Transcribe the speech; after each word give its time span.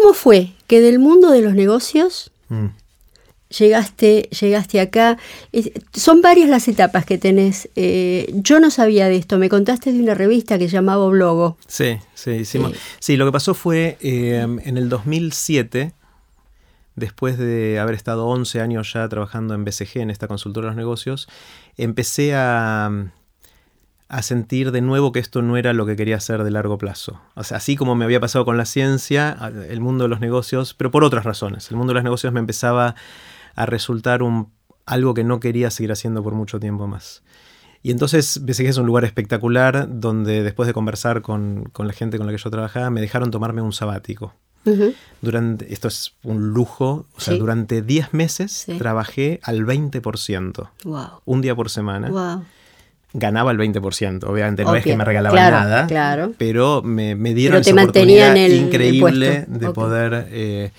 cómo 0.00 0.14
fue 0.14 0.52
que 0.66 0.80
del 0.80 0.98
mundo 0.98 1.30
de 1.30 1.40
los 1.42 1.54
negocios 1.54 2.30
Mm. 2.48 2.66
llegaste, 3.56 4.28
llegaste 4.40 4.80
acá? 4.80 5.16
Es- 5.52 5.70
son 5.92 6.20
varias 6.22 6.48
las 6.48 6.66
etapas 6.68 7.04
que 7.06 7.18
tenés. 7.18 7.68
Eh, 7.76 8.30
yo 8.34 8.60
no 8.60 8.70
sabía 8.70 9.08
de 9.08 9.16
esto. 9.16 9.38
Me 9.38 9.48
contaste 9.48 9.92
de 9.92 10.00
una 10.00 10.14
revista 10.14 10.58
que 10.58 10.68
llamaba 10.68 11.06
Blogo. 11.08 11.56
Sí, 11.66 11.98
sí, 12.14 12.30
hicimos. 12.32 12.72
Sí. 12.72 12.78
Sí, 13.00 13.16
lo 13.16 13.24
que 13.26 13.32
pasó 13.32 13.54
fue 13.54 13.96
eh, 14.00 14.40
en 14.64 14.76
el 14.76 14.88
2007, 14.88 15.92
después 16.96 17.38
de 17.38 17.78
haber 17.78 17.94
estado 17.94 18.26
11 18.26 18.60
años 18.60 18.92
ya 18.92 19.08
trabajando 19.08 19.54
en 19.54 19.64
BCG, 19.64 19.98
en 20.00 20.10
esta 20.10 20.28
consultora 20.28 20.66
de 20.66 20.70
los 20.70 20.76
negocios, 20.76 21.28
empecé 21.76 22.34
a, 22.34 23.10
a 24.08 24.22
sentir 24.22 24.70
de 24.70 24.80
nuevo 24.80 25.12
que 25.12 25.18
esto 25.18 25.42
no 25.42 25.56
era 25.56 25.72
lo 25.72 25.86
que 25.86 25.96
quería 25.96 26.16
hacer 26.16 26.44
de 26.44 26.50
largo 26.50 26.78
plazo. 26.78 27.20
O 27.34 27.42
sea, 27.44 27.56
así 27.56 27.74
como 27.76 27.94
me 27.94 28.04
había 28.04 28.20
pasado 28.20 28.44
con 28.44 28.56
la 28.56 28.64
ciencia, 28.66 29.36
el 29.68 29.80
mundo 29.80 30.04
de 30.04 30.08
los 30.08 30.20
negocios, 30.20 30.74
pero 30.74 30.90
por 30.90 31.04
otras 31.04 31.24
razones. 31.24 31.70
El 31.70 31.76
mundo 31.76 31.90
de 31.92 31.94
los 31.94 32.04
negocios 32.04 32.32
me 32.32 32.40
empezaba 32.40 32.94
a 33.54 33.66
resultar 33.66 34.22
un, 34.22 34.52
algo 34.86 35.14
que 35.14 35.24
no 35.24 35.40
quería 35.40 35.70
seguir 35.70 35.90
haciendo 35.92 36.22
por 36.22 36.34
mucho 36.34 36.60
tiempo 36.60 36.86
más. 36.86 37.22
Y 37.82 37.90
entonces 37.90 38.40
BCG 38.44 38.66
es 38.68 38.76
un 38.78 38.86
lugar 38.86 39.04
espectacular 39.04 39.86
donde 39.90 40.42
después 40.42 40.66
de 40.66 40.72
conversar 40.72 41.20
con, 41.22 41.64
con 41.72 41.86
la 41.86 41.92
gente 41.92 42.16
con 42.18 42.26
la 42.26 42.32
que 42.32 42.38
yo 42.38 42.50
trabajaba, 42.50 42.90
me 42.90 43.00
dejaron 43.00 43.30
tomarme 43.30 43.62
un 43.62 43.72
sabático. 43.72 44.34
Durante, 45.20 45.72
esto 45.72 45.88
es 45.88 46.14
un 46.22 46.48
lujo, 46.54 47.06
o 47.14 47.20
sea, 47.20 47.34
Sí. 47.34 47.40
durante 47.40 47.82
10 47.82 48.14
meses 48.14 48.52
Sí. 48.52 48.78
trabajé 48.78 49.40
al 49.42 49.64
20%, 49.64 50.70
Wow. 50.84 51.06
un 51.26 51.40
día 51.42 51.54
por 51.54 51.68
semana. 51.70 52.08
Wow. 52.08 52.44
Ganaba 53.16 53.52
el 53.52 53.58
20%, 53.58 54.24
obviamente 54.24 54.64
no 54.64 54.74
es 54.74 54.82
Obvio, 54.82 54.92
que 54.92 54.96
me 54.98 55.04
regalaban 55.04 55.38
claro, 55.38 55.56
nada, 55.56 55.86
claro. 55.86 56.32
pero 56.36 56.82
me, 56.82 57.14
me 57.14 57.32
dieron 57.32 57.54
Pero 57.62 57.64
te 57.64 57.70
esa 57.70 57.80
oportunidad 57.80 58.36
el- 58.36 58.52
el 58.52 58.60
increíble 58.60 59.26
puesto. 59.46 59.52
de 59.58 59.66
Ok. 59.68 59.74
poder... 59.74 60.26
eh, 60.30 60.70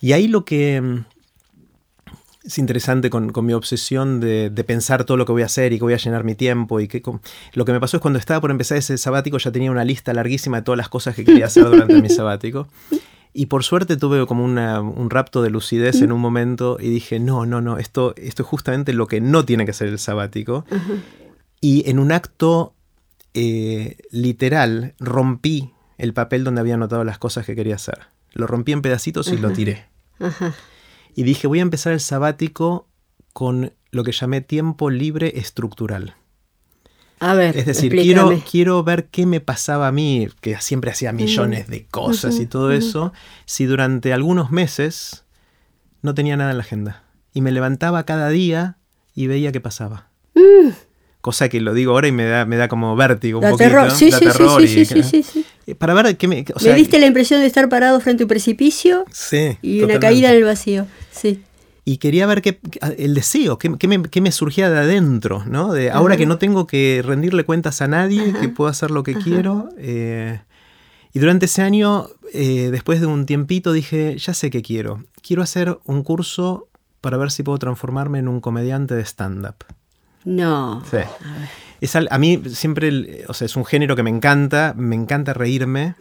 y 0.00 0.12
ahí 0.12 0.26
lo 0.26 0.44
que 0.46 0.80
mm, 0.80 1.04
es 2.44 2.58
interesante 2.58 3.08
con, 3.10 3.30
con 3.30 3.44
mi 3.46 3.52
obsesión 3.52 4.20
de, 4.20 4.50
de 4.50 4.64
pensar 4.64 5.04
todo 5.04 5.16
lo 5.16 5.26
que 5.26 5.32
voy 5.32 5.42
a 5.42 5.46
hacer 5.46 5.72
y 5.72 5.76
que 5.78 5.84
voy 5.84 5.92
a 5.94 5.98
llenar 5.98 6.24
mi 6.24 6.34
tiempo 6.34 6.80
y 6.80 6.88
que 6.88 7.02
con- 7.02 7.20
lo 7.52 7.64
que 7.64 7.72
me 7.72 7.78
pasó 7.78 7.98
es 7.98 8.00
cuando 8.00 8.18
estaba 8.18 8.40
por 8.40 8.50
empezar 8.50 8.78
ese 8.78 8.96
sabático 8.98 9.36
ya 9.38 9.52
tenía 9.52 9.70
una 9.70 9.84
lista 9.84 10.12
larguísima 10.14 10.56
de 10.56 10.62
todas 10.64 10.78
las 10.78 10.88
cosas 10.88 11.14
que 11.14 11.24
quería 11.24 11.44
hacer 11.46 11.64
durante 11.64 12.00
mi 12.00 12.08
sabático. 12.08 12.68
Y 13.34 13.46
por 13.46 13.64
suerte 13.64 13.96
tuve 13.96 14.26
como 14.26 14.44
una- 14.44 14.80
un 14.82 15.08
rapto 15.08 15.40
de 15.42 15.48
lucidez 15.50 16.02
en 16.02 16.12
un 16.12 16.20
momento 16.20 16.76
y 16.78 16.88
dije, 16.90 17.18
no, 17.18 17.46
no, 17.46 17.60
no, 17.62 17.78
esto, 17.78 18.14
esto 18.16 18.42
es 18.42 18.48
justamente 18.48 18.92
lo 18.92 19.06
que 19.06 19.20
no 19.22 19.44
tiene 19.44 19.64
que 19.64 19.72
ser 19.72 19.88
el 19.88 19.98
sabático. 19.98 20.64
Y 21.60 21.88
en 21.88 21.98
un 21.98 22.12
acto 22.12 22.74
eh, 23.34 23.96
literal 24.10 24.94
rompí 24.98 25.72
el 25.96 26.12
papel 26.12 26.44
donde 26.44 26.60
había 26.60 26.74
anotado 26.74 27.04
las 27.04 27.18
cosas 27.18 27.46
que 27.46 27.54
quería 27.56 27.76
hacer. 27.76 27.98
Lo 28.34 28.46
rompí 28.46 28.72
en 28.72 28.82
pedacitos 28.82 29.28
y 29.28 29.38
lo 29.38 29.50
tiré. 29.52 29.86
Y 31.14 31.22
dije, 31.22 31.46
voy 31.46 31.60
a 31.60 31.62
empezar 31.62 31.92
el 31.94 32.00
sabático 32.00 32.88
con 33.32 33.72
lo 33.90 34.04
que 34.04 34.12
llamé 34.12 34.40
tiempo 34.42 34.90
libre 34.90 35.32
estructural. 35.38 36.16
A 37.24 37.34
ver, 37.34 37.56
Es 37.56 37.66
decir, 37.66 37.92
explícame. 37.94 38.30
quiero, 38.34 38.44
quiero 38.50 38.82
ver 38.82 39.04
qué 39.06 39.26
me 39.26 39.40
pasaba 39.40 39.86
a 39.86 39.92
mí, 39.92 40.26
que 40.40 40.56
siempre 40.60 40.90
hacía 40.90 41.12
millones 41.12 41.68
de 41.68 41.84
cosas 41.86 42.40
y 42.40 42.46
todo 42.46 42.72
eso, 42.72 43.12
si 43.46 43.64
durante 43.64 44.12
algunos 44.12 44.50
meses 44.50 45.24
no 46.02 46.14
tenía 46.14 46.36
nada 46.36 46.50
en 46.50 46.56
la 46.58 46.64
agenda. 46.64 47.04
Y 47.32 47.40
me 47.40 47.52
levantaba 47.52 48.04
cada 48.04 48.28
día 48.28 48.76
y 49.14 49.28
veía 49.28 49.52
qué 49.52 49.60
pasaba. 49.60 50.08
Cosa 51.20 51.48
que 51.48 51.60
lo 51.60 51.74
digo 51.74 51.92
ahora 51.92 52.08
y 52.08 52.12
me 52.12 52.24
da, 52.24 52.44
me 52.44 52.56
da 52.56 52.66
como 52.66 52.96
vértigo 52.96 53.38
un 53.38 53.42
Da 53.44 53.50
poquito. 53.50 53.68
terror. 53.70 53.90
Sí, 53.92 54.10
da 54.10 54.18
sí, 54.18 54.24
sí, 54.26 54.32
terror 54.32 54.60
sí, 54.66 54.80
y- 54.80 54.84
sí, 54.84 54.84
sí, 54.84 55.02
sí, 55.04 55.22
sí. 55.22 55.44
Eh, 55.68 55.74
Para 55.76 55.94
ver 55.94 56.16
qué 56.16 56.26
me... 56.26 56.44
o 56.52 56.58
sea, 56.58 56.72
Me 56.72 56.78
diste 56.78 56.98
la 56.98 57.06
impresión 57.06 57.40
de 57.40 57.46
estar 57.46 57.68
parado 57.68 58.00
frente 58.00 58.24
a 58.24 58.26
un 58.26 58.28
precipicio 58.28 59.04
y 59.62 59.80
una 59.84 60.00
caída 60.00 60.30
en 60.32 60.38
el 60.38 60.44
vacío. 60.44 60.88
Sí. 61.12 61.40
Y 61.84 61.96
quería 61.98 62.26
ver 62.26 62.42
qué, 62.42 62.60
el 62.96 63.14
deseo, 63.14 63.58
qué, 63.58 63.76
qué 63.78 63.88
me, 63.88 64.02
qué 64.02 64.20
me 64.20 64.30
surgía 64.32 64.70
de 64.70 64.78
adentro, 64.78 65.44
¿no? 65.46 65.72
De 65.72 65.90
ahora 65.90 66.16
que 66.16 66.26
no 66.26 66.38
tengo 66.38 66.66
que 66.66 67.02
rendirle 67.04 67.44
cuentas 67.44 67.82
a 67.82 67.88
nadie, 67.88 68.32
que 68.40 68.48
puedo 68.48 68.70
hacer 68.70 68.90
lo 68.90 69.02
que 69.02 69.14
quiero. 69.14 69.68
eh, 69.78 70.40
y 71.12 71.18
durante 71.18 71.46
ese 71.46 71.60
año, 71.62 72.06
eh, 72.32 72.68
después 72.70 73.00
de 73.00 73.06
un 73.06 73.26
tiempito, 73.26 73.72
dije, 73.72 74.16
ya 74.18 74.32
sé 74.32 74.48
qué 74.50 74.62
quiero. 74.62 75.04
Quiero 75.22 75.42
hacer 75.42 75.78
un 75.84 76.02
curso 76.04 76.68
para 77.00 77.16
ver 77.18 77.30
si 77.30 77.42
puedo 77.42 77.58
transformarme 77.58 78.18
en 78.20 78.28
un 78.28 78.40
comediante 78.40 78.94
de 78.94 79.02
stand-up. 79.04 79.56
No. 80.24 80.82
Sí. 80.90 80.98
Es 81.80 81.96
al- 81.96 82.06
a 82.12 82.18
mí 82.18 82.40
siempre, 82.54 82.88
el- 82.88 83.24
o 83.28 83.34
sea, 83.34 83.44
es 83.46 83.56
un 83.56 83.64
género 83.64 83.96
que 83.96 84.04
me 84.04 84.10
encanta, 84.10 84.72
me 84.76 84.94
encanta 84.94 85.34
reírme. 85.34 85.96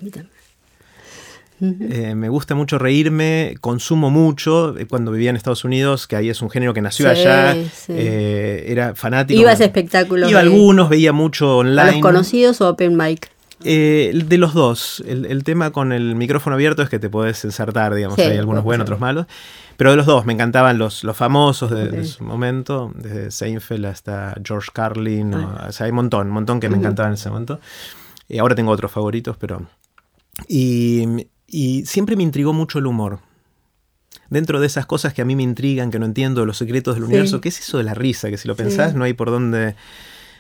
Eh, 1.62 2.16
me 2.16 2.28
gusta 2.30 2.56
mucho 2.56 2.80
reírme, 2.80 3.56
consumo 3.62 4.10
mucho. 4.10 4.76
Eh, 4.78 4.88
Cuando 4.88 5.12
vivía 5.12 5.30
en 5.30 5.36
Estados 5.36 5.64
Unidos, 5.64 6.08
que 6.08 6.16
ahí 6.16 6.30
es 6.30 6.42
un 6.42 6.50
género 6.50 6.74
que 6.74 6.82
nació 6.82 7.06
Sí, 7.14 7.22
allá, 7.22 7.54
sí. 7.54 7.94
eh, 7.96 8.66
era 8.68 8.96
fanático. 8.96 9.40
¿Ibas 9.40 9.62
a 9.62 9.66
espectáculos 9.66 10.30
Iba 10.30 10.40
a 10.40 10.44
algunos, 10.44 10.90
veía 10.90 11.14
mucho 11.14 11.52
¿A 11.52 11.56
online. 11.58 11.92
los 11.94 12.02
conocidos 12.02 12.62
o 12.62 12.70
open 12.70 12.98
mic? 12.98 13.30
Eh, 13.64 14.12
de 14.26 14.38
los 14.40 14.56
dos. 14.56 15.04
El, 15.08 15.26
el 15.28 15.44
tema 15.44 15.70
con 15.70 15.92
el 15.92 16.16
micrófono 16.16 16.56
abierto 16.56 16.82
es 16.82 16.90
que 16.90 16.98
te 16.98 17.10
podés 17.12 17.46
ensartar, 17.46 17.94
digamos. 17.94 18.16
Sí, 18.16 18.24
hay 18.24 18.38
algunos 18.40 18.64
buenos, 18.64 18.86
otros 18.86 19.00
malos. 19.00 19.28
Pero 19.78 19.92
de 19.92 19.98
los 19.98 20.08
dos, 20.08 20.26
me 20.26 20.34
encantaban 20.34 20.80
los, 20.80 21.04
los 21.04 21.16
famosos 21.16 21.70
de, 21.70 21.88
de 21.90 22.00
Ok. 22.00 22.06
su 22.06 22.24
momento, 22.24 22.92
desde 22.96 23.30
Seinfeld 23.30 23.86
hasta 23.86 24.34
George 24.44 24.70
Carlin. 24.74 25.36
o- 25.36 25.56
Ah. 25.60 25.68
o 25.70 25.72
sea, 25.72 25.86
hay 25.86 25.92
un 25.92 25.98
montón, 25.98 26.28
un 26.28 26.34
montón 26.34 26.60
que 26.60 26.70
me 26.70 26.78
encantaban 26.78 27.12
en 27.12 27.16
ese 27.16 27.30
momento. 27.30 27.60
Y 28.28 28.40
ahora 28.40 28.56
tengo 28.56 28.72
otros 28.72 28.92
favoritos, 28.92 29.38
pero. 29.38 29.62
Y, 30.48 31.06
y 31.52 31.86
siempre 31.86 32.16
me 32.16 32.24
intrigó 32.24 32.54
mucho 32.54 32.80
el 32.80 32.86
humor. 32.88 33.20
Dentro 34.30 34.60
de 34.62 34.68
esas 34.68 34.86
cosas 34.86 35.14
que 35.14 35.22
a 35.22 35.26
mí 35.26 35.36
me 35.36 35.44
intrigan, 35.44 35.92
que 35.92 36.00
no 36.00 36.06
entiendo, 36.06 36.46
los 36.46 36.58
secretos 36.58 36.96
del 36.96 37.04
Sí. 37.04 37.08
universo, 37.10 37.42
¿qué 37.42 37.50
es 37.50 37.60
eso 37.60 37.78
de 37.78 37.84
la 37.84 37.94
risa? 37.94 38.30
Que 38.30 38.38
si 38.38 38.48
lo 38.48 38.56
Sí. 38.56 38.64
pensás, 38.64 38.96
no 38.96 39.04
hay 39.04 39.14
por 39.14 39.30
dónde. 39.30 39.76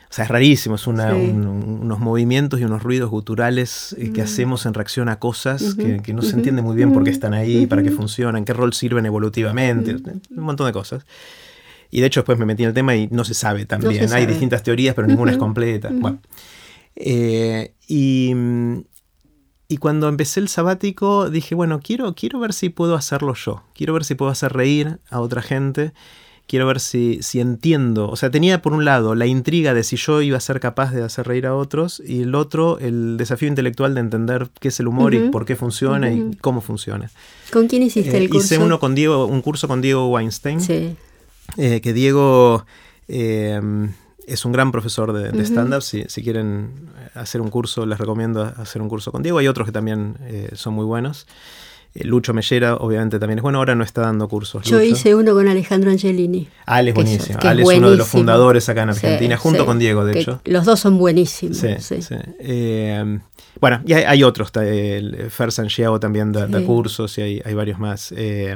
O 0.09 0.13
sea, 0.13 0.25
es 0.25 0.29
rarísimo, 0.31 0.75
es 0.75 0.87
una- 0.87 1.11
Sí. 1.11 1.15
un- 1.17 1.47
un- 1.47 1.79
unos 1.83 1.99
movimientos 1.99 2.59
y 2.59 2.65
unos 2.65 2.83
ruidos 2.83 3.09
guturales 3.09 3.95
eh, 3.97 4.11
que 4.13 4.21
hacemos 4.21 4.65
en 4.65 4.73
reacción 4.73 5.07
a 5.09 5.19
cosas 5.19 5.75
que, 5.75 6.01
que 6.01 6.13
no 6.13 6.21
se 6.21 6.35
entiende 6.35 6.61
muy 6.61 6.75
bien 6.75 6.91
por 6.91 7.03
qué 7.05 7.11
están 7.11 7.33
ahí, 7.33 7.65
para 7.65 7.81
qué 7.83 7.91
funcionan, 7.91 8.43
qué 8.43 8.51
rol 8.53 8.73
sirven 8.73 9.05
evolutivamente, 9.05 9.95
un 9.95 10.43
montón 10.43 10.67
de 10.67 10.73
cosas. 10.73 11.05
Y 11.91 11.99
de 12.01 12.07
hecho 12.07 12.21
después 12.21 12.37
me 12.39 12.45
metí 12.45 12.63
en 12.63 12.69
el 12.69 12.75
tema 12.75 12.95
y 12.95 13.07
no 13.11 13.23
se 13.25 13.33
sabe 13.33 13.65
también. 13.65 13.93
se 13.95 14.01
Hay 14.01 14.07
sabe. 14.23 14.27
distintas 14.27 14.63
teorías, 14.63 14.95
pero 14.95 15.07
ninguna 15.07 15.31
es 15.31 15.37
completa. 15.37 15.89
Bueno. 15.93 16.19
Eh, 16.95 17.73
y, 17.87 18.33
mm, 18.35 18.81
y 19.71 19.77
cuando 19.77 20.07
empecé 20.09 20.39
el 20.41 20.47
sabático 20.49 21.29
dije, 21.29 21.55
bueno, 21.55 21.79
quiero, 21.83 22.13
quiero 22.13 22.39
ver 22.39 22.53
si 22.53 22.69
puedo 22.69 22.95
hacerlo 22.95 23.33
yo. 23.33 23.63
Quiero 23.73 23.93
ver 23.93 24.03
si 24.03 24.15
puedo 24.15 24.29
hacer 24.31 24.51
reír 24.53 24.99
a 25.09 25.19
otra 25.21 25.41
gente. 25.41 25.93
Quiero 26.47 26.67
ver 26.67 26.81
si, 26.81 27.19
si 27.21 27.39
entiendo. 27.39 28.09
O 28.09 28.17
sea, 28.17 28.29
tenía 28.29 28.61
por 28.61 28.73
un 28.73 28.83
lado 28.83 29.15
la 29.15 29.25
intriga 29.25 29.73
de 29.73 29.83
si 29.83 29.95
yo 29.95 30.21
iba 30.21 30.37
a 30.37 30.41
ser 30.41 30.59
capaz 30.59 30.91
de 30.91 31.01
hacer 31.03 31.25
reír 31.25 31.45
a 31.47 31.55
otros 31.55 32.01
y 32.05 32.23
el 32.23 32.35
otro 32.35 32.77
el 32.79 33.15
desafío 33.15 33.47
intelectual 33.47 33.93
de 33.95 34.01
entender 34.01 34.49
qué 34.59 34.67
es 34.67 34.79
el 34.81 34.87
humor 34.89 35.13
y 35.13 35.29
por 35.29 35.45
qué 35.45 35.55
funciona 35.55 36.11
y 36.11 36.35
cómo 36.41 36.59
funciona. 36.59 37.09
¿Con 37.53 37.67
quién 37.69 37.83
hiciste 37.83 38.17
Eh, 38.17 38.23
el 38.23 38.29
curso? 38.29 38.55
hice 38.55 38.63
uno 38.63 38.79
con 38.81 38.95
Diego, 38.95 39.25
un 39.27 39.41
curso 39.41 39.69
con 39.69 39.79
Diego 39.79 40.09
Weinstein. 40.09 40.59
Sí. 40.59 40.95
Eh, 41.57 41.79
que 41.79 41.93
Diego 41.93 42.65
eh, 43.07 43.61
es 44.27 44.43
un 44.43 44.51
gran 44.51 44.71
profesor 44.73 45.13
de, 45.13 45.31
de 45.31 45.43
stand-up. 45.45 45.81
Si, 45.83 46.03
si 46.07 46.21
quieren 46.21 46.71
hacer 47.13 47.41
un 47.41 47.49
curso, 47.49 47.85
les 47.85 47.97
recomiendo 47.97 48.41
hacer 48.43 48.81
un 48.81 48.89
curso 48.89 49.11
con 49.11 49.23
Diego. 49.23 49.37
Hay 49.39 49.47
otros 49.47 49.65
que 49.67 49.71
también 49.71 50.17
eh, 50.21 50.49
son 50.53 50.73
muy 50.73 50.85
buenos. 50.85 51.27
Eh, 51.93 52.05
Lucho 52.05 52.33
Mellera, 52.33 52.75
obviamente, 52.77 53.19
también 53.19 53.39
es 53.39 53.43
bueno. 53.43 53.57
Ahora 53.57 53.75
no 53.75 53.83
está 53.83 54.01
dando 54.01 54.27
cursos. 54.29 54.63
Yo 54.65 54.77
Lucho. 54.79 54.91
hice 54.91 55.15
uno 55.15 55.33
con 55.33 55.47
Alejandro 55.47 55.91
Angelini. 55.91 56.47
Ah, 56.65 56.79
él 56.79 56.89
es 56.89 56.93
buenísimo. 56.95 57.37
que 57.39 57.47
Ah, 57.47 57.51
él 57.51 57.59
es 57.59 57.67
uno 57.67 57.91
de 57.91 57.97
los 57.97 58.07
fundadores 58.07 58.69
acá 58.69 58.83
en 58.83 58.93
Sí, 58.93 59.05
Argentina, 59.05 59.37
junto 59.37 59.59
sí. 59.61 59.65
con 59.65 59.79
Diego, 59.79 60.05
de 60.05 60.19
hecho. 60.19 60.41
Los 60.45 60.65
dos 60.65 60.79
son 60.79 60.97
buenísimos. 60.97 61.57
Sí. 61.57 61.67
Eh, 62.39 63.19
bueno, 63.59 63.81
y 63.85 63.93
hay, 63.93 64.03
hay 64.03 64.23
otros. 64.23 64.51
Fer 64.51 65.51
Santiago 65.51 65.99
también 65.99 66.31
da, 66.31 66.47
cursos 66.61 67.17
y 67.17 67.21
hay, 67.21 67.41
hay 67.43 67.53
varios 67.53 67.77
más. 67.79 68.13
Eh, 68.15 68.55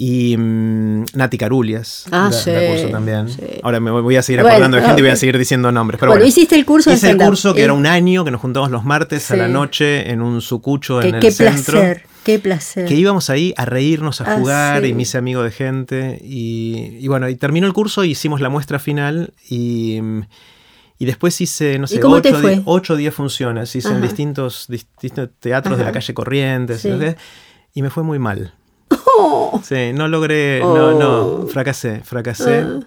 y 0.00 0.36
mm, 0.36 1.06
Nati 1.14 1.36
Carulias 1.38 2.04
Ah, 2.12 2.30
sí, 2.32 2.50
curso 2.52 2.88
también. 2.90 3.28
sí. 3.28 3.40
Ahora 3.64 3.80
me 3.80 3.90
voy, 3.90 4.14
a 4.14 4.22
seguir 4.22 4.42
Bueno, 4.42 4.54
acordando 4.54 4.76
de 4.76 4.84
gente 4.84 5.00
y 5.00 5.02
voy 5.02 5.10
a 5.10 5.16
seguir 5.16 5.36
diciendo 5.38 5.72
nombres. 5.72 5.98
Pero 5.98 6.10
Bueno, 6.12 6.20
bueno, 6.20 6.28
hiciste 6.28 6.54
el 6.54 6.64
curso 6.64 6.90
de 6.90 6.96
hice 6.96 7.10
el 7.10 7.16
curso 7.16 7.52
que 7.52 7.62
Eh, 7.62 7.64
era 7.64 7.72
un 7.72 7.84
año, 7.86 8.24
que 8.24 8.30
nos 8.30 8.40
juntábamos 8.40 8.70
los 8.70 8.84
martes 8.84 9.28
a 9.32 9.36
la 9.36 9.48
noche 9.48 10.10
en 10.12 10.22
un 10.22 10.40
sucucho 10.40 11.02
en 11.02 11.10
Qué, 11.10 11.16
el 11.16 11.20
qué 11.22 11.30
centro. 11.32 11.72
placer, 11.80 12.02
qué 12.22 12.38
placer. 12.38 12.86
Que 12.86 12.94
íbamos 12.94 13.28
ahí 13.28 13.52
a 13.56 13.64
reírnos, 13.64 14.20
a 14.20 14.34
Ah, 14.34 14.38
jugar, 14.38 14.82
sí. 14.82 14.88
y 14.90 14.94
me 14.94 15.02
hice 15.02 15.18
amigo 15.18 15.42
de 15.42 15.50
gente. 15.50 16.20
Y, 16.22 16.96
y 17.00 17.08
bueno, 17.08 17.28
y 17.28 17.34
terminó 17.34 17.66
el 17.66 17.72
curso, 17.72 18.04
hicimos 18.04 18.40
la 18.40 18.50
muestra 18.50 18.78
final 18.78 19.34
y, 19.50 19.98
y 21.00 21.04
después 21.06 21.40
hice, 21.40 21.76
no 21.80 21.88
sé, 21.88 22.00
ocho, 22.04 22.40
di- 22.40 22.62
ocho 22.66 22.92
o 22.94 22.96
diez 22.96 23.12
funciones. 23.12 23.74
Hice 23.74 23.88
en 23.88 24.00
distintos, 24.00 24.66
distintos 24.68 25.30
teatros 25.40 25.76
de 25.76 25.82
la 25.84 25.90
calle 25.90 26.14
Corrientes. 26.14 26.82
Sí. 26.82 26.90
y 27.74 27.82
me 27.82 27.90
fue 27.90 28.04
muy 28.04 28.18
mal. 28.20 28.54
Oh, 28.90 29.60
Sí, 29.64 29.92
no 29.92 30.08
logré, 30.08 30.60
no, 30.60 30.72
Oh. 30.72 30.98
no, 31.42 31.46
fracasé, 31.48 32.00
fracasé. 32.04 32.60
Ah. 32.66 32.80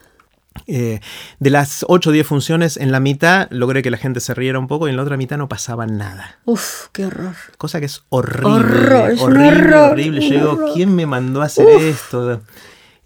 Eh, 0.68 1.00
de 1.40 1.50
las 1.50 1.86
8 1.88 2.10
o 2.10 2.14
10 2.14 2.28
funciones, 2.28 2.76
en 2.78 2.92
la 2.92 3.00
mitad 3.00 3.48
logré 3.52 3.82
que 3.82 3.90
la 3.90 3.98
gente 3.98 4.20
se 4.20 4.34
riera 4.34 4.60
un 4.60 4.68
poco 4.68 4.88
y 4.88 4.92
en 4.92 4.98
la 4.98 5.04
otra 5.04 5.16
mitad 5.16 5.38
no 5.38 5.48
pasaba 5.48 5.88
nada. 5.88 6.40
Uf, 6.46 6.88
qué 6.92 7.06
horror. 7.06 7.36
Cosa 7.58 7.80
que 7.80 7.86
es 7.86 8.04
horrible. 8.10 8.50
Horror, 8.50 9.12
es 9.12 9.22
horrible, 9.22 9.48
horror, 9.48 9.92
horrible. 9.94 10.30
Yo 10.30 10.56
digo. 10.56 10.74
¿quién 10.74 10.94
me 10.94 11.06
mandó 11.06 11.42
a 11.42 11.46
hacer 11.46 11.68
esto? 11.70 12.42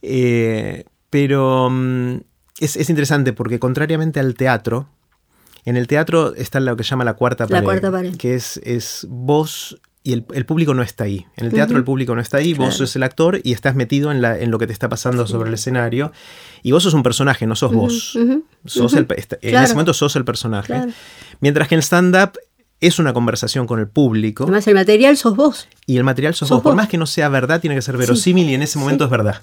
Eh, 0.01 0.85
pero 1.09 1.69
mm, 1.71 2.15
es, 2.59 2.75
es 2.77 2.89
interesante 2.89 3.31
porque 3.33 3.59
contrariamente 3.59 4.19
al 4.19 4.33
teatro, 4.35 4.87
en 5.65 5.77
el 5.77 5.87
teatro 5.87 6.33
está 6.35 6.59
lo 6.59 6.75
que 6.75 6.83
se 6.83 6.89
llama 6.91 7.05
la 7.05 7.13
cuarta 7.13 7.43
La 7.45 7.49
pared. 7.49 7.63
cuarta 7.63 7.91
pared. 7.91 8.15
Que 8.17 8.35
es, 8.35 8.57
es 8.63 9.05
vos 9.09 9.79
y 10.05 10.13
el, 10.13 10.25
el 10.33 10.45
público 10.45 10.73
no 10.73 10.83
está 10.83 11.03
ahí. 11.03 11.25
En 11.35 11.47
el 11.47 11.51
teatro 11.51 11.77
el 11.77 11.83
público 11.83 12.15
no 12.15 12.21
está 12.21 12.37
ahí, 12.37 12.53
vos 12.53 12.75
sos 12.75 12.95
el 12.95 13.03
actor 13.03 13.41
y 13.43 13.51
estás 13.51 13.75
metido 13.75 14.11
en, 14.11 14.21
la, 14.21 14.39
en 14.39 14.51
lo 14.51 14.57
que 14.59 14.67
te 14.67 14.71
está 14.73 14.87
pasando 14.87 15.25
sobre 15.27 15.49
el 15.49 15.55
escenario. 15.55 16.11
Y 16.63 16.71
vos 16.71 16.83
sos 16.83 16.93
un 16.93 17.03
personaje, 17.03 17.45
no 17.47 17.55
sos 17.55 17.73
vos. 17.73 18.17
Sos 18.65 18.93
el, 18.93 19.07
esta- 19.17 19.37
En 19.41 19.55
ese 19.61 19.73
momento 19.73 19.93
sos 19.93 20.15
el 20.15 20.23
personaje. 20.23 20.67
Claro. 20.67 20.91
Mientras 21.41 21.67
que 21.67 21.75
en 21.75 21.81
stand-up 21.81 22.33
es 22.79 22.99
una 22.99 23.13
conversación 23.13 23.65
con 23.67 23.79
el 23.79 23.87
público 23.87 24.43
Además, 24.43 24.67
el 24.67 24.75
material 24.75 25.17
sos 25.17 25.35
vos. 25.35 25.67
y 25.87 25.97
el 25.97 26.03
material 26.03 26.33
sos, 26.35 26.49
Sos 26.49 26.57
vos. 26.57 26.63
Por 26.63 26.75
más 26.75 26.87
que 26.87 26.97
no 26.97 27.07
sea 27.07 27.27
verdad, 27.29 27.59
tiene 27.59 27.75
que 27.75 27.81
ser 27.81 27.97
verosímil 27.97 28.47
y 28.49 28.53
en 28.53 28.61
ese 28.61 28.77
momento 28.79 29.03
Sí. 29.03 29.07
es 29.07 29.11
verdad. 29.11 29.41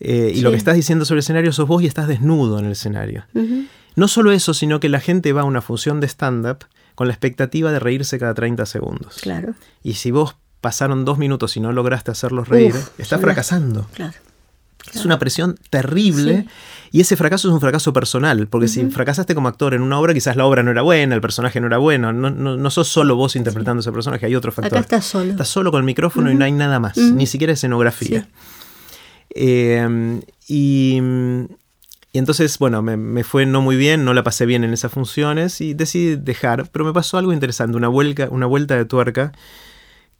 Eh, 0.00 0.32
y 0.34 0.40
lo 0.40 0.50
que 0.50 0.56
estás 0.56 0.74
diciendo 0.74 1.04
sobre 1.04 1.18
el 1.18 1.20
escenario 1.20 1.52
sos 1.52 1.68
vos 1.68 1.82
y 1.82 1.86
estás 1.86 2.08
desnudo 2.08 2.58
en 2.58 2.66
el 2.66 2.72
escenario. 2.72 3.24
No 3.94 4.08
solo 4.08 4.32
eso, 4.32 4.52
sino 4.52 4.80
que 4.80 4.88
la 4.88 5.00
gente 5.00 5.32
va 5.32 5.42
a 5.42 5.44
una 5.44 5.62
función 5.62 6.00
de 6.00 6.08
stand-up 6.08 6.64
con 6.94 7.06
la 7.08 7.12
expectativa 7.14 7.72
de 7.72 7.78
reírse 7.78 8.18
cada 8.18 8.34
30 8.34 8.66
segundos. 8.66 9.18
Claro, 9.22 9.54
Y 9.82 9.94
si 9.94 10.10
vos 10.10 10.36
pasaron 10.60 11.04
dos 11.04 11.18
minutos 11.18 11.56
y 11.56 11.60
no 11.60 11.72
lograste 11.72 12.10
hacerlos 12.10 12.48
reír, 12.48 12.74
Uf, 12.74 13.00
estás 13.00 13.20
fracasando. 13.20 13.86
claro. 13.94 14.14
Es 14.92 15.04
una 15.04 15.16
presión 15.20 15.56
terrible 15.70 16.42
Sí. 16.42 16.48
y 16.98 17.00
ese 17.02 17.16
fracaso 17.16 17.46
es 17.48 17.54
un 17.54 17.60
fracaso 17.60 17.92
personal, 17.92 18.48
porque 18.48 18.66
si 18.66 18.84
fracasaste 18.86 19.32
como 19.32 19.46
actor 19.46 19.74
en 19.74 19.80
una 19.80 19.96
obra, 20.00 20.12
quizás 20.12 20.34
la 20.34 20.44
obra 20.44 20.64
no 20.64 20.72
era 20.72 20.82
buena, 20.82 21.14
el 21.14 21.20
personaje 21.20 21.60
no 21.60 21.68
era 21.68 21.78
bueno, 21.78 22.12
no, 22.12 22.30
no, 22.30 22.56
no 22.56 22.70
sos 22.70 22.88
solo 22.88 23.14
vos 23.14 23.36
interpretando 23.36 23.80
ese 23.80 23.92
personaje, 23.92 24.26
hay 24.26 24.34
otro 24.34 24.50
factor. 24.50 24.78
Acá 24.78 24.80
estás 24.80 25.04
solo. 25.04 25.30
Estás 25.30 25.46
solo 25.48 25.70
con 25.70 25.78
el 25.78 25.84
micrófono 25.86 26.32
y 26.32 26.34
no 26.34 26.44
hay 26.44 26.50
nada 26.52 26.80
más, 26.80 26.96
ni 26.96 27.26
siquiera 27.28 27.52
escenografía. 27.52 28.22
Sí. 28.22 28.28
Eh, 29.36 30.20
y, 30.48 31.00
y 32.12 32.18
entonces, 32.18 32.58
bueno, 32.58 32.82
me, 32.82 33.24
fue 33.24 33.46
no 33.46 33.62
muy 33.62 33.76
bien, 33.76 34.04
no 34.04 34.12
la 34.12 34.22
pasé 34.22 34.44
bien 34.44 34.64
en 34.64 34.74
esas 34.74 34.92
funciones 34.92 35.62
y 35.62 35.72
decidí 35.72 36.16
dejar, 36.16 36.68
pero 36.70 36.84
me 36.84 36.92
pasó 36.92 37.16
algo 37.16 37.32
interesante, 37.32 37.76
una, 37.76 37.88
vuelca, 37.88 38.28
una 38.30 38.44
vuelta 38.44 38.76
de 38.76 38.84
tuerca 38.84 39.32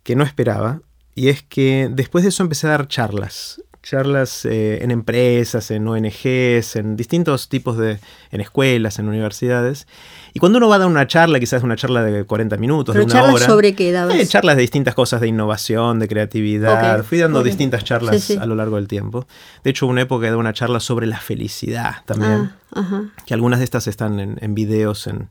que 0.02 0.16
no 0.16 0.24
esperaba, 0.24 0.80
y 1.14 1.28
es 1.28 1.42
que 1.42 1.90
después 1.92 2.24
de 2.24 2.30
eso 2.30 2.42
empecé 2.42 2.66
a 2.66 2.70
dar 2.70 2.88
charlas. 2.88 3.62
Charlas 3.82 4.44
eh, 4.44 4.78
en 4.82 4.92
empresas, 4.92 5.70
en 5.72 5.88
ONGs, 5.88 6.76
en 6.76 6.96
distintos 6.96 7.48
tipos 7.48 7.76
de. 7.76 7.98
en 8.30 8.40
escuelas, 8.40 8.98
en 9.00 9.08
universidades. 9.08 9.88
Y 10.34 10.38
cuando 10.38 10.58
uno 10.58 10.68
va 10.68 10.76
a 10.76 10.78
dar 10.78 10.88
una 10.88 11.06
charla, 11.08 11.40
quizás 11.40 11.64
una 11.64 11.74
charla 11.74 12.02
de 12.04 12.24
40 12.24 12.56
minutos, 12.58 12.92
Pero 12.94 13.04
de 13.06 13.12
una 13.12 13.14
charlas 13.20 13.34
hora. 13.34 13.46
sobre 13.46 13.74
qué 13.74 13.90
dabas. 13.90 14.14
Eh, 14.16 14.26
charlas 14.26 14.54
de 14.56 14.62
distintas 14.62 14.94
cosas 14.94 15.20
de 15.20 15.26
innovación, 15.26 15.98
de 15.98 16.06
creatividad. 16.08 17.02
Fui 17.02 17.18
dando 17.18 17.42
distintas 17.42 17.82
charlas 17.82 18.22
Sí, 18.22 18.34
sí. 18.34 18.38
a 18.40 18.46
lo 18.46 18.54
largo 18.54 18.76
del 18.76 18.86
tiempo. 18.86 19.26
De 19.64 19.70
hecho, 19.70 19.86
hubo 19.86 19.92
una 19.92 20.02
época 20.02 20.26
de 20.30 20.36
una 20.36 20.52
charla 20.52 20.78
sobre 20.78 21.06
la 21.06 21.18
felicidad 21.18 21.96
también. 22.06 22.52
Ah, 22.72 22.80
ajá. 22.80 23.02
Que 23.26 23.34
algunas 23.34 23.58
de 23.58 23.64
estas 23.64 23.88
están 23.88 24.20
en, 24.20 24.38
en 24.40 24.54
videos 24.54 25.08
en, 25.08 25.28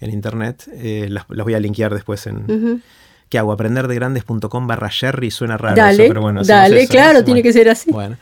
en 0.00 0.10
internet. 0.12 0.68
Eh, 0.72 1.08
las, 1.10 1.24
las 1.28 1.44
voy 1.44 1.54
a 1.54 1.60
linkear 1.60 1.92
después 1.92 2.26
en. 2.28 2.82
¿Qué 3.28 3.38
hago? 3.38 3.52
Aprenderdegrandes.com 3.52 4.66
barra 4.66 4.88
Sherry 4.90 5.30
suena 5.30 5.56
raro. 5.56 5.76
Dale, 5.76 6.04
eso, 6.04 6.08
pero 6.10 6.20
bueno, 6.22 6.40
hacemos 6.40 6.60
dale, 6.62 6.82
eso, 6.82 6.90
claro, 6.92 7.24
tiene 7.24 7.40
Bueno, 7.40 7.42
que 7.42 7.52
ser 7.52 7.68
así. 7.68 7.90
Bueno. 7.90 8.16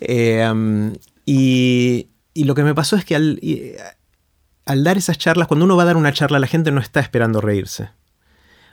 Eh, 0.00 0.48
um, 0.50 0.92
y, 1.26 2.08
y 2.34 2.44
lo 2.44 2.54
que 2.54 2.62
me 2.64 2.74
pasó 2.74 2.96
es 2.96 3.04
que 3.04 3.16
al, 3.16 3.38
y- 3.42 3.72
al 4.66 4.84
dar 4.84 4.96
esas 4.98 5.18
charlas, 5.18 5.48
cuando 5.48 5.64
uno 5.64 5.76
va 5.76 5.82
a 5.84 5.86
dar 5.86 5.96
una 5.96 6.12
charla, 6.12 6.38
la 6.38 6.46
gente 6.46 6.70
no 6.70 6.80
está 6.80 7.00
esperando 7.00 7.40
reírse. 7.40 7.88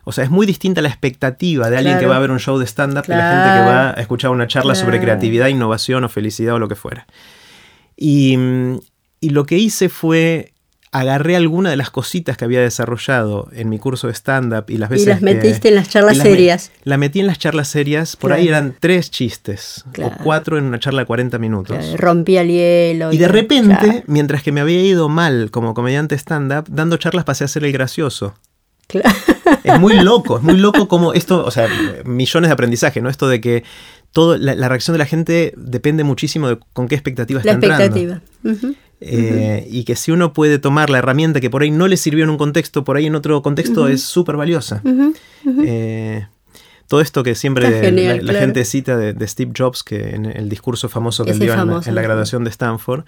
O 0.04 0.12
sea, 0.12 0.24
es 0.24 0.30
muy 0.30 0.46
distinta 0.46 0.82
la 0.82 0.88
expectativa 0.90 1.70
de 1.70 1.78
alguien 1.78 1.96
que 1.96 2.00
Claro. 2.00 2.12
va 2.12 2.18
a 2.18 2.20
ver 2.20 2.32
un 2.32 2.40
show 2.40 2.58
de 2.58 2.66
stand-up 2.66 3.06
de 3.08 3.16
la 3.16 3.30
gente 3.30 3.44
que 3.50 3.64
Claro. 3.64 3.66
va 3.72 3.90
a 3.90 4.02
escuchar 4.02 4.32
una 4.32 4.48
charla 4.48 4.74
sobre 4.76 4.98
Claro. 5.00 5.04
creatividad, 5.04 5.48
innovación 5.48 6.04
o 6.04 6.10
felicidad 6.10 6.56
o 6.56 6.60
lo 6.60 6.68
que 6.70 6.76
fuera. 6.76 7.08
Y, 7.98 8.38
mm, 8.38 8.80
y 9.22 9.30
lo 9.32 9.46
que 9.46 9.58
hice 9.58 9.90
fue 9.90 10.54
agarré 11.00 11.36
alguna 11.36 11.70
de 11.70 11.76
las 11.78 11.90
cositas 11.90 12.38
que 12.38 12.46
había 12.46 12.62
desarrollado 12.62 13.50
en 13.52 13.70
mi 13.70 13.80
curso 13.80 14.08
de 14.08 14.14
stand-up 14.14 14.66
y 14.70 14.78
las 14.78 14.90
Y 14.90 14.94
veces 14.94 15.08
las 15.08 15.20
que- 15.20 15.26
metiste 15.26 15.70
en 15.70 15.76
las 15.76 15.90
charlas 15.90 16.16
y 16.16 16.18
las 16.18 16.26
me- 16.26 16.32
serias. 16.32 16.72
la 16.84 16.98
metí 16.98 17.20
en 17.20 17.28
las 17.28 17.40
charlas 17.40 17.68
serias, 17.68 18.16
por 18.16 18.30
Claro. 18.30 18.42
ahí 18.42 18.48
eran 18.48 18.76
tres 18.80 19.12
chistes 19.12 19.84
Claro. 19.92 20.16
o 20.20 20.24
cuatro 20.24 20.58
en 20.58 20.64
una 20.66 20.80
charla 20.80 21.02
de 21.02 21.06
40 21.08 21.38
minutos. 21.40 21.78
Claro, 21.78 21.98
Rompía 21.98 22.42
el 22.42 22.50
hielo. 22.50 23.12
Y 23.14 23.18
de 23.18 23.28
repente, 23.28 24.04
mientras 24.08 24.44
que 24.44 24.52
me 24.52 24.62
había 24.62 24.82
ido 24.82 25.10
mal 25.10 25.50
como 25.52 25.74
comediante 25.74 26.16
stand-up, 26.16 26.66
dando 26.70 26.98
charlas 26.98 27.26
pasé 27.26 27.44
a 27.44 27.48
ser 27.48 27.64
el 27.66 27.72
gracioso. 27.72 28.36
claro. 28.88 29.10
Es 29.64 29.80
muy 29.80 29.94
loco, 30.04 30.38
es 30.38 30.44
muy 30.44 30.56
loco 30.58 30.88
como 30.88 31.14
esto, 31.14 31.44
o 31.46 31.52
sea, 31.52 31.68
millones 32.06 32.48
de 32.50 32.54
aprendizaje, 32.54 33.02
¿no? 33.02 33.10
Esto 33.10 33.28
de 33.28 33.42
que 33.42 33.64
todo, 34.14 34.38
la, 34.38 34.56
la 34.56 34.70
reacción 34.70 34.94
de 34.94 35.00
la 35.00 35.06
gente 35.06 35.54
depende 35.58 36.04
muchísimo 36.06 36.48
de 36.48 36.58
con 36.74 36.88
qué 36.88 36.96
expectativa 36.96 37.42
La 37.44 37.52
está 37.52 37.66
entrando. 37.68 37.98
expectativa. 37.98 38.22
Eh, 39.00 39.68
Y 39.70 39.84
que 39.84 39.96
si 39.96 40.12
uno 40.12 40.34
puede 40.34 40.58
tomar 40.60 40.90
la 40.90 40.98
herramienta 41.00 41.40
que 41.40 41.50
por 41.50 41.62
ahí 41.62 41.70
no 41.72 41.88
le 41.88 41.98
sirvió 41.98 42.24
en 42.24 42.30
un 42.32 42.38
contexto, 42.38 42.84
por 42.84 42.98
ahí 42.98 43.06
en 43.06 43.16
otro 43.16 43.42
contexto 43.42 43.88
es 43.88 44.02
súper 44.04 44.38
valiosa. 44.38 44.82
Eh, 45.66 46.26
todo 46.88 47.02
esto 47.02 47.22
que 47.24 47.36
siempre 47.36 47.68
genial, 47.82 48.26
la, 48.26 48.34
gente 48.40 48.64
cita 48.66 48.96
de, 48.98 49.14
de 49.14 49.28
Steve 49.28 49.52
Jobs, 49.58 49.84
que 49.84 50.16
en 50.16 50.26
el 50.26 50.48
discurso 50.50 50.88
famoso 50.90 51.26
que 51.26 51.32
él 51.32 51.40
dio 51.40 51.52
en 51.54 51.58
la- 51.58 51.64
en 51.90 51.96
graduación 52.02 52.44
de 52.46 52.50
Stanford, 52.50 53.04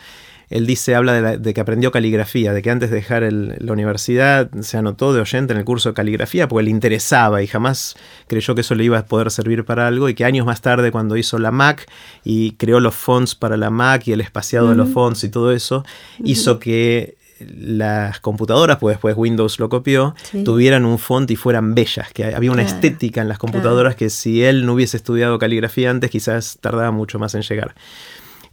él 0.49 0.65
dice, 0.65 0.95
habla 0.95 1.13
de, 1.13 1.21
la- 1.21 1.37
de 1.37 1.53
que 1.53 1.61
aprendió 1.61 1.91
caligrafía, 1.91 2.53
de 2.53 2.61
que 2.61 2.71
antes 2.71 2.89
de 2.89 2.95
dejar 2.97 3.23
el- 3.23 3.55
la 3.59 3.71
universidad 3.73 4.49
se 4.61 4.77
anotó 4.77 5.13
de 5.13 5.21
oyente 5.21 5.53
en 5.53 5.59
el 5.59 5.65
curso 5.65 5.89
de 5.89 5.93
caligrafía 5.95 6.47
porque 6.47 6.63
le 6.63 6.71
interesaba 6.71 7.41
y 7.43 7.47
jamás 7.47 7.95
creyó 8.27 8.55
que 8.55 8.61
eso 8.61 8.73
le 8.75 8.83
iba 8.83 8.97
a 8.97 9.05
poder 9.05 9.29
servir 9.31 9.63
para 9.65 9.87
algo 9.87 10.09
y 10.09 10.15
que 10.15 10.25
años 10.25 10.45
más 10.45 10.61
tarde 10.61 10.91
cuando 10.91 11.17
hizo 11.17 11.37
la 11.39 11.51
Mac 11.51 11.85
y 12.23 12.53
creó 12.53 12.79
los 12.79 12.95
fonts 12.95 13.35
para 13.35 13.57
la 13.57 13.69
Mac 13.69 14.07
y 14.07 14.11
el 14.13 14.21
espaciado 14.21 14.69
de 14.69 14.75
los 14.75 14.89
fonts 14.89 15.23
y 15.23 15.29
todo 15.29 15.51
eso, 15.51 15.85
hizo 16.23 16.57
que 16.59 17.17
las 17.57 18.19
computadoras, 18.19 18.77
pues 18.79 18.95
después 18.95 19.15
Windows 19.15 19.59
lo 19.59 19.69
copió, 19.69 20.13
Sí. 20.23 20.43
tuvieran 20.43 20.83
un 20.83 20.99
font 20.99 21.29
y 21.31 21.35
fueran 21.37 21.73
bellas, 21.73 22.11
que 22.11 22.25
había 22.35 22.51
una 22.51 22.63
Claro, 22.63 22.75
estética 22.75 23.21
en 23.21 23.29
las 23.29 23.37
computadoras 23.37 23.95
que 23.95 24.09
si 24.09 24.43
él 24.43 24.65
no 24.65 24.73
hubiese 24.73 24.97
estudiado 24.97 25.39
caligrafía 25.39 25.89
antes 25.89 26.09
quizás 26.09 26.57
tardaba 26.59 26.91
mucho 26.91 27.17
más 27.17 27.35
en 27.35 27.41
llegar. 27.43 27.75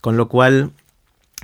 Con 0.01 0.17
lo 0.17 0.29
cual, 0.29 0.71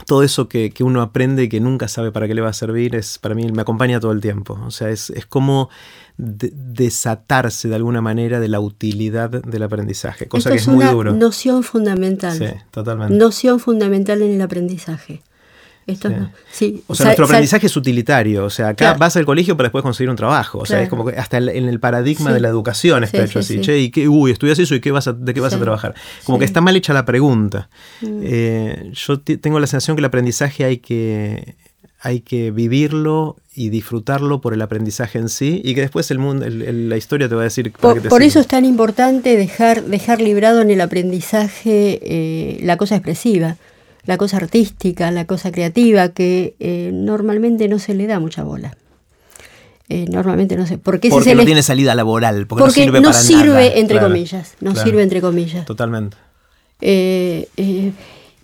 todo 0.06 0.22
eso 0.22 0.48
que, 0.48 0.70
que 0.70 0.84
uno 0.84 1.00
aprende 1.02 1.44
y 1.44 1.48
que 1.48 1.60
nunca 1.60 1.88
sabe 1.88 2.12
para 2.12 2.26
qué 2.28 2.34
le 2.34 2.40
va 2.40 2.48
a 2.50 2.52
servir, 2.52 2.94
es 2.94 3.18
para 3.18 3.34
mí 3.34 3.50
me 3.52 3.62
acompaña 3.62 4.00
todo 4.00 4.12
el 4.12 4.20
tiempo. 4.20 4.58
O 4.66 4.70
sea, 4.70 4.90
es, 4.90 5.10
es 5.10 5.26
como 5.26 5.68
de- 6.16 6.52
desatarse 6.54 7.68
de 7.68 7.74
alguna 7.74 8.00
manera 8.00 8.40
de 8.40 8.48
la 8.48 8.60
utilidad 8.60 9.30
del 9.30 9.62
aprendizaje, 9.62 10.28
cosa 10.28 10.48
Esto 10.48 10.50
que 10.50 10.56
es 10.56 10.62
es 10.62 10.68
muy 10.68 10.84
una 10.84 10.92
duro. 10.92 11.12
noción 11.14 11.62
fundamental. 11.62 12.36
Sí, 12.36 12.46
totalmente. 12.70 13.14
Noción 13.14 13.60
fundamental 13.60 14.22
en 14.22 14.32
el 14.32 14.40
aprendizaje. 14.42 15.22
Esto 15.86 16.08
Sí. 16.08 16.14
es- 16.14 16.20
sí. 16.52 16.84
O 16.86 16.94
sea, 16.94 17.06
nuestro 17.06 17.24
aprendizaje 17.24 17.66
es 17.66 17.76
utilitario. 17.76 18.44
O 18.44 18.50
sea, 18.50 18.68
acá 18.68 18.76
Claro. 18.76 18.98
vas 19.00 19.16
al 19.16 19.24
colegio 19.24 19.56
para 19.56 19.66
después 19.66 19.82
conseguir 19.82 20.10
un 20.10 20.16
trabajo. 20.16 20.58
O 20.60 20.64
sea, 20.66 20.76
Claro. 20.76 20.84
es 20.84 20.88
como 20.90 21.04
que 21.06 21.18
hasta 21.18 21.38
el- 21.38 21.48
en 21.48 21.68
el 21.68 21.80
paradigma 21.80 22.28
Sí. 22.30 22.34
de 22.34 22.40
la 22.40 22.48
educación 22.48 23.02
está 23.04 23.18
Sí, 23.18 23.24
hecho 23.24 23.42
sí, 23.42 23.54
así. 23.54 23.58
sí. 23.58 23.60
Che, 23.66 23.78
¿y 23.78 23.90
qué? 23.90 24.08
Uy, 24.08 24.30
estudias 24.30 24.58
eso 24.58 24.74
y 24.74 24.80
qué 24.80 24.90
vas 24.92 25.08
a, 25.08 25.12
de 25.12 25.34
qué 25.34 25.40
vas 25.40 25.54
a 25.54 25.58
trabajar. 25.58 25.94
Como 26.24 26.38
que. 26.38 26.44
Mm. 26.44 26.46
está 26.46 26.60
mal 26.60 26.76
hecha 26.76 26.92
la 26.92 27.04
pregunta. 27.04 27.68
Eh, 28.02 28.90
yo 28.92 29.20
tengo 29.20 29.58
la 29.60 29.66
sensación 29.66 29.96
que 29.96 30.00
el 30.00 30.04
aprendizaje 30.06 30.64
hay 30.64 30.78
que, 30.78 31.56
hay 32.00 32.20
que 32.20 32.50
vivirlo 32.50 33.36
y 33.54 33.68
disfrutarlo 33.68 34.40
por 34.40 34.54
el 34.54 34.62
aprendizaje 34.62 35.18
en 35.18 35.28
sí 35.28 35.60
y 35.64 35.74
que 35.74 35.82
después 35.82 36.10
el 36.10 36.18
mundo, 36.18 36.44
el- 36.46 36.62
el- 36.62 36.88
la 36.88 36.96
historia 36.96 37.28
te 37.28 37.34
va 37.34 37.42
a 37.42 37.44
decir 37.44 37.70
Por, 37.72 37.94
qué 37.94 38.00
te 38.00 38.08
por 38.08 38.22
eso 38.22 38.40
es 38.40 38.46
tan 38.48 38.64
importante 38.64 39.36
dejar, 39.36 39.84
dejar 39.84 40.20
librado 40.20 40.60
en 40.62 40.70
el 40.70 40.80
aprendizaje 40.80 42.00
eh, 42.02 42.60
la 42.62 42.76
cosa 42.76 42.96
expresiva, 42.96 43.56
la 44.04 44.16
cosa 44.16 44.36
artística, 44.38 45.10
la 45.10 45.26
cosa 45.26 45.52
creativa, 45.52 46.08
que 46.10 46.54
eh, 46.60 46.90
normalmente 46.92 47.68
no 47.68 47.78
se 47.78 47.94
le 47.94 48.06
da 48.06 48.18
mucha 48.20 48.42
bola. 48.42 48.76
Eh, 49.88 50.06
normalmente 50.08 50.56
no 50.56 50.66
se. 50.66 50.78
Porque, 50.78 51.10
Porque 51.10 51.34
no 51.34 51.44
tiene 51.44 51.62
salida 51.62 51.94
laboral, 51.94 52.46
porque, 52.46 52.64
porque 52.64 52.86
no 52.86 52.92
sirve 52.92 53.00
para 53.02 53.12
sirve, 53.12 53.48
nada. 53.48 53.64
entre 53.74 53.96
Claro, 53.98 54.08
comillas. 54.08 54.54
No 54.60 54.72
claro. 54.72 54.86
sirve, 54.88 55.02
entre 55.02 55.20
comillas. 55.20 55.66
Totalmente. 55.66 56.16
Eh, 56.80 57.48
eh, 57.56 57.92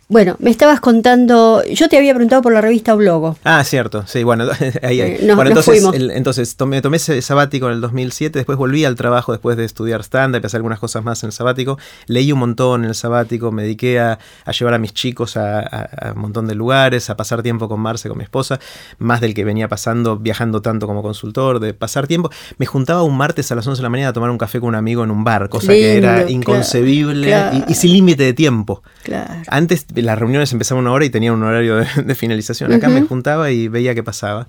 bueno, 0.09 0.37
me 0.39 0.51
estabas 0.51 0.81
contando. 0.81 1.63
Yo 1.71 1.89
te 1.89 1.99
había 1.99 2.15
preguntado 2.15 2.41
por 2.41 2.53
la 2.55 2.61
revista 2.63 2.95
Blogo. 2.95 3.37
Ah, 3.45 3.63
cierto, 3.63 4.05
sí, 4.07 4.23
bueno, 4.23 4.47
ahí, 4.83 5.01
ahí. 5.01 5.01
Eh, 5.01 5.19
nos- 5.23 5.37
bueno 5.37 5.51
nos 5.55 5.69
entonces, 5.69 5.83
fuimos. 5.83 5.95
el- 5.95 6.11
entonces 6.13 6.57
tomé, 6.57 6.81
tomé 6.81 6.97
ese 6.97 7.21
sabático 7.21 7.67
en 7.67 7.75
el 7.75 7.81
2007, 7.83 8.39
después 8.39 8.57
volví 8.57 8.85
al 8.87 8.95
trabajo 8.97 9.33
después 9.33 9.57
de 9.59 9.65
estudiar 9.67 10.01
stand-up, 10.03 10.45
hacer 10.47 10.59
algunas 10.59 10.79
cosas 10.79 11.05
más 11.05 11.23
en 11.23 11.29
el 11.29 11.33
sabático, 11.33 11.79
leí 12.07 12.33
un 12.33 12.39
montón 12.39 12.85
en 12.85 12.89
el 12.89 12.95
sabático, 12.95 13.53
me 13.53 13.63
dediqué 13.65 14.01
a, 14.01 14.19
a 14.47 14.53
llevar 14.53 14.73
a 14.75 14.79
mis 14.79 14.95
chicos 14.95 15.37
a, 15.37 15.59
a- 15.61 16.09
a 16.09 16.13
un 16.15 16.21
montón 16.23 16.47
de 16.47 16.55
lugares, 16.55 17.11
a 17.11 17.17
pasar 17.17 17.43
tiempo 17.43 17.69
con 17.69 17.79
Marce, 17.81 18.09
con 18.09 18.17
mi 18.17 18.25
esposa, 18.25 18.59
más 18.99 19.21
del 19.21 19.35
que 19.35 19.45
venía 19.45 19.69
pasando, 19.69 20.17
viajando 20.17 20.63
tanto 20.63 20.87
como 20.87 21.03
consultor, 21.03 21.61
de 21.61 21.75
pasar 21.75 22.07
tiempo. 22.07 22.31
Me 22.57 22.65
juntaba 22.65 23.03
un 23.03 23.17
martes 23.17 23.53
a 23.53 23.55
las 23.55 23.67
11 23.67 23.81
de 23.81 23.83
la 23.83 23.91
mañana 23.91 24.09
a 24.09 24.13
tomar 24.15 24.31
un 24.31 24.39
café 24.39 24.59
con 24.59 24.71
un 24.71 24.75
amigo 24.75 25.05
en 25.05 25.11
un 25.11 25.23
bar, 25.23 25.51
cosa 25.51 25.69
que 25.73 25.99
era 25.99 26.31
inconcebible 26.31 27.27
claro. 27.27 27.65
Y, 27.69 27.73
y 27.73 27.75
sin 27.75 27.93
límite 27.93 28.23
de 28.23 28.33
tiempo. 28.33 28.83
Claro. 29.03 29.35
Antes 29.49 29.87
las 30.03 30.19
reuniones 30.19 30.53
empezaban 30.53 30.83
una 30.83 30.93
hora 30.93 31.05
y 31.05 31.11
tenía 31.11 31.33
un 31.33 31.43
horario 31.43 31.77
de, 31.77 32.15
finalización. 32.15 32.73
Acá 32.73 32.89
me 32.89 33.03
juntaba 33.03 33.51
y 33.51 33.69
veía 33.69 33.95
qué 33.95 34.03
pasaba. 34.03 34.49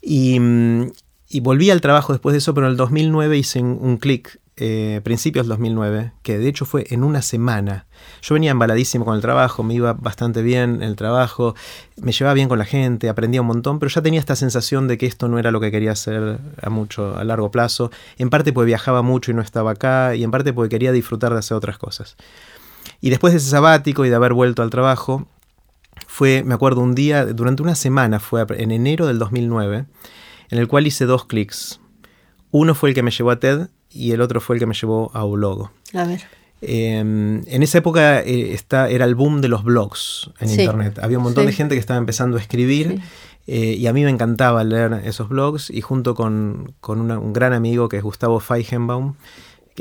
Y, 0.00 0.38
y, 1.28 1.40
volví 1.40 1.70
al 1.70 1.80
trabajo 1.80 2.12
después 2.12 2.32
de 2.32 2.38
eso, 2.38 2.54
pero 2.54 2.66
en 2.66 2.72
el 2.72 2.76
2009 2.76 3.38
hice 3.38 3.60
un, 3.60 3.96
clic, 3.98 4.40
eh, 4.56 5.00
principios 5.04 5.46
del 5.46 5.50
2009, 5.50 6.12
que 6.22 6.38
de 6.38 6.48
hecho 6.48 6.64
fue 6.64 6.86
en 6.90 7.04
una 7.04 7.22
semana. 7.22 7.86
Yo 8.20 8.34
venía 8.34 8.50
embaladísimo 8.50 9.04
con 9.04 9.14
el 9.14 9.20
trabajo, 9.20 9.62
me 9.62 9.74
iba 9.74 9.92
bastante 9.92 10.42
bien 10.42 10.76
en 10.76 10.82
el 10.82 10.96
trabajo, 10.96 11.54
me 11.96 12.12
llevaba 12.12 12.34
bien 12.34 12.48
con 12.48 12.58
la 12.58 12.64
gente, 12.64 13.08
aprendía 13.08 13.40
un 13.40 13.46
montón, 13.46 13.78
pero 13.78 13.90
ya 13.90 14.02
tenía 14.02 14.20
esta 14.20 14.36
sensación 14.36 14.88
de 14.88 14.98
que 14.98 15.06
esto 15.06 15.28
no 15.28 15.38
era 15.38 15.52
lo 15.52 15.60
que 15.60 15.70
quería 15.70 15.92
hacer 15.92 16.38
a 16.60 16.70
mucho, 16.70 17.16
a 17.16 17.24
largo 17.24 17.50
plazo. 17.50 17.90
En 18.18 18.28
parte 18.28 18.52
porque 18.52 18.66
viajaba 18.66 19.02
mucho 19.02 19.30
y 19.30 19.34
no 19.34 19.42
estaba 19.42 19.72
acá, 19.72 20.16
y 20.16 20.24
en 20.24 20.30
parte 20.30 20.52
porque 20.52 20.68
quería 20.68 20.92
disfrutar 20.92 21.32
de 21.32 21.38
hacer 21.38 21.56
otras 21.56 21.78
cosas. 21.78 22.16
Y 23.02 23.10
después 23.10 23.34
de 23.34 23.38
ese 23.38 23.50
sabático 23.50 24.06
y 24.06 24.08
de 24.08 24.14
haber 24.14 24.32
vuelto 24.32 24.62
al 24.62 24.70
trabajo, 24.70 25.26
fue, 26.06 26.42
me 26.44 26.54
acuerdo, 26.54 26.80
un 26.80 26.94
día, 26.94 27.26
durante 27.26 27.62
una 27.62 27.74
semana, 27.74 28.20
fue 28.20 28.46
en 28.56 28.70
enero 28.70 29.06
del 29.06 29.18
2009, 29.18 29.84
en 30.50 30.58
el 30.58 30.68
cual 30.68 30.86
hice 30.86 31.04
dos 31.04 31.26
clics. 31.26 31.80
Uno 32.52 32.74
fue 32.74 32.90
el 32.90 32.94
que 32.94 33.02
me 33.02 33.10
llevó 33.10 33.32
a 33.32 33.40
TED 33.40 33.68
y 33.90 34.12
el 34.12 34.20
otro 34.20 34.40
fue 34.40 34.56
el 34.56 34.60
que 34.60 34.66
me 34.66 34.74
llevó 34.74 35.10
a 35.14 35.24
Ulogo. 35.24 35.72
A 35.92 36.04
ver. 36.04 36.22
Em, 36.60 37.42
en 37.48 37.62
esa 37.64 37.78
época 37.78 38.20
eh, 38.20 38.56
era 38.70 39.04
el 39.04 39.16
boom 39.16 39.40
de 39.40 39.48
los 39.48 39.64
blogs 39.64 40.30
en 40.38 40.50
Internet. 40.50 41.00
Había 41.02 41.18
un 41.18 41.24
montón 41.24 41.46
de 41.46 41.52
gente 41.52 41.74
que 41.74 41.80
estaba 41.80 41.98
empezando 41.98 42.36
a 42.36 42.40
escribir 42.40 43.02
eh, 43.48 43.74
y 43.76 43.86
a 43.88 43.92
mí 43.92 44.04
me 44.04 44.10
encantaba 44.10 44.62
leer 44.62 45.02
esos 45.04 45.28
blogs 45.28 45.70
y 45.70 45.80
junto 45.80 46.14
con, 46.14 46.74
un 46.86 47.32
gran 47.32 47.52
amigo 47.52 47.88
que 47.88 47.96
es 47.96 48.02
Gustavo 48.04 48.38
Feigenbaum, 48.38 49.14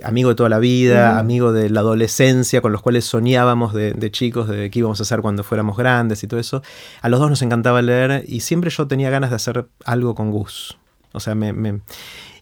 amigo 0.03 0.29
de 0.29 0.35
toda 0.35 0.49
la 0.49 0.59
vida, 0.59 1.19
amigo 1.19 1.51
de 1.51 1.69
la 1.69 1.81
adolescencia, 1.81 2.61
con 2.61 2.71
los 2.71 2.81
cuales 2.81 3.05
soñábamos 3.05 3.73
de, 3.73 4.11
chicos, 4.11 4.47
de 4.47 4.69
qué 4.69 4.79
íbamos 4.79 4.99
a 4.99 5.03
hacer 5.03 5.21
cuando 5.21 5.43
fuéramos 5.43 5.77
grandes 5.77 6.23
y 6.23 6.27
todo 6.27 6.39
eso. 6.39 6.61
A 7.01 7.09
los 7.09 7.19
dos 7.19 7.29
nos 7.29 7.41
encantaba 7.41 7.81
leer 7.81 8.23
y 8.27 8.41
siempre 8.41 8.69
yo 8.69 8.87
tenía 8.87 9.09
ganas 9.09 9.29
de 9.29 9.35
hacer 9.35 9.67
algo 9.85 10.15
con 10.15 10.31
Gus. 10.31 10.77
O 11.13 11.19
sea, 11.19 11.35
me, 11.35 11.81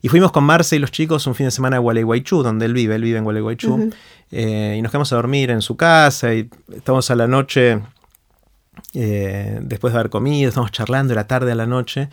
Y 0.01 0.09
fuimos 0.09 0.31
con 0.31 0.43
Marce 0.43 0.75
y 0.75 0.79
los 0.79 0.91
chicos 0.91 1.25
un 1.27 1.35
fin 1.35 1.47
de 1.47 1.51
semana 1.51 1.77
a 1.77 1.79
Gualeguaychú, 1.79 2.43
donde 2.43 2.65
él 2.65 2.73
vive, 2.73 2.95
él 2.95 3.03
vive 3.03 3.17
en 3.17 3.23
Gualeguaychú, 3.23 3.89
eh, 4.31 4.75
y 4.77 4.81
nos 4.81 4.91
quedamos 4.91 5.11
a 5.11 5.15
dormir 5.15 5.49
en 5.49 5.61
su 5.61 5.75
casa 5.75 6.33
y 6.35 6.49
estamos 6.71 7.09
a 7.09 7.15
la 7.15 7.27
noche, 7.27 7.81
eh, 8.93 9.59
después 9.61 9.93
de 9.93 9.99
haber 9.99 10.11
comido, 10.11 10.49
estamos 10.49 10.71
charlando, 10.71 11.13
era 11.13 11.25
tarde 11.25 11.51
a 11.51 11.55
la 11.55 11.65
noche. 11.65 12.09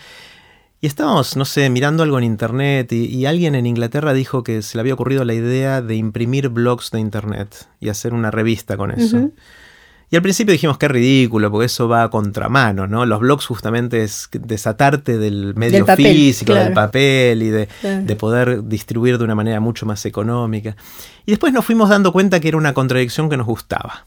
Y 0.81 0.87
estábamos, 0.87 1.37
no 1.37 1.45
sé, 1.47 1.71
mirando 1.71 2.03
algo 2.03 2.19
en 2.19 2.25
internet 2.25 2.93
y, 2.93 3.25
alguien 3.25 3.55
en 3.55 3.67
Inglaterra 3.67 4.13
dijo 4.13 4.45
que 4.45 4.61
se 4.61 4.77
le 4.77 4.81
había 4.81 4.95
ocurrido 4.95 5.25
la 5.25 5.33
idea 5.33 5.81
de 5.81 5.97
imprimir 5.97 6.51
blogs 6.51 6.91
de 6.91 7.01
internet 7.01 7.67
y 7.81 7.89
hacer 7.89 8.13
una 8.13 8.31
revista 8.31 8.77
con 8.77 8.91
eso. 8.91 9.31
Y 10.11 10.17
al 10.17 10.23
principio 10.23 10.53
dijimos 10.53 10.79
que 10.79 10.87
es 10.87 10.93
ridículo, 10.93 11.51
porque 11.51 11.67
eso 11.67 11.89
va 11.89 12.05
a 12.05 12.11
contramano, 12.11 12.87
¿no? 12.87 13.07
Los 13.07 13.21
blogs 13.21 13.47
justamente 13.47 14.05
es 14.05 14.29
desatarte 14.33 15.19
del 15.19 15.55
medio 15.57 15.85
físico, 15.87 16.55
del 16.55 16.73
papel 16.73 17.43
y 17.43 17.49
de, 17.49 17.69
de, 17.83 18.17
poder 18.17 18.63
distribuir 18.69 19.19
de 19.19 19.25
una 19.25 19.35
manera 19.35 19.59
mucho 19.59 19.85
más 19.85 20.05
económica. 20.05 20.77
Y 21.25 21.33
después 21.33 21.53
nos 21.53 21.65
fuimos 21.65 21.89
dando 21.89 22.13
cuenta 22.13 22.39
que 22.39 22.49
era 22.49 22.57
una 22.57 22.75
contradicción 22.75 23.29
que 23.29 23.37
nos 23.37 23.47
gustaba. 23.47 24.05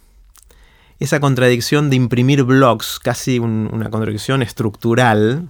Esa 0.99 1.19
contradicción 1.19 1.89
de 1.89 1.97
imprimir 1.97 2.43
blogs, 2.43 2.99
casi 2.99 3.39
una 3.39 3.89
contradicción 3.89 4.41
estructural, 4.41 5.49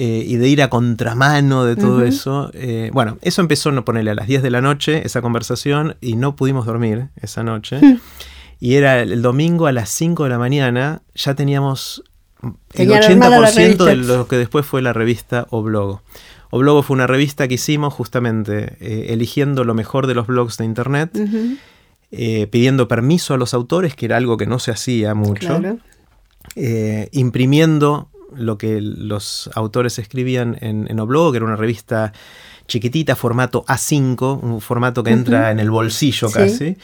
eh, 0.00 0.22
y 0.24 0.36
de 0.36 0.48
ir 0.48 0.62
a 0.62 0.70
contramano 0.70 1.64
de 1.64 1.74
todo 1.74 2.04
eso. 2.04 2.52
Eh, 2.54 2.88
bueno, 2.92 3.18
eso 3.20 3.42
empezó 3.42 3.70
a 3.70 3.84
ponerle 3.84 4.12
a 4.12 4.14
las 4.14 4.28
10 4.28 4.44
de 4.44 4.50
la 4.50 4.60
noche 4.60 5.02
esa 5.04 5.20
conversación 5.22 5.96
y 6.00 6.14
no 6.14 6.36
pudimos 6.36 6.66
dormir 6.66 7.08
esa 7.20 7.42
noche. 7.42 7.80
Hmm. 7.80 7.98
Y 8.60 8.74
era 8.74 9.02
el 9.02 9.22
domingo 9.22 9.66
a 9.66 9.72
las 9.72 9.88
5 9.88 10.22
de 10.22 10.30
la 10.30 10.38
mañana, 10.38 11.02
ya 11.16 11.34
teníamos 11.34 12.04
el 12.74 12.90
80% 12.90 13.84
de 13.84 13.96
lo 13.96 14.28
que 14.28 14.36
después 14.36 14.64
fue 14.64 14.82
la 14.82 14.92
revista 14.92 15.48
Oblogo. 15.50 16.02
Oblogo 16.50 16.84
fue 16.84 16.94
una 16.94 17.08
revista 17.08 17.48
que 17.48 17.54
hicimos 17.54 17.92
justamente 17.92 18.76
eh, 18.78 19.06
eligiendo 19.08 19.64
lo 19.64 19.74
mejor 19.74 20.06
de 20.06 20.14
los 20.14 20.28
blogs 20.28 20.58
de 20.58 20.64
internet, 20.64 21.10
pidiendo 22.52 22.86
permiso 22.86 23.34
a 23.34 23.36
los 23.36 23.52
autores, 23.52 23.96
que 23.96 24.06
era 24.06 24.16
algo 24.16 24.36
que 24.36 24.46
no 24.46 24.60
se 24.60 24.70
hacía 24.70 25.14
mucho, 25.14 25.60
imprimiendo 27.10 28.10
lo 28.34 28.58
que 28.58 28.80
los 28.80 29.50
autores 29.54 29.98
escribían 29.98 30.56
en, 30.60 30.86
en 30.90 31.00
Oblogo, 31.00 31.32
que 31.32 31.38
era 31.38 31.46
una 31.46 31.56
revista 31.56 32.12
chiquitita, 32.68 33.16
formato 33.16 33.64
A5, 33.66 34.40
un 34.42 34.60
formato 34.60 35.02
que 35.02 35.10
entra 35.10 35.50
en 35.50 35.58
el 35.58 35.70
bolsillo 35.70 36.30
casi. 36.30 36.76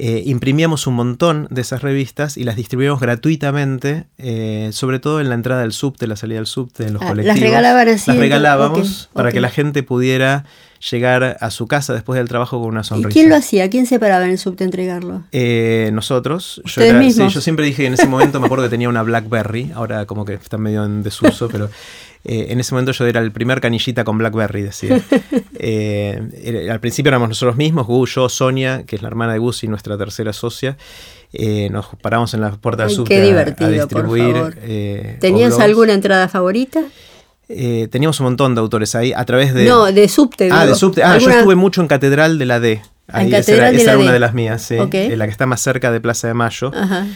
Eh, 0.00 0.22
imprimíamos 0.26 0.86
un 0.86 0.94
montón 0.94 1.48
de 1.50 1.60
esas 1.60 1.82
revistas 1.82 2.36
y 2.36 2.44
las 2.44 2.54
distribuíamos 2.54 3.00
gratuitamente, 3.00 4.06
eh, 4.16 4.70
sobre 4.72 5.00
todo 5.00 5.20
en 5.20 5.28
la 5.28 5.34
entrada 5.34 5.62
del 5.62 5.72
subte, 5.72 6.06
la 6.06 6.14
salida 6.14 6.38
del 6.38 6.46
subte, 6.46 6.86
en 6.86 6.92
los 6.92 7.02
ah, 7.02 7.08
colectivos. 7.08 7.36
Las 7.36 7.44
regalaban 7.44 7.88
así. 7.88 8.10
Las 8.12 8.18
regalábamos 8.18 9.10
para 9.12 9.32
que 9.32 9.40
la 9.40 9.50
gente 9.50 9.82
pudiera 9.82 10.44
llegar 10.90 11.36
a 11.40 11.50
su 11.50 11.66
casa 11.66 11.92
después 11.92 12.18
del 12.18 12.28
trabajo 12.28 12.58
con 12.60 12.68
una 12.68 12.84
sonrisa. 12.84 13.10
¿Y 13.10 13.12
quién 13.12 13.28
lo 13.28 13.36
hacía? 13.36 13.68
¿Quién 13.68 13.86
se 13.86 13.98
paraba 13.98 14.24
en 14.24 14.30
el 14.30 14.38
subte 14.38 14.64
a 14.64 14.66
entregarlo? 14.66 15.24
Eh, 15.32 15.90
nosotros. 15.92 16.62
Yo, 16.64 17.28
yo 17.28 17.40
siempre 17.40 17.66
dije 17.66 17.82
que 17.82 17.86
en 17.86 17.94
ese 17.94 18.06
momento 18.08 18.40
me 18.40 18.46
acuerdo 18.46 18.64
que 18.64 18.70
tenía 18.70 18.88
una 18.88 19.02
Blackberry, 19.02 19.72
ahora 19.74 20.06
como 20.06 20.24
que 20.24 20.34
está 20.34 20.58
medio 20.58 20.84
en 20.84 21.02
desuso, 21.02 21.48
pero 21.48 21.68
eh, 22.24 22.46
en 22.50 22.60
ese 22.60 22.74
momento 22.74 22.92
yo 22.92 23.06
era 23.06 23.20
el 23.20 23.32
primer 23.32 23.60
canillita 23.60 24.04
con 24.04 24.18
Blackberry, 24.18 24.62
decía. 24.62 25.00
Eh, 25.60 26.68
al 26.70 26.78
principio 26.78 27.10
éramos 27.10 27.28
nosotros 27.28 27.56
mismos, 27.56 27.84
Gus, 27.84 28.14
yo, 28.14 28.28
Sonia, 28.28 28.84
que 28.86 28.94
es 28.94 29.02
la 29.02 29.08
hermana 29.08 29.32
de 29.32 29.40
Gus 29.40 29.64
y 29.64 29.68
nuestra 29.68 29.98
tercera 29.98 30.32
socia. 30.32 30.76
nos 31.70 31.86
paramos 32.00 32.32
en 32.34 32.42
la 32.42 32.52
puerta 32.52 32.84
del 32.84 32.94
subte 32.94 33.16
a, 33.16 33.68
distribuir. 33.68 35.18
¿Tenías 35.20 35.58
alguna 35.58 35.94
entrada 35.94 36.28
favorita? 36.28 36.84
Eh, 37.48 37.88
teníamos 37.90 38.20
un 38.20 38.24
montón 38.24 38.54
de 38.54 38.60
autores 38.60 38.94
ahí 38.94 39.12
a 39.14 39.24
través 39.24 39.54
de. 39.54 39.64
No, 39.64 39.86
de 39.86 40.08
subte. 40.08 40.50
Ah, 40.52 40.66
de 40.66 40.74
subte. 40.74 41.02
Ah, 41.02 41.16
yo 41.18 41.30
estuve 41.30 41.54
mucho 41.54 41.80
en 41.80 41.88
Catedral 41.88 42.38
de 42.38 42.46
la 42.46 42.60
D. 42.60 42.82
Ahí, 43.10 43.34
esa 43.34 43.70
era, 43.70 43.98
una 43.98 44.12
de 44.12 44.18
las 44.18 44.34
mías, 44.34 44.60
sí. 44.60 44.76
Eh, 44.92 45.16
la 45.16 45.24
que 45.24 45.30
está 45.30 45.46
más 45.46 45.62
cerca 45.62 45.90
de 45.90 46.00
Plaza 46.00 46.28
de 46.28 46.34
Mayo. 46.34 46.70
Ajá. 46.74 47.06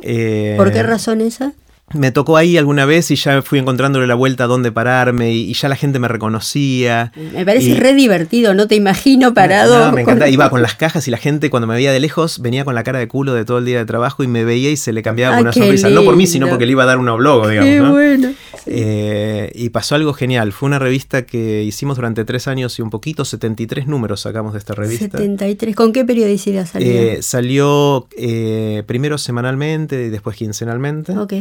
Eh, 0.00 0.54
¿Por 0.56 0.72
qué 0.72 0.82
razón 0.82 1.20
esa? 1.20 1.52
Me 1.92 2.10
tocó 2.10 2.36
ahí 2.36 2.56
alguna 2.56 2.86
vez 2.86 3.10
y 3.10 3.16
ya 3.16 3.42
fui 3.42 3.58
encontrándole 3.58 4.06
la 4.06 4.14
vuelta 4.14 4.44
a 4.44 4.46
dónde 4.46 4.72
pararme 4.72 5.32
y, 5.32 5.52
ya 5.52 5.68
la 5.68 5.76
gente 5.76 5.98
me 5.98 6.08
reconocía. 6.08 7.12
Me 7.32 7.44
parece 7.44 7.74
re 7.74 7.94
divertido, 7.94 8.54
no 8.54 8.66
te 8.66 8.74
imagino 8.74 9.34
parado. 9.34 9.86
No, 9.86 9.92
me 9.92 10.02
encanta. 10.02 10.28
Iba 10.28 10.50
con 10.54 10.62
las 10.62 10.74
cajas 10.74 11.06
y 11.06 11.10
la 11.10 11.18
gente 11.18 11.50
cuando 11.50 11.66
me 11.66 11.74
veía 11.74 11.92
de 11.92 12.00
lejos 12.00 12.40
venía 12.40 12.64
con 12.64 12.74
la 12.74 12.82
cara 12.82 12.98
de 12.98 13.06
culo 13.06 13.34
de 13.34 13.44
todo 13.44 13.58
el 13.58 13.64
día 13.64 13.78
de 13.78 13.84
trabajo 13.84 14.24
y 14.24 14.28
me 14.28 14.44
veía 14.44 14.70
y 14.70 14.76
se 14.76 14.92
le 14.92 15.02
cambiaba 15.02 15.38
una 15.38 15.52
sonrisa. 15.52 15.90
No 15.90 16.04
por 16.04 16.16
mí, 16.16 16.26
sino 16.26 16.48
porque 16.48 16.66
le 16.66 16.72
iba 16.72 16.82
a 16.82 16.86
dar 16.86 16.98
un 16.98 17.08
oblog, 17.08 17.48
digamos. 17.48 17.70
Qué 17.70 17.80
bueno. 17.80 18.32
Eh, 18.66 19.52
y 19.54 19.68
pasó 19.68 19.94
algo 19.94 20.14
genial. 20.14 20.52
Fue 20.52 20.66
una 20.66 20.78
revista 20.78 21.26
que 21.26 21.62
hicimos 21.62 21.96
durante 21.96 22.24
tres 22.24 22.48
años 22.48 22.78
y 22.78 22.82
un 22.82 22.90
poquito, 22.90 23.24
73 23.24 23.86
números 23.86 24.22
sacamos 24.22 24.54
de 24.54 24.58
esta 24.58 24.74
revista. 24.74 25.18
73. 25.18 25.76
¿Con 25.76 25.92
qué 25.92 26.04
periodicidad 26.04 26.66
salió? 26.66 26.90
Eh, 26.90 27.18
salió 27.22 28.08
eh, 28.16 28.82
primero 28.86 29.18
semanalmente 29.18 30.06
y 30.06 30.08
después 30.08 30.36
quincenalmente. 30.36 31.12
Ok. 31.12 31.34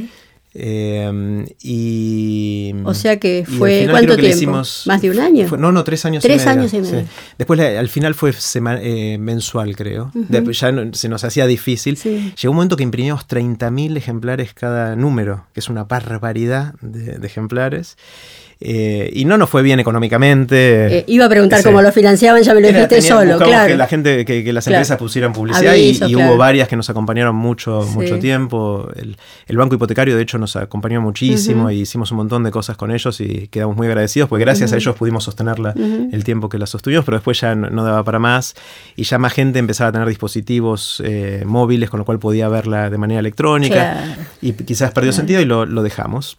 Em, 0.56 1.46
y. 1.62 2.74
O 2.84 2.94
sea 2.94 3.18
que 3.20 3.44
fue. 3.46 3.88
¿Cuánto 3.90 4.16
tiempo? 4.18 4.62
¿Más 4.86 5.02
de 5.02 5.10
un 5.10 5.20
año? 5.20 5.48
no, 5.58 5.72
no, 5.72 5.84
tres 5.84 6.06
años 6.06 6.22
tres 6.22 6.44
y 6.44 6.46
medio. 6.46 6.60
años 6.62 6.74
y 6.74 6.80
medio. 6.80 7.06
Después, 7.38 7.60
al 7.60 7.90
final 7.90 8.14
fue 8.14 8.34
eh, 8.82 9.18
mensual, 9.20 9.76
creo. 9.76 10.12
ya 10.52 10.74
se 10.94 11.10
nos 11.10 11.24
hacía 11.24 11.48
difícil. 11.48 11.98
Llegó 11.98 12.52
un 12.52 12.56
momento 12.56 12.78
que 12.78 12.84
imprimíamos 12.84 13.28
30.000 13.28 13.98
ejemplares 13.98 14.54
cada 14.54 14.96
número, 14.96 15.48
que 15.54 15.60
es 15.60 15.70
una 15.70 15.86
barbaridad 15.86 16.76
de 16.82 17.26
ejemplares. 17.26 17.98
Eh, 18.65 19.10
y 19.13 19.25
no 19.25 19.38
nos 19.38 19.50
fue 19.50 19.62
bien 19.62 19.82
económicamente. 19.82 21.00
Eh, 21.00 21.03
iba 21.08 21.25
a 21.25 21.29
preguntar 21.29 21.62
cómo 21.63 21.82
lo 21.82 21.91
financiaban, 21.91 22.43
ya 22.43 22.53
me 22.53 22.62
lo 22.62 22.70
dijiste 22.70 23.01
solo, 23.01 23.38
claro. 23.38 23.67
Que 23.67 23.75
la 23.75 23.88
gente, 23.88 24.24
que, 24.24 24.53
las 24.53 24.65
empresas 24.67 24.98
pusieran 24.98 25.34
publicidad 25.34 25.75
y, 25.75 26.15
hubo 26.15 26.38
varias 26.38 26.70
que 26.70 26.77
nos 26.77 26.89
acompañaron 26.89 27.36
mucho, 27.36 27.86
mucho 27.93 28.20
tiempo. 28.20 28.88
El, 28.96 29.58
banco 29.58 29.75
hipotecario, 29.75 30.15
de 30.15 30.24
hecho, 30.24 30.38
nos 30.38 30.55
acompañó 30.55 31.01
muchísimo 31.01 31.70
y 31.72 31.82
hicimos 31.82 32.12
un 32.12 32.17
montón 32.17 32.43
de 32.43 32.51
cosas 32.51 32.77
con 32.77 32.91
ellos 32.91 33.20
y 33.20 33.50
quedamos 33.50 33.75
muy 33.75 33.88
agradecidos 33.88 34.29
porque 34.29 34.46
gracias 34.46 34.72
a 34.72 34.77
ellos 34.77 34.96
pudimos 34.96 35.25
sostenerla 35.25 35.74
el 36.12 36.24
tiempo 36.24 36.48
que 36.48 36.58
la 36.58 36.65
sostuvimos, 36.65 37.03
pero 37.03 37.17
después 37.17 37.41
ya 37.41 37.55
no, 37.55 37.84
daba 37.84 38.05
para 38.05 38.20
más 38.20 38.55
y 38.96 39.03
ya 39.03 39.17
más 39.17 39.34
gente 39.34 39.60
empezaba 39.60 39.89
a 39.89 39.91
tener 39.91 40.08
dispositivos 40.08 41.03
eh, 41.05 41.43
móviles 41.46 41.89
con 41.89 42.00
lo 42.00 42.05
cual 42.05 42.20
podía 42.20 42.48
verla 42.48 42.89
de 42.89 42.98
manera 42.98 43.20
electrónica 43.20 44.15
y 44.41 44.53
quizás 44.53 44.91
perdió 44.91 45.12
sentido 45.12 45.41
y 45.41 45.46
lo, 45.46 45.65
lo 45.65 45.84
dejamos. 45.84 46.38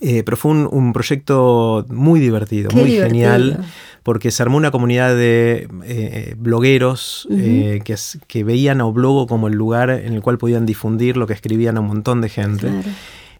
Eh, 0.00 0.22
pero 0.22 0.36
fue 0.36 0.52
un, 0.52 0.92
proyecto 0.92 1.84
muy 1.88 2.20
divertido, 2.20 2.70
muy 2.70 2.92
genial, 2.92 3.64
porque 4.02 4.30
se 4.30 4.42
armó 4.42 4.56
una 4.56 4.70
comunidad 4.70 5.14
de 5.14 5.68
eh, 5.84 6.34
blogueros 6.38 7.26
eh, 7.30 7.80
que, 8.26 8.44
veían 8.44 8.80
a 8.80 8.86
Oblogo 8.86 9.26
como 9.26 9.48
el 9.48 9.54
lugar 9.54 9.90
en 9.90 10.14
el 10.14 10.22
cual 10.22 10.38
podían 10.38 10.64
difundir 10.64 11.16
lo 11.16 11.26
que 11.26 11.32
escribían 11.32 11.76
a 11.76 11.80
un 11.80 11.88
montón 11.88 12.20
de 12.20 12.28
gente. 12.28 12.68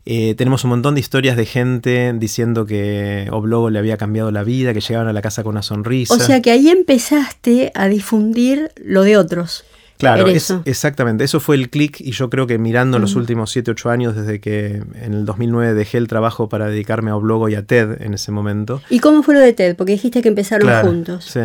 tenemos 0.05 0.65
un 0.65 0.71
montón 0.71 0.95
de 0.97 1.01
historias 1.01 1.37
de 1.37 1.47
gente 1.47 2.13
diciendo 2.19 2.67
que 2.67 3.29
Oblogo 3.31 3.71
le 3.71 3.79
había 3.79 3.97
cambiado 3.97 4.31
la 4.31 4.43
vida, 4.43 4.75
que 4.75 4.81
llegaban 4.81 5.09
a 5.09 5.13
la 5.13 5.23
casa 5.23 5.43
con 5.43 5.53
una 5.53 5.63
sonrisa. 5.63 6.15
O 6.15 6.19
sea 6.19 6.43
que 6.43 6.51
ahí 6.51 6.69
empezaste 6.69 7.71
a 7.75 7.89
difundir 7.89 8.73
lo 8.85 9.03
de 9.03 9.17
otros. 9.17 9.65
Claro, 10.01 10.27
es- 10.27 10.53
exactamente. 10.65 11.23
Eso 11.25 11.39
fue 11.41 11.57
el 11.57 11.71
clic 11.71 12.01
y 12.01 12.11
yo 12.13 12.29
creo 12.31 12.47
que 12.47 12.59
mirando 12.59 12.99
los 12.99 13.13
Ujú. 13.13 13.21
últimos 13.21 13.51
7, 13.51 13.71
8 13.71 13.91
años, 13.91 14.17
desde 14.17 14.41
que 14.41 14.83
en 14.95 15.15
el 15.15 15.25
2009 15.25 15.75
dejé 15.75 15.99
el 15.99 16.09
trabajo 16.09 16.49
para 16.49 16.67
dedicarme 16.67 17.11
a 17.11 17.17
Oblogo 17.17 17.49
y 17.49 17.55
a 17.55 17.63
TED 17.65 18.03
en 18.03 18.15
ese 18.15 18.33
momento. 18.33 18.83
¿Y 18.91 18.99
cómo 19.01 19.23
fue 19.23 19.35
lo 19.35 19.41
de 19.41 19.53
TED? 19.53 19.77
Porque 19.77 19.93
dijiste 19.93 20.23
que 20.23 20.29
empezaron 20.29 20.67
Claro, 20.67 20.89
juntos. 20.89 21.25
Sí. 21.27 21.41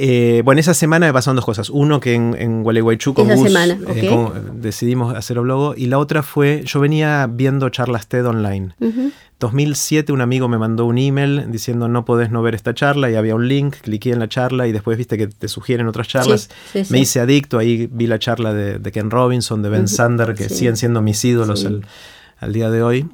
Eh, 0.00 0.42
bueno, 0.44 0.60
esa 0.60 0.74
semana 0.74 1.06
me 1.06 1.12
pasaron 1.12 1.34
dos 1.34 1.44
cosas. 1.44 1.70
Uno, 1.70 1.98
que 1.98 2.14
en, 2.14 2.36
en 2.38 2.62
Gualeguaychú 2.62 3.14
con 3.14 3.26
Gus 3.36 3.48
semana, 3.48 3.76
eh, 3.96 4.08
con- 4.08 4.60
decidimos 4.60 5.12
hacer 5.16 5.38
Oblogo. 5.40 5.74
Y 5.76 5.86
la 5.86 5.98
otra 5.98 6.22
fue, 6.22 6.62
yo 6.64 6.78
venía 6.78 7.26
viendo 7.28 7.68
charlas 7.70 8.06
TED 8.06 8.24
online. 8.26 8.74
Ujú. 8.80 9.10
2007 9.40 10.12
un 10.12 10.20
amigo 10.20 10.48
me 10.48 10.58
mandó 10.58 10.84
un 10.86 10.98
email 10.98 11.46
diciendo 11.52 11.86
no 11.88 12.04
podés 12.04 12.30
no 12.30 12.42
ver 12.42 12.56
esta 12.56 12.74
charla 12.74 13.08
y 13.08 13.14
había 13.14 13.36
un 13.36 13.46
link, 13.46 13.74
cliqué 13.82 14.10
en 14.10 14.18
la 14.18 14.28
charla 14.28 14.66
y 14.66 14.72
después 14.72 14.98
viste 14.98 15.16
que 15.16 15.28
te 15.28 15.46
sugieren 15.48 15.86
otras 15.88 16.06
charlas. 16.08 16.48
Sí, 16.72 16.84
sí, 16.84 16.92
Me 16.92 16.98
hice 17.00 17.20
adicto, 17.20 17.58
ahí 17.58 17.88
vi 17.90 18.06
la 18.08 18.18
charla 18.18 18.52
de, 18.52 18.78
de 18.80 18.92
Ken 18.92 19.10
Robinson, 19.10 19.62
de 19.62 19.68
Ben 19.68 19.86
Sander, 19.88 20.34
que 20.34 20.48
siguen 20.48 20.76
siendo 20.76 21.02
mis 21.02 21.24
ídolos 21.24 21.64
al, 21.64 21.86
al 22.38 22.52
día 22.52 22.70
de 22.70 22.82
hoy. 22.82 23.06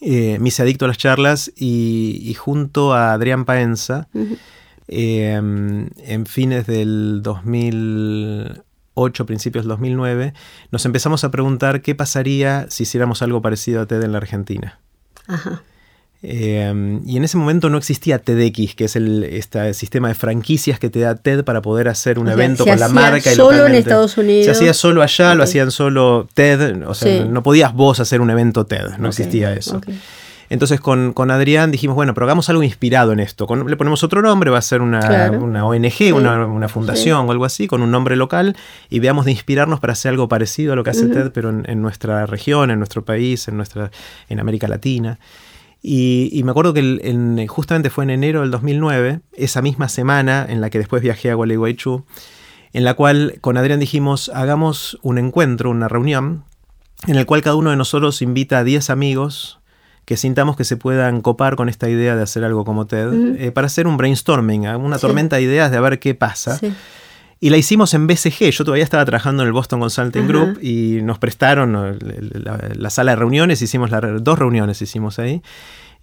Eh, 0.00 0.38
me 0.40 0.48
hice 0.48 0.62
adicto 0.62 0.84
a 0.84 0.88
las 0.88 0.98
charlas 0.98 1.50
y, 1.56 2.20
y 2.24 2.34
junto 2.34 2.92
a 2.92 3.12
Adrián 3.12 3.44
Paenza. 3.44 4.08
Eh, 4.94 5.34
en 5.34 6.26
fines 6.26 6.66
del 6.66 7.20
2008, 7.22 9.26
principios 9.26 9.64
del 9.64 9.70
2009, 9.70 10.34
nos 10.70 10.84
empezamos 10.86 11.24
a 11.24 11.30
preguntar 11.30 11.82
qué 11.82 11.94
pasaría 11.94 12.66
si 12.68 12.82
hiciéramos 12.84 13.22
algo 13.22 13.42
parecido 13.42 13.80
a 13.82 13.86
TED 13.86 14.02
en 14.02 14.12
la 14.12 14.18
Argentina. 14.18 14.78
Ajá. 15.26 15.62
Eh, 16.24 17.00
y 17.04 17.16
en 17.16 17.24
ese 17.24 17.36
momento 17.36 17.68
no 17.68 17.78
existía 17.78 18.20
TEDx, 18.20 18.76
que 18.76 18.84
es 18.84 18.94
el 18.94 19.24
este 19.24 19.74
sistema 19.74 20.06
de 20.06 20.14
franquicias 20.14 20.78
que 20.78 20.88
te 20.88 21.00
da 21.00 21.16
TED 21.16 21.42
para 21.42 21.62
poder 21.62 21.88
hacer 21.88 22.20
un 22.20 22.26
O 22.28 22.28
sea, 22.28 22.34
evento 22.34 22.62
se 22.62 22.70
con 22.70 22.78
la 22.78 22.88
marca. 22.88 23.32
y 23.32 23.34
solo 23.34 23.50
en 23.50 23.56
localmente. 23.56 23.78
Estados 23.80 24.16
Unidos. 24.18 24.44
Se 24.44 24.50
hacía 24.52 24.72
solo 24.72 25.02
allá, 25.02 25.34
lo 25.34 25.42
hacían 25.42 25.72
solo 25.72 26.28
TED, 26.32 26.86
o 26.86 26.94
sea, 26.94 27.24
Sí. 27.24 27.28
no 27.28 27.42
podías 27.42 27.74
vos 27.74 27.98
hacer 27.98 28.20
un 28.20 28.30
evento 28.30 28.66
TED, 28.66 28.98
no 28.98 29.08
existía 29.08 29.52
eso. 29.52 29.80
Entonces 30.52 30.80
con, 30.80 31.12
con 31.14 31.30
Adrián 31.30 31.70
dijimos, 31.70 31.96
bueno, 31.96 32.12
pero 32.12 32.26
hagamos 32.26 32.50
algo 32.50 32.62
inspirado 32.62 33.12
en 33.12 33.20
esto. 33.20 33.46
Con- 33.46 33.66
le 33.68 33.76
ponemos 33.76 34.04
otro 34.04 34.20
nombre, 34.20 34.50
va 34.50 34.58
a 34.58 34.62
ser 34.62 34.82
una, 34.82 35.00
Claro. 35.00 35.40
una 35.42 35.64
ONG, 35.64 35.90
Sí. 35.92 36.12
una, 36.12 36.44
una 36.46 36.68
fundación 36.68 37.26
o 37.26 37.32
algo 37.32 37.44
así, 37.46 37.66
con 37.66 37.80
un 37.82 37.90
nombre 37.90 38.16
local, 38.16 38.54
y 38.90 38.98
veamos 39.00 39.24
de 39.24 39.30
inspirarnos 39.32 39.80
para 39.80 39.94
hacer 39.94 40.10
algo 40.10 40.28
parecido 40.28 40.74
a 40.74 40.76
lo 40.76 40.84
que 40.84 40.90
hace. 40.90 41.06
TED, 41.06 41.30
pero 41.32 41.48
en, 41.50 41.64
en 41.68 41.80
nuestra 41.80 42.26
región, 42.26 42.70
en 42.70 42.78
nuestro 42.78 43.02
país, 43.04 43.48
en, 43.48 43.56
nuestra, 43.56 43.90
en 44.28 44.40
América 44.40 44.68
Latina. 44.68 45.18
Y, 45.80 46.28
y 46.32 46.44
me 46.44 46.50
acuerdo 46.50 46.74
que 46.74 46.80
el- 46.80 47.00
en- 47.02 47.46
justamente 47.46 47.88
fue 47.90 48.04
en 48.04 48.10
enero 48.10 48.42
del 48.42 48.50
2009, 48.50 49.20
esa 49.32 49.62
misma 49.62 49.88
semana 49.88 50.44
en 50.48 50.60
la 50.60 50.68
que 50.70 50.78
después 50.78 51.02
viajé 51.02 51.30
a 51.30 51.34
Gualeguaychú, 51.34 52.04
en 52.74 52.84
la 52.84 52.92
cual 52.94 53.38
con 53.40 53.56
Adrián 53.56 53.80
dijimos, 53.80 54.30
hagamos 54.34 54.98
un 55.02 55.16
encuentro, 55.18 55.70
una 55.70 55.88
reunión, 55.88 56.44
en 57.06 57.16
el 57.16 57.24
cual 57.26 57.40
cada 57.42 57.56
uno 57.56 57.70
de 57.70 57.76
nosotros 57.76 58.20
invita 58.22 58.58
a 58.58 58.64
10 58.64 58.90
amigos 58.90 59.58
que 60.12 60.18
sintamos 60.18 60.56
que 60.56 60.64
se 60.64 60.76
puedan 60.76 61.22
copar 61.22 61.56
con 61.56 61.70
esta 61.70 61.88
idea 61.88 62.14
de 62.14 62.22
hacer 62.22 62.44
algo 62.44 62.66
como 62.66 62.86
TED, 62.86 63.36
eh, 63.40 63.50
para 63.50 63.66
hacer 63.66 63.86
un 63.86 63.96
brainstorming, 63.96 64.66
¿eh? 64.66 64.76
una 64.76 64.96
Sí. 64.98 65.00
tormenta 65.06 65.36
de 65.36 65.42
ideas 65.42 65.70
de 65.70 65.78
a 65.78 65.80
ver 65.80 65.98
qué 65.98 66.14
pasa. 66.14 66.58
Sí. 66.58 66.70
Y 67.40 67.48
la 67.48 67.56
hicimos 67.56 67.94
en 67.94 68.06
BCG. 68.06 68.50
Yo 68.50 68.62
todavía 68.64 68.84
estaba 68.84 69.04
trabajando 69.06 69.42
en 69.42 69.46
el 69.46 69.52
Boston 69.54 69.80
Consulting. 69.80 70.28
Group 70.28 70.58
y 70.62 71.00
nos 71.02 71.18
prestaron 71.18 71.74
eh, 71.74 71.98
la, 72.34 72.58
la 72.74 72.90
sala 72.90 73.12
de 73.12 73.16
reuniones. 73.16 73.62
Hicimos 73.62 73.90
la 73.90 74.00
dos 74.02 74.38
reuniones 74.38 74.82
hicimos 74.82 75.18
ahí. 75.18 75.40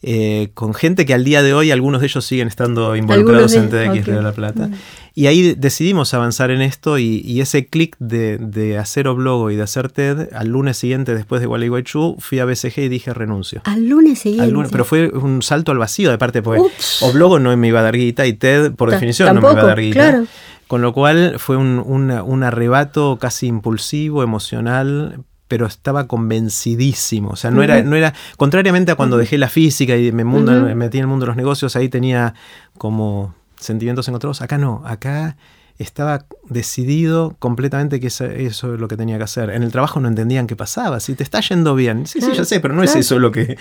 Eh, 0.02 0.50
con 0.54 0.74
gente 0.74 1.06
que 1.06 1.14
al 1.14 1.24
día 1.24 1.44
de 1.44 1.54
hoy 1.54 1.72
algunos 1.72 2.00
de 2.02 2.08
ellos 2.08 2.26
siguen 2.26 2.48
estando 2.48 2.96
involucrados 2.96 3.54
en 3.56 3.66
ok. 3.66 4.06
Río 4.06 4.16
de 4.18 4.22
la 4.24 4.32
Plata. 4.32 4.68
Mm. 4.68 4.74
Y 5.16 5.28
ahí 5.28 5.54
decidimos 5.56 6.14
avanzar 6.14 6.50
en 6.52 6.62
esto 6.62 6.98
y, 6.98 7.22
y 7.26 7.42
ese 7.42 7.68
clic 7.68 7.98
de, 8.00 8.38
de 8.38 8.78
hacer 8.78 9.08
Oblogo 9.10 9.52
y 9.52 9.58
de 9.58 9.64
hacer 9.64 9.92
TED, 9.92 10.30
al 10.34 10.48
lunes 10.48 10.78
siguiente 10.78 11.14
después 11.14 11.42
de 11.42 11.48
Gualeguaychú, 11.48 12.16
fui 12.20 12.40
a 12.40 12.46
BCG 12.46 12.80
y 12.84 12.88
dije 12.90 13.14
renuncio. 13.14 13.62
Al 13.66 13.86
lunes 13.90 14.20
siguiente. 14.20 14.46
Al 14.46 14.52
lunes- 14.52 14.72
pero 14.72 14.86
fue 14.86 15.10
un 15.10 15.42
salto 15.42 15.74
al 15.74 15.78
vacío 15.80 16.10
de 16.12 16.18
parte, 16.18 16.42
porque 16.42 16.62
Ups. 16.62 17.04
Oblogo 17.04 17.40
no 17.40 17.56
me 17.58 17.68
iba 17.68 17.82
a 17.82 17.84
dar 17.84 17.98
guita 17.98 18.26
y 18.28 18.34
TED, 18.34 18.72
por 18.74 18.92
definición, 18.92 19.36
no 19.36 19.42
me 19.42 19.52
iba 19.52 19.62
a 19.62 19.66
dar 19.66 19.82
guita. 19.82 19.94
claro. 20.12 20.26
Con 20.68 20.82
lo 20.84 20.94
cual 20.94 21.36
fue 21.40 21.58
un, 21.58 21.80
un 21.80 22.44
arrebato 22.44 23.18
casi 23.20 23.48
impulsivo, 23.48 24.22
emocional, 24.24 25.24
pero 25.50 25.66
estaba 25.66 26.08
convencidísimo. 26.08 27.32
O 27.32 27.36
sea, 27.36 27.52
no, 27.52 27.62
era, 27.62 27.82
no 27.84 27.98
era. 27.98 28.14
Contrariamente 28.38 28.94
a 28.94 28.96
cuando 28.96 29.18
dejé 29.18 29.38
la 29.38 29.50
física 29.50 29.98
y 29.98 30.14
me, 30.14 30.24
mundo, 30.24 30.54
Ujú. 30.54 30.62
me 30.62 30.76
metí 30.76 31.00
en 31.00 31.02
el 31.02 31.08
mundo 31.08 31.26
de 31.26 31.28
los 31.28 31.36
negocios, 31.36 31.76
ahí 31.76 31.90
tenía 31.90 32.34
como 32.78 33.36
sentimientos 33.60 34.08
encontrados. 34.08 34.42
Acá 34.42 34.58
no, 34.58 34.82
acá 34.86 35.36
estaba 35.80 36.26
decidido 36.48 37.36
completamente 37.40 38.00
que 38.00 38.08
eso, 38.08 38.26
es 38.26 38.64
lo 38.64 38.88
que 38.88 38.96
tenía 38.96 39.18
que 39.18 39.24
hacer. 39.24 39.50
En 39.50 39.64
el 39.64 39.72
trabajo 39.72 40.00
no 40.00 40.08
entendían 40.08 40.46
qué 40.46 40.56
pasaba. 40.56 41.00
Si 41.00 41.16
te 41.16 41.24
está 41.24 41.42
yendo 41.42 41.76
bien, 41.76 42.06
sí, 42.06 42.22
sí, 42.22 42.32
ya 42.34 42.46
sé, 42.46 42.60
pero 42.60 42.74
no 42.76 42.84
es 42.84 42.96
eso 42.96 43.18
lo, 43.18 43.32
que, 43.32 43.58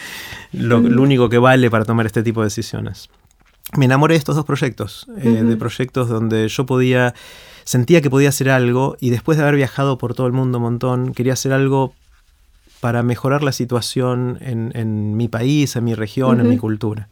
lo, 0.52 0.80
lo 0.80 1.02
único 1.02 1.28
que 1.28 1.38
vale 1.38 1.70
para 1.70 1.84
tomar 1.84 2.06
este 2.06 2.22
tipo 2.22 2.42
de 2.42 2.46
decisiones 2.46 3.08
me 3.76 3.84
enamoré 3.84 4.14
de 4.14 4.18
estos 4.18 4.36
dos 4.36 4.44
proyectos, 4.44 5.06
eh, 5.18 5.28
de 5.28 5.56
proyectos 5.56 6.08
donde 6.08 6.48
yo 6.48 6.64
podía, 6.64 7.14
sentía 7.68 8.00
que 8.00 8.08
podía 8.08 8.30
hacer 8.30 8.48
algo 8.48 8.96
y 8.98 9.10
después 9.10 9.36
de 9.36 9.44
haber 9.44 9.56
viajado 9.56 9.98
por 9.98 10.14
todo 10.14 10.26
el 10.26 10.32
mundo 10.32 10.56
un 10.58 10.64
montón, 10.64 11.12
quería 11.12 11.34
hacer 11.34 11.52
algo 11.52 11.92
para 12.80 13.02
mejorar 13.02 13.42
la 13.42 13.50
situación 13.50 14.38
en, 14.40 14.70
en 14.74 15.16
mi 15.16 15.26
país, 15.28 15.74
en 15.76 15.82
mi 15.84 15.94
región, 15.94 16.38
en 16.40 16.48
mi 16.48 16.56
cultura. 16.58 17.08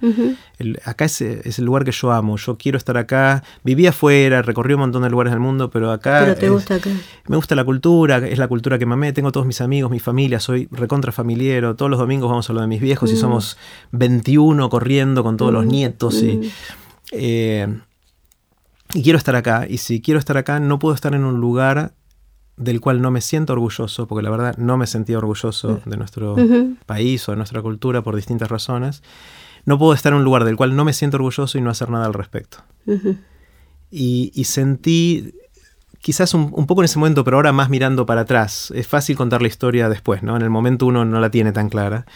El- 0.58 0.78
acá 0.84 1.04
es, 1.06 1.20
es 1.20 1.58
el 1.58 1.64
lugar 1.64 1.84
que 1.84 1.90
yo 1.90 2.12
amo, 2.12 2.36
yo 2.36 2.56
quiero 2.56 2.78
estar 2.78 2.96
acá, 2.96 3.42
viví 3.64 3.86
afuera, 3.88 4.42
recorrí 4.42 4.74
un 4.74 4.80
montón 4.80 5.02
de 5.02 5.10
lugares 5.10 5.32
del 5.32 5.40
mundo, 5.40 5.68
pero 5.68 5.90
acá... 5.90 6.20
Pero 6.22 6.34
te 6.36 6.46
es- 6.46 6.52
gusta 6.52 6.76
acá. 6.76 6.90
me 7.28 7.34
gusta 7.36 7.54
la 7.56 7.64
cultura, 7.64 8.18
es 8.18 8.38
la 8.38 8.46
cultura 8.48 8.78
que 8.78 8.86
mamé, 8.86 9.12
tengo 9.12 9.32
todos 9.32 9.44
mis 9.46 9.60
amigos, 9.60 9.90
mi 9.90 9.98
familia, 9.98 10.38
soy 10.38 10.68
recontra 10.70 11.10
familiero, 11.10 11.74
todos 11.74 11.90
los 11.90 11.98
domingos 11.98 12.30
vamos 12.30 12.48
a 12.48 12.52
lo 12.52 12.60
de 12.60 12.66
mis 12.68 12.80
viejos 12.80 13.10
y 13.10 13.14
Mm. 13.14 13.18
somos 13.18 13.58
21 13.90 14.70
corriendo 14.70 15.22
con 15.24 15.36
todos 15.36 15.52
los 15.52 15.66
nietos 15.66 16.22
y... 16.22 16.48
eh, 17.12 17.76
y 18.94 19.02
quiero 19.02 19.18
estar 19.18 19.36
acá, 19.36 19.66
y 19.68 19.78
si 19.78 20.00
quiero 20.00 20.18
estar 20.18 20.36
acá 20.36 20.60
no 20.60 20.78
puedo 20.78 20.94
estar 20.94 21.14
en 21.14 21.24
un 21.24 21.40
lugar 21.40 21.94
del 22.56 22.80
cual 22.80 23.02
no 23.02 23.10
me 23.10 23.20
siento 23.20 23.52
orgulloso, 23.52 24.06
porque 24.06 24.22
la 24.22 24.30
verdad 24.30 24.56
no 24.56 24.76
me 24.78 24.86
sentía 24.86 25.18
orgulloso 25.18 25.82
de 25.84 25.96
nuestro 25.96 26.34
Ujú. 26.34 26.76
país 26.86 27.28
o 27.28 27.32
de 27.32 27.36
nuestra 27.36 27.60
cultura 27.60 28.02
por 28.02 28.16
distintas 28.16 28.48
razones. 28.50 29.02
No 29.66 29.78
puedo 29.78 29.92
estar 29.92 30.12
en 30.12 30.18
un 30.18 30.24
lugar 30.24 30.44
del 30.44 30.56
cual 30.56 30.74
no 30.74 30.84
me 30.84 30.92
siento 30.92 31.16
orgulloso 31.18 31.58
y 31.58 31.60
no 31.60 31.70
hacer 31.70 31.90
nada 31.90 32.06
al 32.06 32.14
respecto 32.14 32.58
Ujú. 32.86 33.16
y, 33.90 34.32
y 34.34 34.44
sentí, 34.44 35.34
quizás 36.00 36.32
un, 36.34 36.50
un 36.54 36.66
poco 36.66 36.80
en 36.80 36.86
ese 36.86 36.98
momento, 36.98 37.24
pero 37.24 37.36
ahora 37.36 37.52
más 37.52 37.68
mirando 37.68 38.06
para 38.06 38.22
atrás, 38.22 38.72
es 38.74 38.86
fácil 38.86 39.16
contar 39.16 39.42
la 39.42 39.48
historia 39.48 39.88
después, 39.88 40.22
¿no? 40.22 40.36
En 40.36 40.42
el 40.42 40.50
momento 40.50 40.86
uno 40.86 41.04
no 41.04 41.20
la 41.20 41.30
tiene 41.30 41.52
tan 41.52 41.68
clara. 41.68 42.06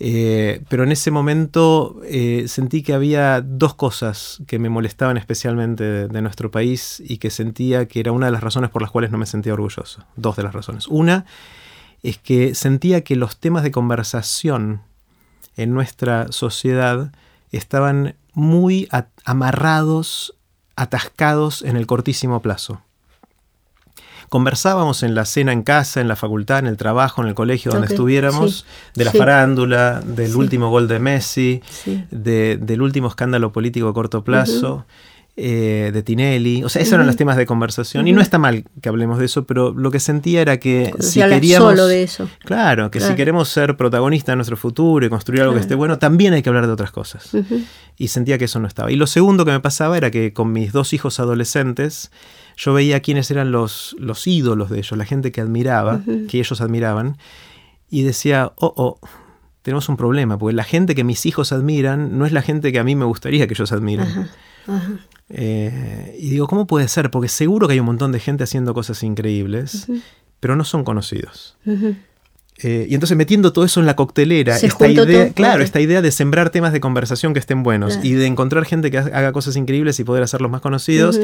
Eh, 0.00 0.62
pero 0.68 0.84
en 0.84 0.92
ese 0.92 1.10
momento 1.10 2.00
eh, 2.04 2.44
sentí 2.46 2.82
que 2.82 2.94
había 2.94 3.40
dos 3.40 3.74
cosas 3.74 4.40
que 4.46 4.60
me 4.60 4.68
molestaban 4.68 5.16
especialmente 5.16 5.82
de, 5.82 6.08
de 6.08 6.22
nuestro 6.22 6.52
país 6.52 7.02
y 7.04 7.18
que 7.18 7.30
sentía 7.30 7.86
que 7.86 7.98
era 7.98 8.12
una 8.12 8.26
de 8.26 8.32
las 8.32 8.42
razones 8.42 8.70
por 8.70 8.80
las 8.80 8.92
cuales 8.92 9.10
no 9.10 9.18
me 9.18 9.26
sentía 9.26 9.54
orgulloso. 9.54 10.04
Dos 10.14 10.36
de 10.36 10.44
las 10.44 10.54
razones. 10.54 10.86
Una 10.86 11.26
es 12.02 12.18
que 12.18 12.54
sentía 12.54 13.02
que 13.02 13.16
los 13.16 13.38
temas 13.38 13.62
de 13.62 13.70
conversación 13.70 14.82
en 15.56 15.74
nuestra 15.74 16.30
sociedad 16.30 17.12
estaban 17.50 18.14
muy 18.32 18.88
amarrados, 19.24 20.34
atascados 20.76 21.62
en 21.62 21.76
el 21.76 21.86
cortísimo 21.86 22.40
plazo. 22.40 22.82
Conversábamos 24.28 25.02
en 25.02 25.14
la 25.14 25.24
cena 25.24 25.52
en 25.52 25.62
casa, 25.62 26.00
en 26.00 26.08
la 26.08 26.16
facultad, 26.16 26.58
en 26.60 26.66
el 26.66 26.76
trabajo, 26.76 27.22
en 27.22 27.28
el 27.28 27.34
colegio, 27.34 27.72
donde 27.72 27.86
estuviéramos, 27.88 28.66
de 28.94 29.04
la 29.04 29.12
sí. 29.12 29.18
farándula, 29.18 30.00
del 30.04 30.32
Sí. 30.32 30.36
último 30.36 30.70
gol 30.70 30.86
de 30.88 30.98
Messi, 30.98 31.62
de- 32.10 32.58
del 32.60 32.82
último 32.82 33.08
escándalo 33.08 33.52
político 33.52 33.88
a 33.88 33.94
corto 33.94 34.22
plazo, 34.24 34.84
eh, 35.40 35.90
de 35.94 36.02
Tinelli. 36.02 36.64
O 36.64 36.68
sea, 36.68 36.82
esos 36.82 36.94
eran 36.94 37.06
los 37.06 37.14
temas 37.14 37.36
de 37.36 37.46
conversación. 37.46 38.08
Y 38.08 38.12
no 38.12 38.20
está 38.20 38.38
mal 38.38 38.64
que 38.82 38.88
hablemos 38.88 39.20
de 39.20 39.26
eso, 39.26 39.44
pero 39.44 39.70
lo 39.72 39.92
que 39.92 40.00
sentía 40.00 40.40
era 40.42 40.58
que 40.58 40.92
si 40.98 41.20
queríamos... 41.20 41.68
solo 41.70 41.86
de 41.86 42.02
eso. 42.02 42.28
Claro, 42.44 42.90
que 42.90 42.98
si 43.00 43.14
queremos 43.14 43.48
ser 43.48 43.76
protagonistas 43.76 44.32
de 44.32 44.36
nuestro 44.36 44.56
futuro 44.56 45.06
y 45.06 45.08
construir 45.08 45.42
algo 45.42 45.54
que 45.54 45.60
esté 45.60 45.76
bueno, 45.76 45.98
también 46.00 46.32
hay 46.34 46.42
que 46.42 46.48
hablar 46.48 46.66
de 46.66 46.72
otras 46.72 46.90
cosas. 46.90 47.30
Y 47.96 48.08
sentía 48.08 48.36
que 48.36 48.46
eso 48.46 48.58
no 48.58 48.66
estaba. 48.66 48.90
Y 48.90 48.96
lo 48.96 49.06
segundo 49.06 49.44
que 49.44 49.52
me 49.52 49.60
pasaba 49.60 49.96
era 49.96 50.10
que 50.10 50.32
con 50.32 50.52
mis 50.52 50.72
dos 50.72 50.92
hijos 50.92 51.20
adolescentes, 51.20 52.10
yo 52.60 52.74
veía 52.74 52.98
quiénes 53.00 53.30
eran 53.30 53.52
los, 53.52 53.94
los 54.00 54.26
ídolos 54.26 54.68
de 54.68 54.78
ellos, 54.78 54.98
la 54.98 55.04
gente 55.04 55.30
que 55.32 55.40
admiraba, 55.40 56.00
que 56.28 56.38
ellos 56.40 56.60
admiraban, 56.60 57.16
y 57.88 58.02
decía, 58.02 58.52
oh, 58.56 58.74
oh, 58.76 58.98
tenemos 59.62 59.88
un 59.88 59.96
problema, 59.96 60.36
porque 60.38 60.54
la 60.56 60.64
gente 60.64 60.94
que 60.96 61.04
mis 61.04 61.24
hijos 61.24 61.52
admiran 61.52 62.18
no 62.18 62.26
es 62.26 62.32
la 62.32 62.42
gente 62.42 62.72
que 62.72 62.78
a 62.80 62.84
mí 62.84 62.96
me 62.96 63.04
gustaría 63.04 63.46
que 63.46 63.54
ellos 63.54 63.70
admiren. 63.72 64.06
Ajá. 64.08 64.28
Ajá. 64.66 64.90
Eh, 65.30 66.16
y 66.18 66.30
digo, 66.30 66.46
¿cómo 66.48 66.66
puede 66.66 66.88
ser? 66.88 67.10
Porque 67.10 67.28
seguro 67.28 67.68
que 67.68 67.74
hay 67.74 67.80
un 67.80 67.86
montón 67.86 68.12
de 68.12 68.18
gente 68.18 68.44
haciendo 68.44 68.74
cosas 68.74 69.02
increíbles, 69.02 69.86
pero 70.40 70.56
no 70.56 70.64
son 70.64 70.84
conocidos. 70.84 71.56
Eh, 72.60 72.86
y 72.90 72.94
entonces 72.94 73.16
metiendo 73.16 73.52
todo 73.52 73.64
eso 73.64 73.78
en 73.78 73.86
la 73.86 73.94
coctelera, 73.94 74.56
Se 74.58 74.66
esta 74.66 74.88
idea, 74.88 75.04
todo, 75.26 75.32
claro, 75.34 75.62
esta 75.62 75.80
idea 75.80 76.02
de 76.02 76.10
sembrar 76.10 76.50
temas 76.50 76.72
de 76.72 76.80
conversación 76.80 77.32
que 77.34 77.38
estén 77.38 77.62
buenos 77.62 77.92
Claro. 77.94 78.08
y 78.08 78.12
de 78.14 78.26
encontrar 78.26 78.64
gente 78.64 78.90
que 78.90 78.98
ha- 78.98 79.02
haga 79.12 79.32
cosas 79.32 79.54
increíbles 79.56 80.00
y 80.00 80.04
poder 80.04 80.22
hacerlos 80.24 80.50
más 80.50 80.60
conocidos. 80.60 81.20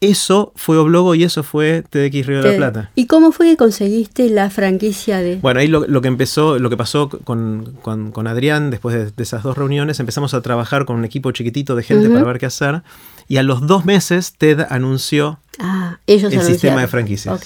Eso 0.00 0.52
fue 0.56 0.76
Oblogo 0.76 1.14
y 1.14 1.24
eso 1.24 1.42
fue 1.42 1.82
TDX 1.88 2.26
Río 2.26 2.42
de 2.42 2.50
la 2.50 2.56
Plata. 2.56 2.90
¿Y 2.94 3.06
cómo 3.06 3.32
fue 3.32 3.46
que 3.46 3.56
conseguiste 3.56 4.28
la 4.28 4.50
franquicia 4.50 5.18
de...? 5.18 5.36
Bueno, 5.36 5.60
ahí 5.60 5.68
lo, 5.68 6.00
que 6.02 6.08
empezó, 6.08 6.58
lo 6.58 6.68
que 6.68 6.76
pasó 6.76 7.08
con, 7.08 8.26
Adrián, 8.26 8.70
después 8.70 9.16
de, 9.16 9.22
esas 9.22 9.42
dos 9.42 9.56
reuniones, 9.56 9.98
empezamos 9.98 10.34
a 10.34 10.42
trabajar 10.42 10.84
con 10.84 10.96
un 10.96 11.04
equipo 11.04 11.32
chiquitito 11.32 11.74
de 11.76 11.82
gente 11.82 12.10
para 12.10 12.24
ver 12.24 12.38
qué 12.38 12.46
hacer. 12.46 12.82
Y 13.26 13.38
a 13.38 13.42
los 13.42 13.66
dos 13.66 13.84
meses 13.84 14.34
TED 14.36 14.66
anunció 14.68 15.40
ah, 15.58 15.98
ellos 16.06 16.32
el 16.32 16.42
sistema 16.42 16.82
de 16.82 16.88
franquicias. 16.88 17.40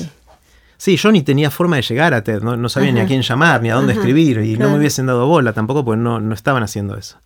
Sí, 0.77 0.97
yo 0.97 1.13
ni 1.13 1.23
tenía 1.23 1.51
forma 1.51 1.77
de 1.77 1.83
llegar 1.83 2.15
a 2.15 2.25
TED, 2.25 2.41
no, 2.43 2.69
sabía 2.69 2.91
ni 2.91 3.01
a 3.01 3.07
quién 3.07 3.23
llamar, 3.23 3.63
ni 3.63 3.71
a 3.71 3.75
dónde 3.75 3.93
escribir, 3.93 4.39
y 4.39 4.57
no 4.57 4.71
me 4.71 4.79
hubiesen 4.79 5.07
dado 5.07 5.27
bola 5.27 5.53
tampoco, 5.53 5.85
porque 5.85 6.01
no, 6.01 6.21
no 6.21 6.35
estaban 6.35 6.63
haciendo 6.63 6.97
eso. 6.97 7.19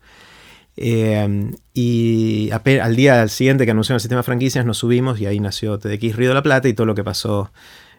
Eh, 0.76 1.52
y 1.72 2.50
al 2.50 2.96
día 2.96 3.28
siguiente 3.28 3.64
que 3.64 3.70
anunciaron 3.70 3.96
el 3.96 4.00
sistema 4.00 4.20
de 4.20 4.24
franquicias 4.24 4.66
nos 4.66 4.78
subimos 4.78 5.20
y 5.20 5.26
ahí 5.26 5.38
nació 5.38 5.78
TDX 5.78 6.16
Río 6.16 6.30
de 6.30 6.34
la 6.34 6.42
Plata 6.42 6.68
y 6.68 6.74
todo 6.74 6.86
lo 6.86 6.94
que 6.94 7.04
pasó 7.04 7.52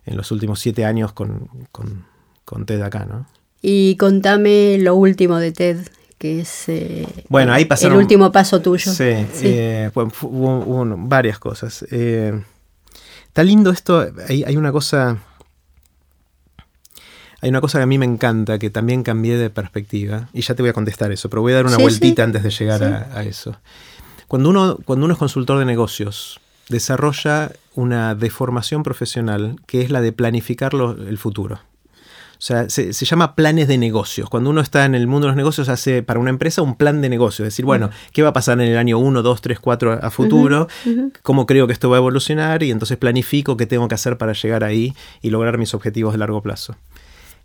en 0.06 0.18
los 0.18 0.32
últimos 0.32 0.60
siete 0.60 0.86
años 0.86 1.14
con, 1.14 1.50
con, 1.72 2.66
TED 2.66 2.82
acá, 2.82 3.06
¿no? 3.06 3.28
Y 3.62 3.96
contame 3.96 4.78
lo 4.80 4.96
último 4.96 5.38
de 5.38 5.52
TED, 5.52 5.78
que 6.18 6.42
es 6.42 6.70
eh, 6.70 7.08
bueno, 7.30 7.54
ahí 7.54 7.66
pasaron, 7.66 7.94
el 7.94 8.04
último 8.04 8.32
paso 8.32 8.62
tuyo. 8.62 8.92
Sí, 8.92 9.04
eh, 9.42 9.90
hubo, 9.94 10.86
varias 10.98 11.40
cosas. 11.40 11.84
está 11.84 13.44
lindo 13.44 13.72
esto, 13.72 14.08
hay, 14.28 14.44
hay 14.44 14.58
una 14.58 14.72
cosa 14.72 15.18
hay 17.45 17.49
una 17.49 17.62
cosa 17.62 17.77
que 17.77 17.84
a 17.84 17.86
mí 17.86 17.99
me 17.99 18.08
encanta, 18.08 18.58
que 18.58 18.71
también 18.71 19.03
cambié 19.03 19.38
de 19.38 19.51
perspectiva, 19.51 20.29
y 20.34 20.41
ya 20.41 20.55
te 20.55 20.63
voy 20.63 20.71
a 20.71 20.73
contestar 20.73 21.12
eso, 21.12 21.29
pero 21.29 21.43
voy 21.43 21.53
a 21.53 21.58
dar 21.58 21.67
una 21.67 21.77
vueltita 21.77 22.23
antes 22.23 22.41
de 22.41 22.49
llegar 22.49 22.84
a, 22.84 23.23
eso. 23.23 23.55
Cuando 24.27 24.49
uno, 24.49 24.79
cuando 24.84 25.05
uno 25.05 25.13
es 25.13 25.19
consultor 25.19 25.60
de 25.60 25.65
negocios, 25.65 26.39
desarrolla 26.69 27.51
una 27.75 28.15
deformación 28.15 28.81
profesional 28.81 29.58
que 29.67 29.84
es 29.84 29.91
la 29.91 30.01
de 30.01 30.12
planificar 30.12 30.71
el 30.73 31.19
futuro. 31.19 31.60
O 32.31 32.41
sea, 32.41 32.67
se, 32.67 32.91
llama 32.91 33.36
planes 33.36 33.67
de 33.67 33.77
negocios. 33.77 34.27
Cuando 34.27 34.49
uno 34.49 34.60
está 34.60 34.84
en 34.86 34.95
el 34.95 35.05
mundo 35.05 35.27
de 35.27 35.29
los 35.29 35.38
negocios, 35.38 35.69
hace 35.69 36.01
para 36.01 36.19
una 36.19 36.31
empresa 36.31 36.63
un 36.63 36.75
plan 36.75 36.99
de 36.99 37.10
negocios. 37.10 37.47
Es 37.47 37.53
decir, 37.53 37.65
bueno, 37.65 37.91
¿qué 38.12 38.23
va 38.23 38.29
a 38.29 38.34
pasar 38.34 38.60
en 38.60 38.69
el 38.69 38.77
año 38.77 38.97
1, 38.97 39.21
2, 39.21 39.41
3, 39.41 39.60
4 39.60 39.99
a 40.01 40.10
futuro? 40.10 40.67
¿Cómo 41.21 41.45
creo 41.45 41.67
que 41.67 41.73
esto 41.73 41.91
va 41.91 41.97
a 41.97 41.99
evolucionar? 41.99 42.63
Y 42.63 42.71
entonces 42.71 42.97
planifico 42.97 43.55
qué 43.55 43.67
tengo 43.67 43.88
que 43.88 43.93
hacer 43.93 44.17
para 44.17 44.34
llegar 44.34 44.63
ahí 44.63 44.95
y 45.21 45.29
lograr 45.29 45.60
mis 45.60 45.75
objetivos 45.75 46.13
de 46.13 46.17
largo 46.17 46.41
plazo. 46.41 46.75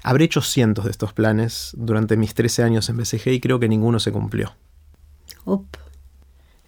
Habré 0.02 0.24
hecho 0.24 0.40
cientos 0.40 0.86
de 0.86 0.90
estos 0.90 1.12
planes 1.12 1.72
durante 1.76 2.16
mis 2.16 2.34
13 2.34 2.62
años 2.62 2.88
en 2.88 2.96
BCG 2.96 3.28
y 3.28 3.40
creo 3.40 3.60
que 3.60 3.68
ninguno 3.68 4.00
se 4.00 4.12
cumplió. 4.12 4.54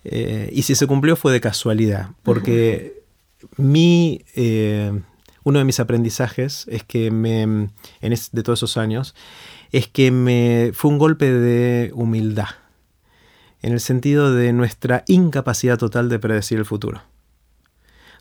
Eh, 0.05 0.51
y 0.53 0.63
si 0.63 0.75
se 0.75 0.87
cumplió 0.87 1.17
fue 1.17 1.33
de 1.33 1.41
casualidad, 1.41 2.11
porque 2.23 3.03
mi, 3.57 4.25
eh, 4.35 5.01
uno 5.45 5.59
de 5.59 5.65
mis 5.65 5.81
aprendizajes 5.81 6.67
es 6.69 6.85
que 6.85 7.11
me, 7.11 7.43
en 7.43 7.71
de 8.01 8.43
todos 8.43 8.59
esos 8.59 8.77
años, 8.77 9.15
es 9.71 9.89
que 9.89 10.11
me 10.11 10.73
fue 10.75 10.91
un 10.91 10.99
golpe 10.99 11.31
de 11.31 11.93
humildad, 11.95 12.49
en 13.63 13.73
el 13.73 13.81
sentido 13.81 14.35
de 14.35 14.53
nuestra 14.53 15.05
incapacidad 15.07 15.79
total 15.79 16.09
de 16.09 16.19
predecir 16.19 16.59
el 16.59 16.65
futuro. 16.65 17.03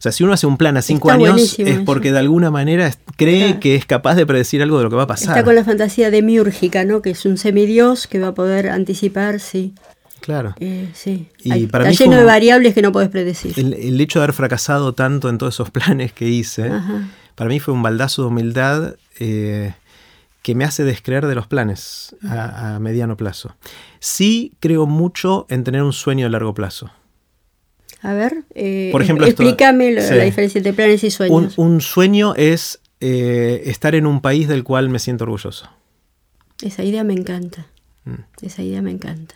O 0.02 0.04
sea, 0.04 0.12
si 0.12 0.24
uno 0.24 0.34
hace 0.34 0.48
un 0.48 0.58
plan 0.58 0.78
a 0.78 0.82
cinco 0.82 1.12
años 1.12 1.60
es 1.60 1.80
porque 1.82 2.12
de 2.12 2.18
alguna 2.18 2.50
manera 2.50 2.92
cree 3.18 3.60
que 3.60 3.76
es 3.76 3.86
capaz 3.86 4.16
de 4.16 4.26
predecir 4.26 4.60
algo 4.64 4.80
de 4.80 4.86
lo 4.86 4.90
que 4.90 4.96
va 4.96 5.04
a 5.04 5.08
pasar. 5.08 5.38
Está 5.38 5.44
con 5.44 5.54
la 5.54 5.64
fantasía 5.64 6.10
demiúrgica, 6.10 6.86
¿no? 6.86 7.04
Que 7.04 7.12
es 7.12 7.24
un 7.28 7.38
semidios 7.38 8.08
que 8.08 8.18
va 8.18 8.30
a 8.30 8.34
poder 8.34 8.70
anticipar, 8.70 9.40
sí. 9.40 9.76
Claro. 10.20 10.56
Eh, 10.60 10.90
sí. 10.96 11.28
Y 11.44 11.68
para 11.68 11.88
está 11.88 12.04
lleno 12.04 12.18
de 12.18 12.24
variables 12.24 12.74
que 12.74 12.82
no 12.82 12.92
puedes 12.92 13.10
predecir. 13.10 13.54
El, 13.56 14.02
hecho 14.02 14.18
de 14.18 14.24
haber 14.24 14.34
fracasado 14.34 14.94
tanto 14.94 15.30
en 15.30 15.38
todos 15.38 15.54
esos 15.54 15.70
planes 15.70 16.14
que 16.14 16.28
hice, 16.28 16.72
para 17.36 17.48
mí 17.48 17.60
fue 17.60 17.76
un 17.76 17.84
baldazo 17.84 18.24
de 18.24 18.28
humildad 18.30 18.96
eh, 19.20 19.76
que 20.42 20.56
me 20.56 20.66
hace 20.66 20.84
descreer 20.84 21.28
de 21.28 21.36
los 21.36 21.46
planes 21.46 22.16
a, 22.28 22.78
a 22.78 22.80
mediano 22.80 23.18
plazo. 23.18 23.56
Sí 24.00 24.54
creo 24.60 24.88
mucho 24.88 25.46
en 25.48 25.64
tener 25.64 25.84
un 25.84 25.94
sueño 25.94 26.26
a 26.26 26.30
largo 26.32 26.56
plazo. 26.56 26.90
A 28.02 28.14
ver, 28.14 28.44
eh, 28.56 28.90
Por 28.92 29.02
ejemplo, 29.02 29.28
explícame 29.28 29.92
la 29.92 30.24
diferencia 30.24 30.58
entre 30.58 30.74
planes 30.74 31.04
y 31.04 31.12
sueños. 31.12 31.58
Un, 31.58 31.82
sueño 31.82 32.34
es 32.36 32.80
eh, 33.00 33.64
estar 33.66 33.94
en 33.94 34.08
un 34.08 34.22
país 34.22 34.48
del 34.48 34.64
cual 34.64 34.90
me 34.90 35.00
siento 35.00 35.26
orgulloso. 35.26 35.70
Esa 36.64 36.84
idea 36.84 37.04
me 37.04 37.14
encanta. 37.14 37.68
Mm. 38.06 38.46
Esa 38.46 38.64
idea 38.64 38.82
me 38.82 38.92
encanta. 38.92 39.36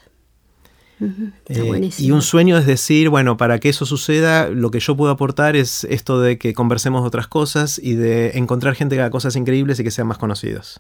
Eh, 1.49 1.91
y 1.97 2.12
un 2.12 2.21
sueño 2.21 2.58
es 2.58 2.65
decir, 2.65 3.10
bueno, 3.10 3.36
para 3.36 3.60
que 3.60 3.69
eso 3.69 3.86
suceda, 3.86 4.49
lo 4.49 4.71
que 4.71 4.80
yo 4.80 4.95
puedo 4.95 5.12
aportar 5.12 5.56
es 5.56 5.84
esto 5.86 6.21
de 6.21 6.38
que 6.38 6.54
conversemos 6.54 7.04
de 7.04 7.08
otras 7.08 7.28
cosas 7.28 7.80
y 7.84 7.95
de 7.95 8.38
encontrar 8.38 8.75
gente 8.75 8.95
que 8.95 9.01
haga 9.01 9.10
cosas 9.10 9.36
increíbles 9.36 9.80
y 9.80 9.84
que 9.84 9.91
sean 9.91 10.08
más 10.08 10.17
conocidos. 10.17 10.80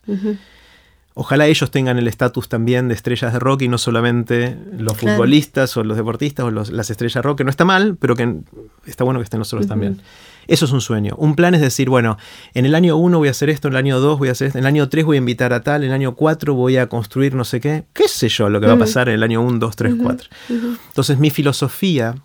Ojalá 1.17 1.47
ellos 1.47 1.71
tengan 1.71 1.97
el 1.97 2.09
estatus 2.09 2.49
también 2.49 2.89
de 2.89 2.93
estrellas 2.93 3.31
de 3.31 3.39
rock 3.39 3.61
y 3.61 3.67
no 3.69 3.77
solamente 3.77 4.57
los 4.77 4.97
futbolistas 4.97 5.77
o 5.77 5.83
los 5.85 5.95
deportistas 5.95 6.45
o 6.45 6.51
las 6.51 6.89
estrellas 6.89 7.13
de 7.13 7.21
rock, 7.21 7.37
que 7.37 7.43
no 7.45 7.49
está 7.49 7.63
mal, 7.63 7.95
pero 7.97 8.17
que 8.17 8.41
está 8.85 9.05
bueno 9.05 9.21
que 9.21 9.23
estén 9.23 9.39
nosotros 9.39 9.65
también. 9.65 10.01
Eso 10.47 10.65
es 10.65 10.73
un 10.73 10.81
sueño. 10.81 11.15
Un 11.17 11.35
plan 11.35 11.55
es 11.55 11.61
decir, 11.61 11.89
bueno, 11.89 12.17
en 12.53 12.65
el 12.65 12.75
año 12.75 12.97
1 12.97 13.17
voy 13.17 13.29
a 13.29 13.31
hacer 13.31 13.49
esto, 13.49 13.69
en 13.69 13.75
el 13.75 13.77
año 13.77 14.01
2 14.01 14.19
voy 14.19 14.27
a 14.27 14.33
hacer 14.33 14.47
esto, 14.47 14.59
en 14.59 14.65
el 14.65 14.67
año 14.67 14.89
3 14.89 15.05
voy 15.05 15.15
a 15.15 15.19
invitar 15.19 15.53
a 15.53 15.63
tal, 15.63 15.83
en 15.83 15.89
el 15.89 15.93
año 15.93 16.15
4 16.15 16.53
voy 16.53 16.75
a 16.75 16.89
construir 16.89 17.33
no 17.33 17.45
sé 17.45 17.61
qué. 17.61 17.85
¿Qué 17.93 18.09
sé 18.09 18.27
yo 18.27 18.49
lo 18.49 18.59
que 18.59 18.67
va 18.67 18.73
a 18.73 18.77
pasar 18.77 19.07
en 19.07 19.15
el 19.15 19.23
año 19.23 19.41
1, 19.41 19.57
2, 19.57 19.75
3, 19.75 19.95
4? 20.03 20.29
Entonces 20.49 21.17
mi 21.17 21.29
filosofía 21.29 22.15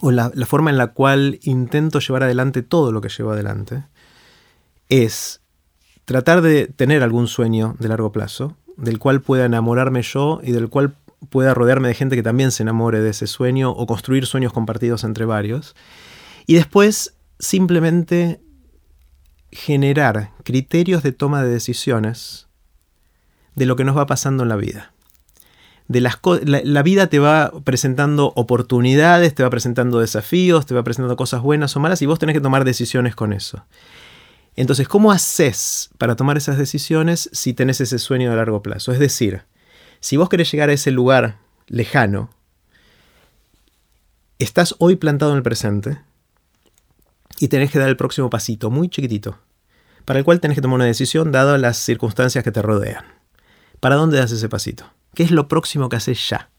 o 0.00 0.10
la, 0.10 0.32
la 0.34 0.46
forma 0.46 0.70
en 0.70 0.76
la 0.76 0.88
cual 0.88 1.38
intento 1.42 2.00
llevar 2.00 2.24
adelante 2.24 2.62
todo 2.62 2.90
lo 2.90 3.00
que 3.00 3.10
llevo 3.10 3.30
adelante 3.30 3.84
es 4.88 5.41
tratar 6.04 6.42
de 6.42 6.66
tener 6.66 7.02
algún 7.02 7.28
sueño 7.28 7.76
de 7.78 7.88
largo 7.88 8.12
plazo, 8.12 8.56
del 8.76 8.98
cual 8.98 9.20
pueda 9.20 9.44
enamorarme 9.44 10.02
yo 10.02 10.40
y 10.42 10.52
del 10.52 10.68
cual 10.68 10.96
pueda 11.28 11.54
rodearme 11.54 11.88
de 11.88 11.94
gente 11.94 12.16
que 12.16 12.22
también 12.22 12.50
se 12.50 12.62
enamore 12.62 13.00
de 13.00 13.10
ese 13.10 13.26
sueño 13.26 13.70
o 13.70 13.86
construir 13.86 14.26
sueños 14.26 14.52
compartidos 14.52 15.04
entre 15.04 15.24
varios. 15.24 15.74
Y 16.46 16.54
después 16.54 17.14
simplemente 17.38 18.40
generar 19.50 20.30
criterios 20.44 21.02
de 21.02 21.12
toma 21.12 21.42
de 21.42 21.50
decisiones 21.50 22.48
de 23.54 23.66
lo 23.66 23.76
que 23.76 23.84
nos 23.84 23.96
va 23.96 24.06
pasando 24.06 24.42
en 24.42 24.48
la 24.48 24.56
vida. 24.56 24.92
De 25.88 26.00
las 26.00 26.18
la, 26.44 26.82
vida 26.82 27.08
te 27.08 27.18
va 27.18 27.52
presentando 27.64 28.32
oportunidades, 28.34 29.34
te 29.34 29.42
va 29.42 29.50
presentando 29.50 29.98
desafíos, 29.98 30.64
te 30.64 30.74
va 30.74 30.82
presentando 30.82 31.16
cosas 31.16 31.42
buenas 31.42 31.76
o 31.76 31.80
malas 31.80 32.00
y 32.00 32.06
vos 32.06 32.18
tenés 32.18 32.34
que 32.34 32.40
tomar 32.40 32.64
decisiones 32.64 33.14
con 33.14 33.32
eso. 33.32 33.66
Entonces, 34.54 34.86
¿cómo 34.86 35.12
haces 35.12 35.90
para 35.98 36.16
tomar 36.16 36.36
esas 36.36 36.58
decisiones 36.58 37.30
si 37.32 37.54
tenés 37.54 37.80
ese 37.80 37.98
sueño 37.98 38.30
de 38.30 38.36
largo 38.36 38.62
plazo? 38.62 38.92
Es 38.92 38.98
decir, 38.98 39.42
si 40.00 40.16
vos 40.16 40.28
querés 40.28 40.50
llegar 40.50 40.68
a 40.68 40.74
ese 40.74 40.90
lugar 40.90 41.38
lejano, 41.68 42.30
estás 44.38 44.74
hoy 44.78 44.96
plantado 44.96 45.32
en 45.32 45.38
el 45.38 45.42
presente 45.42 46.00
y 47.38 47.48
tenés 47.48 47.70
que 47.70 47.78
dar 47.78 47.88
el 47.88 47.96
próximo 47.96 48.28
pasito, 48.28 48.70
muy 48.70 48.88
chiquitito, 48.88 49.38
para 50.04 50.18
el 50.18 50.24
cual 50.24 50.40
tenés 50.40 50.56
que 50.56 50.62
tomar 50.62 50.76
una 50.76 50.84
decisión 50.84 51.32
dado 51.32 51.56
las 51.56 51.78
circunstancias 51.78 52.44
que 52.44 52.52
te 52.52 52.60
rodean. 52.60 53.04
¿Para 53.80 53.96
dónde 53.96 54.18
das 54.18 54.32
ese 54.32 54.48
pasito? 54.48 54.84
¿Qué 55.14 55.22
es 55.22 55.30
lo 55.30 55.48
próximo 55.48 55.88
que 55.88 55.96
haces 55.96 56.28
ya? 56.28 56.50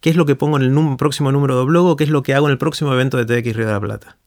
¿Qué 0.00 0.10
es 0.10 0.16
lo 0.16 0.26
que 0.26 0.34
pongo 0.34 0.56
en 0.56 0.62
el 0.64 0.96
próximo 0.96 1.30
número 1.30 1.58
de 1.58 1.64
blog 1.64 1.96
qué 1.96 2.04
es 2.04 2.10
lo 2.10 2.22
que 2.22 2.34
hago 2.34 2.46
en 2.46 2.52
el 2.52 2.58
próximo 2.58 2.92
evento 2.92 3.22
de 3.22 3.24
TX 3.24 3.54
Río 3.54 3.66
de 3.66 3.72
la 3.72 3.80
Plata? 3.80 4.18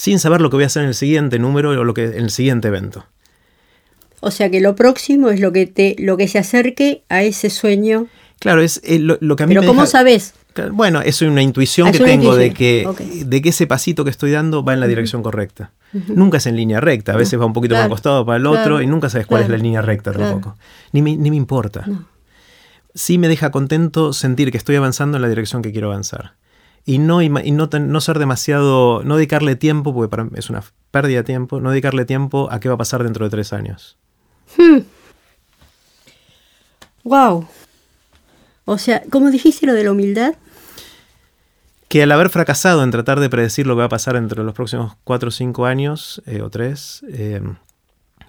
Sin 0.00 0.18
saber 0.18 0.40
lo 0.40 0.48
que 0.48 0.56
voy 0.56 0.64
a 0.64 0.68
hacer 0.68 0.82
en 0.82 0.88
el 0.88 0.94
siguiente 0.94 1.38
número 1.38 1.72
o 1.72 1.84
lo 1.84 1.92
que, 1.92 2.04
en 2.04 2.24
el 2.24 2.30
siguiente 2.30 2.68
evento. 2.68 3.04
O 4.20 4.30
sea 4.30 4.50
que 4.50 4.62
lo 4.62 4.74
próximo 4.74 5.28
es 5.28 5.40
lo 5.40 5.52
que, 5.52 5.66
te, 5.66 5.94
lo 5.98 6.16
que 6.16 6.26
se 6.26 6.38
acerque 6.38 7.02
a 7.10 7.22
ese 7.22 7.50
sueño. 7.50 8.06
Claro, 8.38 8.62
es 8.62 8.80
eh, 8.82 8.98
lo, 8.98 9.18
que 9.36 9.42
a 9.42 9.46
mí 9.46 9.54
Pero 9.54 9.66
¿cómo 9.66 9.84
sabes? 9.84 10.32
Bueno, 10.72 11.02
es 11.02 11.20
una 11.20 11.42
intuición 11.42 11.88
ah, 11.88 11.92
que 11.92 11.98
tengo 11.98 12.34
De, 12.34 12.54
que, 12.54 12.88
de 13.26 13.42
que 13.42 13.50
ese 13.50 13.66
pasito 13.66 14.02
que 14.02 14.10
estoy 14.10 14.30
dando 14.30 14.64
va 14.64 14.72
en 14.72 14.80
la 14.80 14.86
dirección 14.86 15.22
correcta. 15.22 15.72
Nunca 15.92 16.38
es 16.38 16.46
en 16.46 16.56
línea 16.56 16.80
recta, 16.80 17.12
a 17.12 17.16
veces 17.16 17.38
va 17.38 17.44
un 17.44 17.52
poquito 17.52 17.74
más 17.74 17.88
costado 17.88 18.24
para 18.24 18.38
el 18.38 18.46
otro 18.46 18.80
y 18.80 18.86
nunca 18.86 19.10
sabes 19.10 19.26
cuál 19.26 19.42
es 19.42 19.50
la 19.50 19.58
línea 19.58 19.82
recta 19.82 20.12
tampoco. 20.12 20.56
Ni 20.92 21.02
me, 21.02 21.14
ni 21.18 21.28
me 21.28 21.36
importa. 21.36 21.84
Sí 22.94 23.18
me 23.18 23.28
deja 23.28 23.50
contento 23.50 24.14
sentir 24.14 24.50
que 24.50 24.56
estoy 24.56 24.76
avanzando 24.76 25.18
en 25.18 25.22
la 25.22 25.28
dirección 25.28 25.60
que 25.60 25.72
quiero 25.72 25.88
avanzar 25.88 26.40
y 26.84 26.98
no, 26.98 27.22
y 27.22 27.28
no, 27.28 28.00
ser 28.00 28.18
demasiado, 28.18 29.02
no 29.04 29.16
dedicarle 29.16 29.56
tiempo, 29.56 29.94
porque 29.94 30.08
para 30.08 30.28
es 30.34 30.50
una 30.50 30.62
pérdida 30.90 31.18
de 31.18 31.24
tiempo, 31.24 31.60
no 31.60 31.70
dedicarle 31.70 32.04
tiempo 32.04 32.48
a 32.50 32.60
qué 32.60 32.68
va 32.68 32.74
a 32.74 32.78
pasar 32.78 33.04
dentro 33.04 33.24
de 33.24 33.30
tres 33.30 33.52
años. 33.52 33.96
Wow. 37.04 37.40
Hmm. 37.40 37.46
O 38.64 38.78
sea, 38.78 39.02
¿cómo 39.10 39.30
dijiste 39.30 39.66
lo 39.66 39.74
de 39.74 39.84
la 39.84 39.92
humildad? 39.92 40.34
Que 41.88 42.04
al 42.04 42.12
haber 42.12 42.30
fracasado 42.30 42.84
en 42.84 42.90
tratar 42.92 43.18
de 43.18 43.28
predecir 43.28 43.66
lo 43.66 43.74
que 43.74 43.80
va 43.80 43.86
a 43.86 43.88
pasar 43.88 44.16
entre 44.16 44.44
los 44.44 44.54
próximos 44.54 44.94
cuatro 45.02 45.28
o 45.28 45.32
cinco 45.32 45.66
años, 45.66 46.22
eh, 46.26 46.40
o 46.40 46.50
tres, 46.50 47.04
eh, 47.08 47.40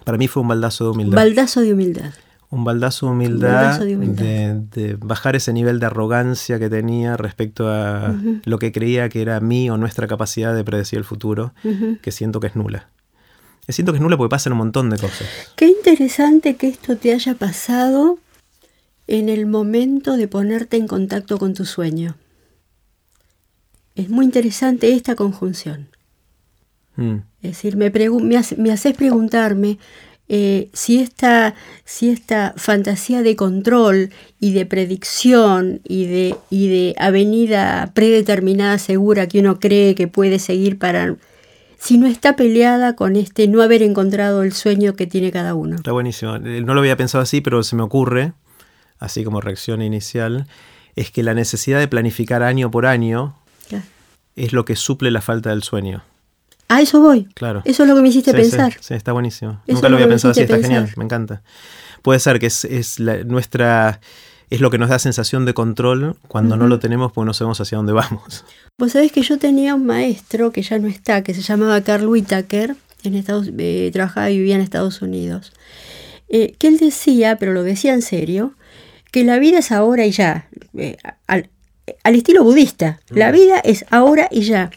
para 0.04 0.18
mí 0.18 0.26
fue 0.26 0.42
un 0.42 0.48
baldazo 0.48 0.84
de 0.84 0.90
humildad. 0.90 1.16
Baldazo 1.16 1.60
de 1.60 1.72
humildad. 1.72 2.12
Un 2.52 2.64
baldazo 2.64 3.06
de 3.06 3.12
humildad, 3.12 3.80
de, 3.80 4.96
bajar 5.00 5.36
ese 5.36 5.52
nivel 5.52 5.80
de 5.80 5.86
arrogancia 5.86 6.58
que 6.58 6.68
tenía 6.68 7.16
respecto 7.16 7.68
a 7.68 8.14
lo 8.44 8.58
que 8.58 8.72
creía 8.72 9.08
que 9.08 9.22
era 9.22 9.40
mi 9.40 9.70
o 9.70 9.76
nuestra 9.78 10.06
capacidad 10.06 10.54
de 10.54 10.62
predecir 10.62 10.98
el 10.98 11.04
futuro, 11.04 11.54
que 12.02 12.12
siento 12.12 12.40
que 12.40 12.48
es 12.48 12.56
nula. 12.56 12.88
Siento 13.68 13.92
que 13.92 13.96
es 13.96 14.02
nula 14.02 14.16
porque 14.16 14.30
pasan 14.30 14.52
un 14.52 14.58
montón 14.58 14.90
de 14.90 14.98
cosas. 14.98 15.26
Qué 15.56 15.66
interesante 15.66 16.56
que 16.56 16.68
esto 16.68 16.96
te 16.96 17.12
haya 17.12 17.34
pasado 17.34 18.18
en 19.06 19.28
el 19.28 19.46
momento 19.46 20.16
de 20.16 20.28
ponerte 20.28 20.76
en 20.76 20.86
contacto 20.86 21.38
con 21.38 21.54
tu 21.54 21.64
sueño. 21.64 22.16
Es 23.94 24.08
muy 24.08 24.24
interesante 24.24 24.92
esta 24.92 25.14
conjunción. 25.14 25.88
Mm. 26.96 27.16
Es 27.42 27.50
decir, 27.50 27.76
me, 27.76 27.90
me, 27.90 28.72
haces 28.72 28.96
preguntarme 28.96 29.78
eh, 30.28 30.70
si, 30.72 30.98
esta, 30.98 31.54
si 31.84 32.08
esta 32.08 32.54
fantasía 32.56 33.22
de 33.22 33.36
control 33.36 34.10
y 34.40 34.52
de 34.52 34.64
predicción 34.64 35.80
y 35.84 36.06
de, 36.06 36.36
y 36.48 36.68
de 36.68 36.94
avenida 36.98 37.90
predeterminada 37.94 38.78
segura 38.78 39.26
que 39.26 39.40
uno 39.40 39.60
cree 39.60 39.94
que 39.94 40.08
puede 40.08 40.38
seguir 40.38 40.78
para... 40.78 41.16
si 41.78 41.98
no 41.98 42.06
está 42.06 42.34
peleada 42.34 42.96
con 42.96 43.16
este 43.16 43.48
no 43.48 43.60
haber 43.60 43.82
encontrado 43.82 44.42
el 44.42 44.52
sueño 44.52 44.94
que 44.94 45.06
tiene 45.06 45.30
cada 45.32 45.54
uno. 45.54 45.76
Está 45.76 45.92
buenísimo. 45.92 46.36
Eh, 46.36 46.62
no 46.62 46.74
lo 46.74 46.80
había 46.80 46.96
pensado 46.96 47.22
así, 47.22 47.40
pero 47.40 47.62
se 47.62 47.76
me 47.76 47.82
ocurre, 47.82 48.32
así 48.98 49.24
como 49.24 49.40
reacción 49.40 49.82
inicial, 49.82 50.46
es 50.96 51.10
que 51.10 51.22
la 51.22 51.34
necesidad 51.34 51.78
de 51.78 51.88
planificar 51.88 52.42
año 52.42 52.70
por 52.70 52.86
año 52.86 53.34
es 54.34 54.54
lo 54.54 54.64
que 54.64 54.76
suple 54.76 55.10
la 55.10 55.20
falta 55.20 55.50
del 55.50 55.62
sueño. 55.62 56.02
A 56.72 56.80
eso 56.80 57.00
voy. 57.00 57.24
Claro. 57.34 57.60
Eso 57.66 57.82
es 57.82 57.88
lo 57.88 57.94
que 57.94 58.00
me 58.00 58.08
hiciste 58.08 58.32
pensar. 58.32 58.74
Sí, 58.80 58.94
está 58.94 59.12
buenísimo. 59.12 59.60
Nunca 59.66 59.90
lo 59.90 59.96
había 59.96 60.08
pensado 60.08 60.32
así, 60.32 60.40
está 60.40 60.58
genial, 60.58 60.90
me 60.96 61.04
encanta. 61.04 61.42
Puede 62.00 62.18
ser 62.18 62.38
que 62.38 62.46
es, 62.46 62.98
nuestra 63.26 64.00
es 64.48 64.60
lo 64.62 64.70
que 64.70 64.78
nos 64.78 64.88
da 64.88 64.98
sensación 64.98 65.44
de 65.44 65.52
control 65.52 66.16
cuando 66.28 66.56
no 66.56 66.68
lo 66.68 66.78
tenemos 66.78 67.12
porque 67.12 67.26
no 67.26 67.34
sabemos 67.34 67.60
hacia 67.60 67.76
dónde 67.76 67.92
vamos. 67.92 68.46
Vos 68.78 68.92
sabés 68.92 69.12
que 69.12 69.20
yo 69.20 69.38
tenía 69.38 69.74
un 69.74 69.84
maestro 69.84 70.50
que 70.50 70.62
ya 70.62 70.78
no 70.78 70.88
está, 70.88 71.22
que 71.22 71.34
se 71.34 71.42
llamaba 71.42 71.82
Carl 71.82 72.06
Whitaker, 72.06 72.74
en 73.04 73.14
Estados, 73.16 73.50
eh, 73.58 73.90
trabajaba 73.92 74.30
y 74.30 74.38
vivía 74.38 74.54
en 74.54 74.62
Estados 74.62 75.02
Unidos, 75.02 75.52
eh, 76.30 76.54
que 76.58 76.68
él 76.68 76.78
decía, 76.78 77.36
pero 77.36 77.52
lo 77.52 77.64
decía 77.64 77.92
en 77.92 78.00
serio, 78.00 78.54
que 79.10 79.24
la 79.24 79.38
vida 79.38 79.58
es 79.58 79.72
ahora 79.72 80.06
y 80.06 80.12
ya, 80.12 80.48
eh, 80.78 80.96
al, 81.26 81.50
al, 82.02 82.14
estilo 82.14 82.42
budista, 82.44 83.00
la 83.10 83.30
vida 83.30 83.58
es 83.58 83.84
ahora 83.90 84.28
y 84.30 84.42
ya 84.42 84.70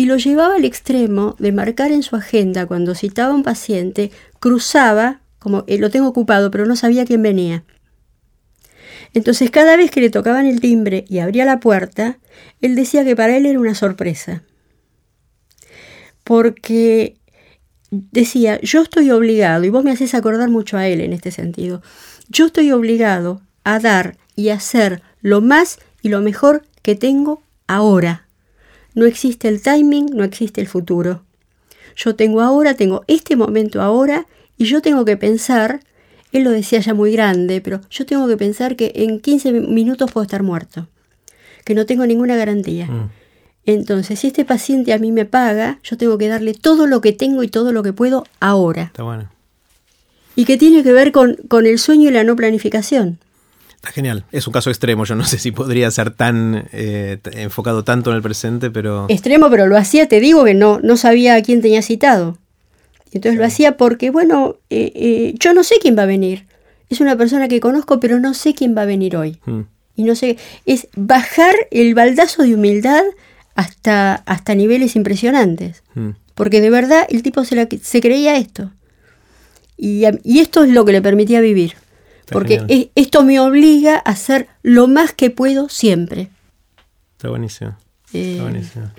y 0.00 0.06
lo 0.06 0.16
llevaba 0.16 0.54
al 0.54 0.64
extremo 0.64 1.36
de 1.38 1.52
marcar 1.52 1.92
en 1.92 2.02
su 2.02 2.16
agenda 2.16 2.64
cuando 2.64 2.94
citaba 2.94 3.34
a 3.34 3.36
un 3.36 3.42
paciente, 3.42 4.10
cruzaba, 4.38 5.20
como 5.38 5.64
eh, 5.66 5.76
lo 5.76 5.90
tengo 5.90 6.08
ocupado, 6.08 6.50
pero 6.50 6.64
no 6.64 6.74
sabía 6.74 7.04
quién 7.04 7.20
venía. 7.20 7.64
Entonces 9.12 9.50
cada 9.50 9.76
vez 9.76 9.90
que 9.90 10.00
le 10.00 10.08
tocaban 10.08 10.46
el 10.46 10.62
timbre 10.62 11.04
y 11.06 11.18
abría 11.18 11.44
la 11.44 11.60
puerta, 11.60 12.18
él 12.62 12.76
decía 12.76 13.04
que 13.04 13.14
para 13.14 13.36
él 13.36 13.44
era 13.44 13.60
una 13.60 13.74
sorpresa. 13.74 14.42
Porque 16.24 17.18
decía, 17.90 18.58
yo 18.62 18.80
estoy 18.80 19.10
obligado, 19.10 19.64
y 19.64 19.68
vos 19.68 19.84
me 19.84 19.90
haces 19.90 20.14
acordar 20.14 20.48
mucho 20.48 20.78
a 20.78 20.88
él 20.88 21.02
en 21.02 21.12
este 21.12 21.30
sentido, 21.30 21.82
yo 22.30 22.46
estoy 22.46 22.72
obligado 22.72 23.42
a 23.64 23.78
dar 23.80 24.16
y 24.34 24.48
hacer 24.48 25.02
lo 25.20 25.42
más 25.42 25.78
y 26.00 26.08
lo 26.08 26.22
mejor 26.22 26.62
que 26.80 26.94
tengo 26.94 27.42
ahora. 27.66 28.29
No 28.94 29.06
existe 29.06 29.48
el 29.48 29.62
timing, 29.62 30.06
no 30.14 30.24
existe 30.24 30.60
el 30.60 30.68
futuro. 30.68 31.22
Yo 31.96 32.14
tengo 32.16 32.40
ahora, 32.40 32.74
tengo 32.74 33.04
este 33.08 33.36
momento 33.36 33.82
ahora 33.82 34.26
y 34.56 34.64
yo 34.64 34.82
tengo 34.82 35.04
que 35.04 35.16
pensar, 35.16 35.80
él 36.32 36.44
lo 36.44 36.50
decía 36.50 36.80
ya 36.80 36.94
muy 36.94 37.12
grande, 37.12 37.60
pero 37.60 37.80
yo 37.90 38.06
tengo 38.06 38.26
que 38.28 38.36
pensar 38.36 38.76
que 38.76 38.92
en 38.94 39.20
15 39.20 39.52
minutos 39.52 40.10
puedo 40.10 40.24
estar 40.24 40.42
muerto, 40.42 40.88
que 41.64 41.74
no 41.74 41.86
tengo 41.86 42.06
ninguna 42.06 42.36
garantía. 42.36 42.86
Mm. 42.86 43.10
Entonces, 43.66 44.18
si 44.18 44.28
este 44.28 44.44
paciente 44.44 44.92
a 44.92 44.98
mí 44.98 45.12
me 45.12 45.26
paga, 45.26 45.78
yo 45.82 45.96
tengo 45.96 46.18
que 46.18 46.28
darle 46.28 46.54
todo 46.54 46.86
lo 46.86 47.00
que 47.00 47.12
tengo 47.12 47.42
y 47.42 47.48
todo 47.48 47.72
lo 47.72 47.82
que 47.82 47.92
puedo 47.92 48.24
ahora. 48.40 48.84
Está 48.84 49.02
bueno. 49.02 49.28
Y 50.34 50.44
que 50.44 50.56
tiene 50.56 50.82
que 50.82 50.92
ver 50.92 51.12
con, 51.12 51.36
con 51.48 51.66
el 51.66 51.78
sueño 51.78 52.08
y 52.08 52.12
la 52.12 52.24
no 52.24 52.36
planificación. 52.36 53.18
Está 53.80 53.92
genial. 53.92 54.24
Es 54.30 54.46
un 54.46 54.52
caso 54.52 54.68
extremo. 54.68 55.06
Yo 55.06 55.14
no 55.14 55.24
sé 55.24 55.38
si 55.38 55.52
podría 55.52 55.90
ser 55.90 56.10
tan 56.10 56.68
eh, 56.72 57.16
enfocado 57.32 57.82
tanto 57.82 58.10
en 58.10 58.16
el 58.16 58.22
presente, 58.22 58.70
pero. 58.70 59.06
Extremo, 59.08 59.48
pero 59.48 59.66
lo 59.66 59.78
hacía, 59.78 60.06
te 60.06 60.20
digo 60.20 60.44
que 60.44 60.52
no, 60.52 60.80
no 60.82 60.98
sabía 60.98 61.34
a 61.34 61.42
quién 61.42 61.62
tenía 61.62 61.80
citado. 61.80 62.36
Entonces 63.12 63.38
lo 63.40 63.46
hacía 63.46 63.78
porque, 63.78 64.10
bueno, 64.10 64.56
eh, 64.68 64.92
eh, 64.94 65.34
yo 65.38 65.54
no 65.54 65.64
sé 65.64 65.76
quién 65.80 65.96
va 65.96 66.02
a 66.02 66.06
venir. 66.06 66.44
Es 66.90 67.00
una 67.00 67.16
persona 67.16 67.48
que 67.48 67.58
conozco, 67.58 68.00
pero 68.00 68.20
no 68.20 68.34
sé 68.34 68.52
quién 68.52 68.76
va 68.76 68.82
a 68.82 68.84
venir 68.86 69.16
hoy. 69.16 69.38
Mm. 69.46 69.60
Y 69.96 70.04
no 70.04 70.14
sé. 70.14 70.36
Es 70.66 70.88
bajar 70.94 71.54
el 71.70 71.94
baldazo 71.94 72.42
de 72.42 72.54
humildad 72.54 73.02
hasta, 73.54 74.16
hasta 74.26 74.54
niveles 74.54 74.94
impresionantes. 74.94 75.82
Mm. 75.94 76.10
Porque 76.34 76.60
de 76.60 76.68
verdad 76.68 77.06
el 77.08 77.22
tipo 77.22 77.46
se, 77.46 77.66
se 77.82 78.00
creía 78.02 78.36
esto. 78.36 78.72
Y, 79.78 80.04
y 80.22 80.40
esto 80.40 80.64
es 80.64 80.70
lo 80.70 80.84
que 80.84 80.92
le 80.92 81.00
permitía 81.00 81.40
vivir 81.40 81.76
porque 82.30 82.90
esto 82.94 83.24
me 83.24 83.40
obliga 83.40 83.96
a 83.96 84.10
hacer 84.10 84.48
lo 84.62 84.88
más 84.88 85.12
que 85.12 85.30
puedo 85.30 85.68
siempre. 85.68 86.30
Está 87.16 87.28
buenísimo. 87.28 87.76
está 88.06 88.18
eh, 88.18 88.38
buenísimo. 88.40 88.90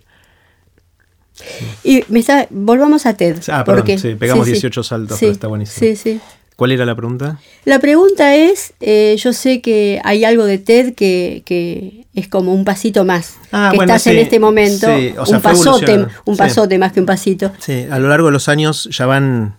Y 1.83 2.03
me 2.09 2.19
está, 2.19 2.47
volvamos 2.49 3.05
a 3.05 3.15
TED. 3.15 3.37
Ah, 3.47 3.63
perdón, 3.63 3.97
sí, 3.97 4.15
pegamos 4.15 4.45
18 4.45 4.83
saltos, 4.83 5.17
pero 5.19 5.31
está 5.31 5.47
buenísimo. 5.47 5.79
Sí, 5.79 5.95
sí. 5.95 6.21
¿Cuál 6.55 6.73
era 6.73 6.85
la 6.85 6.95
pregunta? 6.95 7.39
La 7.65 7.79
pregunta 7.79 8.35
es, 8.35 8.73
eh, 8.81 9.15
yo 9.17 9.33
sé 9.33 9.61
que 9.61 9.99
hay 10.03 10.23
algo 10.23 10.45
de 10.45 10.59
TED 10.59 10.93
que, 10.93 12.05
es 12.13 12.27
como 12.27 12.53
un 12.53 12.63
pasito 12.63 13.03
más, 13.03 13.37
ah, 13.51 13.71
que 13.71 13.77
estás 13.77 14.05
en 14.05 14.19
este 14.19 14.39
momento, 14.39 14.85
un 14.87 15.41
pasote, 15.41 16.05
un 16.25 16.37
pasote 16.37 16.77
más 16.77 16.91
que 16.91 16.99
un 16.99 17.07
pasito. 17.07 17.51
Sí, 17.57 17.87
a 17.89 17.97
lo 17.97 18.09
largo 18.09 18.27
de 18.27 18.33
los 18.33 18.47
años 18.47 18.87
ya 18.91 19.07
van 19.07 19.55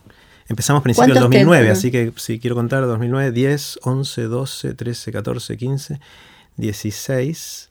Empezamos 0.48 0.83
principios 0.83 1.14
del 1.14 1.22
2009, 1.22 1.70
así 1.70 1.90
que 1.90 2.12
si 2.16 2.38
quiero 2.38 2.57
contar, 2.57 2.85
2009, 2.87 3.33
10, 3.33 3.81
11, 3.83 4.22
12, 4.22 4.74
13, 4.74 5.12
14, 5.12 5.57
15, 5.57 6.00
16. 6.57 7.70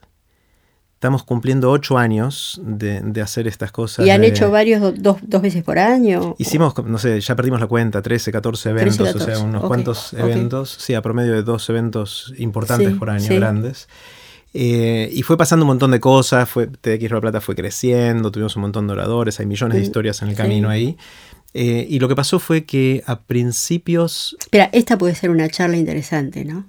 Estamos 0.94 1.24
cumpliendo 1.24 1.72
ocho 1.72 1.98
años 1.98 2.62
de, 2.64 3.22
hacer 3.22 3.48
estas 3.48 3.72
cosas. 3.72 4.06
¿Y 4.06 4.12
han 4.12 4.24
hecho 4.24 4.52
varios 4.52 4.94
dos, 5.02 5.18
veces 5.42 5.64
por 5.64 5.80
año? 5.80 6.36
Hicimos, 6.38 6.76
no 6.86 7.00
sé, 7.00 7.20
ya 7.20 7.36
perdimos 7.36 7.60
la 7.60 7.66
cuenta, 7.66 8.04
13, 8.04 8.32
14 8.32 8.70
eventos, 8.70 9.16
o 9.16 9.20
sea, 9.20 9.40
unos 9.40 9.64
cuantos 9.66 10.14
eventos. 10.14 10.78
Sí, 10.80 10.94
a 10.94 11.02
promedio 11.02 11.34
de 11.34 11.42
dos 11.42 11.68
eventos 11.72 12.32
importantes 12.38 12.96
por 12.98 13.10
año, 13.10 13.28
grandes. 13.36 13.88
Eh, 14.54 15.10
y 15.12 15.24
fue 15.24 15.38
pasando 15.38 15.64
un 15.64 15.70
montón 15.70 15.92
de 15.92 16.00
cosas, 16.00 16.48
fue, 16.50 16.68
TX 16.68 17.10
La 17.10 17.22
Plata 17.22 17.42
fue 17.42 17.56
creciendo, 17.56 18.32
tuvimos 18.32 18.56
un 18.58 18.64
montón 18.64 18.86
de 18.86 18.94
oradores, 18.94 19.40
hay 19.40 19.46
millones 19.46 19.78
de 19.78 19.84
historias 19.84 20.22
en 20.22 20.30
el 20.30 20.36
camino 20.36 20.70
ahí. 20.70 20.98
Eh, 21.54 21.86
y 21.90 22.00
lo 22.00 22.08
que 22.08 22.16
pasó 22.16 22.40
fue 22.40 22.64
que 22.66 23.04
a 23.06 23.20
principios... 23.22 24.36
Espera, 24.40 24.70
esta 24.72 24.98
puede 24.98 25.16
ser 25.16 25.30
una 25.30 25.50
charla 25.50 25.78
interesante, 25.78 26.46
¿no? 26.46 26.66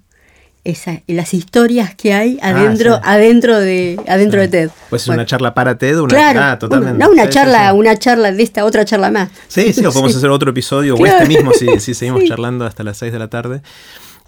Esa, 0.65 1.03
las 1.09 1.35
historias 1.35 1.95
que 1.97 2.15
hay 2.15 2.39
ah, 2.41 2.51
adentro, 2.51 3.01
adentro 3.03 3.59
de, 3.59 3.99
adentro 4.07 4.41
de 4.41 4.49
TED. 4.49 4.71
Pues 4.91 5.03
es 5.03 5.09
una 5.09 5.27
charla 5.27 5.55
para 5.55 5.77
TED, 5.77 5.99
una 5.99 6.09
claro, 6.09 6.41
ah, 6.41 6.59
totalmente. 6.59 6.99
no 6.99 7.11
una 7.11 7.29
charla, 7.29 7.73
una 7.73 7.97
charla 7.97 8.31
de 8.31 8.43
esta, 8.43 8.65
otra 8.65 8.85
charla 8.85 9.11
más. 9.11 9.31
Sí, 9.49 9.73
sí, 9.73 9.85
o 9.85 9.91
podemos 9.93 10.15
hacer 10.15 10.31
otro 10.31 10.51
episodio, 10.51 10.95
o 10.95 11.05
este 11.05 11.27
mismo 11.27 11.53
si, 11.53 11.81
si 11.81 11.95
seguimos 11.95 12.25
charlando 12.25 12.65
hasta 12.65 12.85
las 12.85 12.97
6 12.99 13.13
de 13.13 13.19
la 13.19 13.29
tarde. 13.29 13.63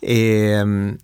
Eh, 0.03 0.97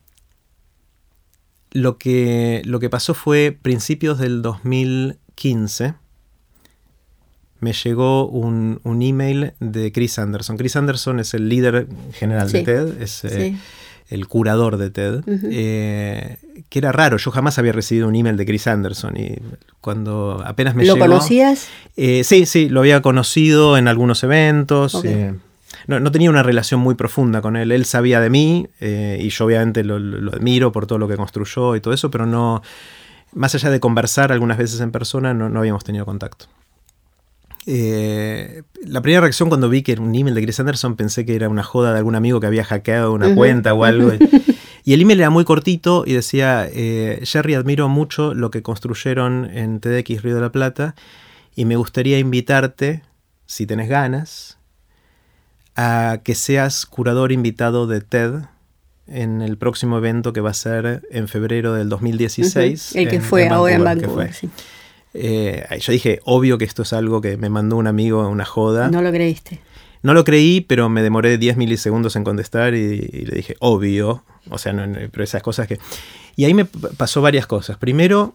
lo, 1.71 1.97
que, 1.97 2.63
lo 2.65 2.81
que 2.81 2.91
pasó 2.91 3.15
fue 3.15 3.57
principios 3.63 4.19
del 4.19 4.43
2015 4.43 5.95
me 7.61 7.73
llegó 7.73 8.27
un, 8.27 8.81
email 8.85 9.53
de 9.61 9.93
Chris 9.93 10.19
Anderson. 10.19 10.57
Chris 10.57 10.77
Anderson 10.77 11.21
es 11.21 11.35
el 11.35 11.49
líder 11.49 11.87
general 12.13 12.51
de 12.51 12.63
TED, 12.63 13.03
es 13.03 13.25
eh, 13.25 13.57
el 14.09 14.27
curador 14.27 14.79
de 14.79 14.91
TED, 14.91 15.23
eh, 15.27 16.39
que 16.69 16.79
era 16.79 16.91
raro, 16.91 17.19
yo 17.19 17.31
jamás 17.31 17.59
había 17.59 17.73
recibido 17.73 18.09
un 18.09 18.17
email 18.17 18.37
de 18.37 18.47
Chris 18.47 18.67
Anderson 18.67 19.17
y 19.17 19.37
cuando 19.81 20.43
apenas 20.45 20.75
me 20.75 20.85
llegó... 20.85 20.97
¿Lo 20.97 21.07
conocías? 21.07 21.69
Eh, 21.97 22.25
sí, 22.25 22.47
sí, 22.47 22.69
lo 22.69 22.81
había 22.81 23.03
conocido 23.03 23.77
en 23.77 23.89
algunos 23.89 24.25
eventos. 24.25 25.03
No, 25.87 26.13
tenía 26.13 26.31
una 26.31 26.43
relación 26.43 26.81
muy 26.81 26.95
profunda 26.95 27.43
con 27.43 27.57
él. 27.57 27.73
Él 27.73 27.85
sabía 27.85 28.21
de 28.21 28.31
mí 28.31 28.69
y 28.81 29.29
yo 29.29 29.45
obviamente 29.45 29.85
lo, 29.85 29.97
admiro 30.33 30.73
por 30.73 30.87
todo 30.87 30.99
lo 30.99 31.09
que 31.09 31.17
construyó 31.17 31.77
y 31.77 31.81
todo 31.81 31.93
eso, 31.93 32.11
pero 32.11 32.27
no, 32.27 32.63
más 33.33 33.55
allá 33.55 33.71
de 33.71 33.81
conversar 33.81 34.33
algunas 34.33 34.57
veces 34.57 34.81
en 34.81 34.93
persona, 34.93 35.35
no 35.35 35.59
habíamos 35.59 35.85
tenido 35.85 36.07
contacto. 36.07 36.47
Eh, 37.73 38.63
la 38.85 39.01
primera 39.01 39.21
reacción 39.21 39.49
cuando 39.49 39.69
vi 39.69 39.83
que 39.83 39.93
era 39.93 40.03
un 40.03 40.13
email 40.13 40.35
de 40.35 40.43
Chris 40.43 40.59
Anderson 40.59 40.97
pensé 40.97 41.25
que 41.25 41.37
era 41.37 41.49
una 41.49 41.63
joda 41.63 41.93
de 41.93 41.99
algún 41.99 42.17
amigo 42.17 42.41
que 42.41 42.49
había 42.49 42.65
hackeado 42.65 43.13
una 43.13 43.33
cuenta 43.35 43.75
o 43.75 43.85
algo. 43.85 44.11
Y 44.83 44.95
el 44.95 45.03
email 45.03 45.21
era 45.21 45.29
muy 45.29 45.45
cortito 45.45 46.05
y 46.07 46.15
decía, 46.15 46.67
eh, 46.73 47.21
Jerry, 47.23 47.53
admiro 47.53 47.91
mucho 47.91 48.33
lo 48.33 48.51
que 48.51 48.63
construyeron 48.63 49.45
en 49.53 49.79
TDX 49.79 50.23
Río 50.23 50.35
de 50.35 50.41
la 50.41 50.51
Plata 50.51 50.95
y 51.55 51.67
me 51.67 51.77
gustaría 51.77 52.19
invitarte, 52.19 53.03
si 53.45 53.67
tenés 53.67 53.91
ganas, 53.91 54.59
a 55.77 56.21
que 56.25 56.35
seas 56.35 56.87
curador 56.87 57.31
invitado 57.31 57.87
de 57.87 58.01
TED 58.01 58.41
en 59.07 59.43
el 59.43 59.59
próximo 59.59 59.99
evento 59.99 60.33
que 60.33 60.41
va 60.41 60.51
a 60.51 60.55
ser 60.55 61.03
en 61.11 61.29
febrero 61.29 61.75
del 61.75 61.91
2016. 61.91 62.97
El 62.97 63.09
que 63.09 63.21
fue 63.21 63.49
ahora 63.49 63.75
en 63.75 63.85
Vancouver, 63.85 64.35
Eh, 65.15 65.65
yo 65.81 65.93
dije, 65.93 66.21
obvio 66.25 66.57
que 66.59 66.65
esto 66.65 66.83
es 66.83 66.93
algo 66.93 67.21
que 67.21 67.37
me 67.37 67.49
mandó 67.49 67.77
un 67.77 67.87
amigo, 67.87 68.29
una 68.29 68.45
joda. 68.45 68.91
No 68.91 69.03
lo 69.03 69.11
creíste. 69.11 69.61
No 70.03 70.15
lo 70.15 70.25
creí, 70.25 70.61
pero 70.63 70.89
me 70.89 71.03
demoré 71.03 71.37
10 71.37 71.57
milisegundos 71.57 72.17
en 72.17 72.25
contestar 72.25 72.75
y, 72.75 72.79
y 73.13 73.27
le 73.27 73.37
dije, 73.37 73.57
obvio. 73.61 74.25
O 74.49 74.57
sea, 74.59 74.73
no, 74.73 74.83
pero 75.11 75.23
esas 75.25 75.43
cosas 75.43 75.67
que... 75.67 75.79
Y 76.37 76.45
ahí 76.45 76.55
me 76.55 76.65
pasó 76.65 77.21
varias 77.21 77.47
cosas. 77.47 77.77
Primero, 77.77 78.35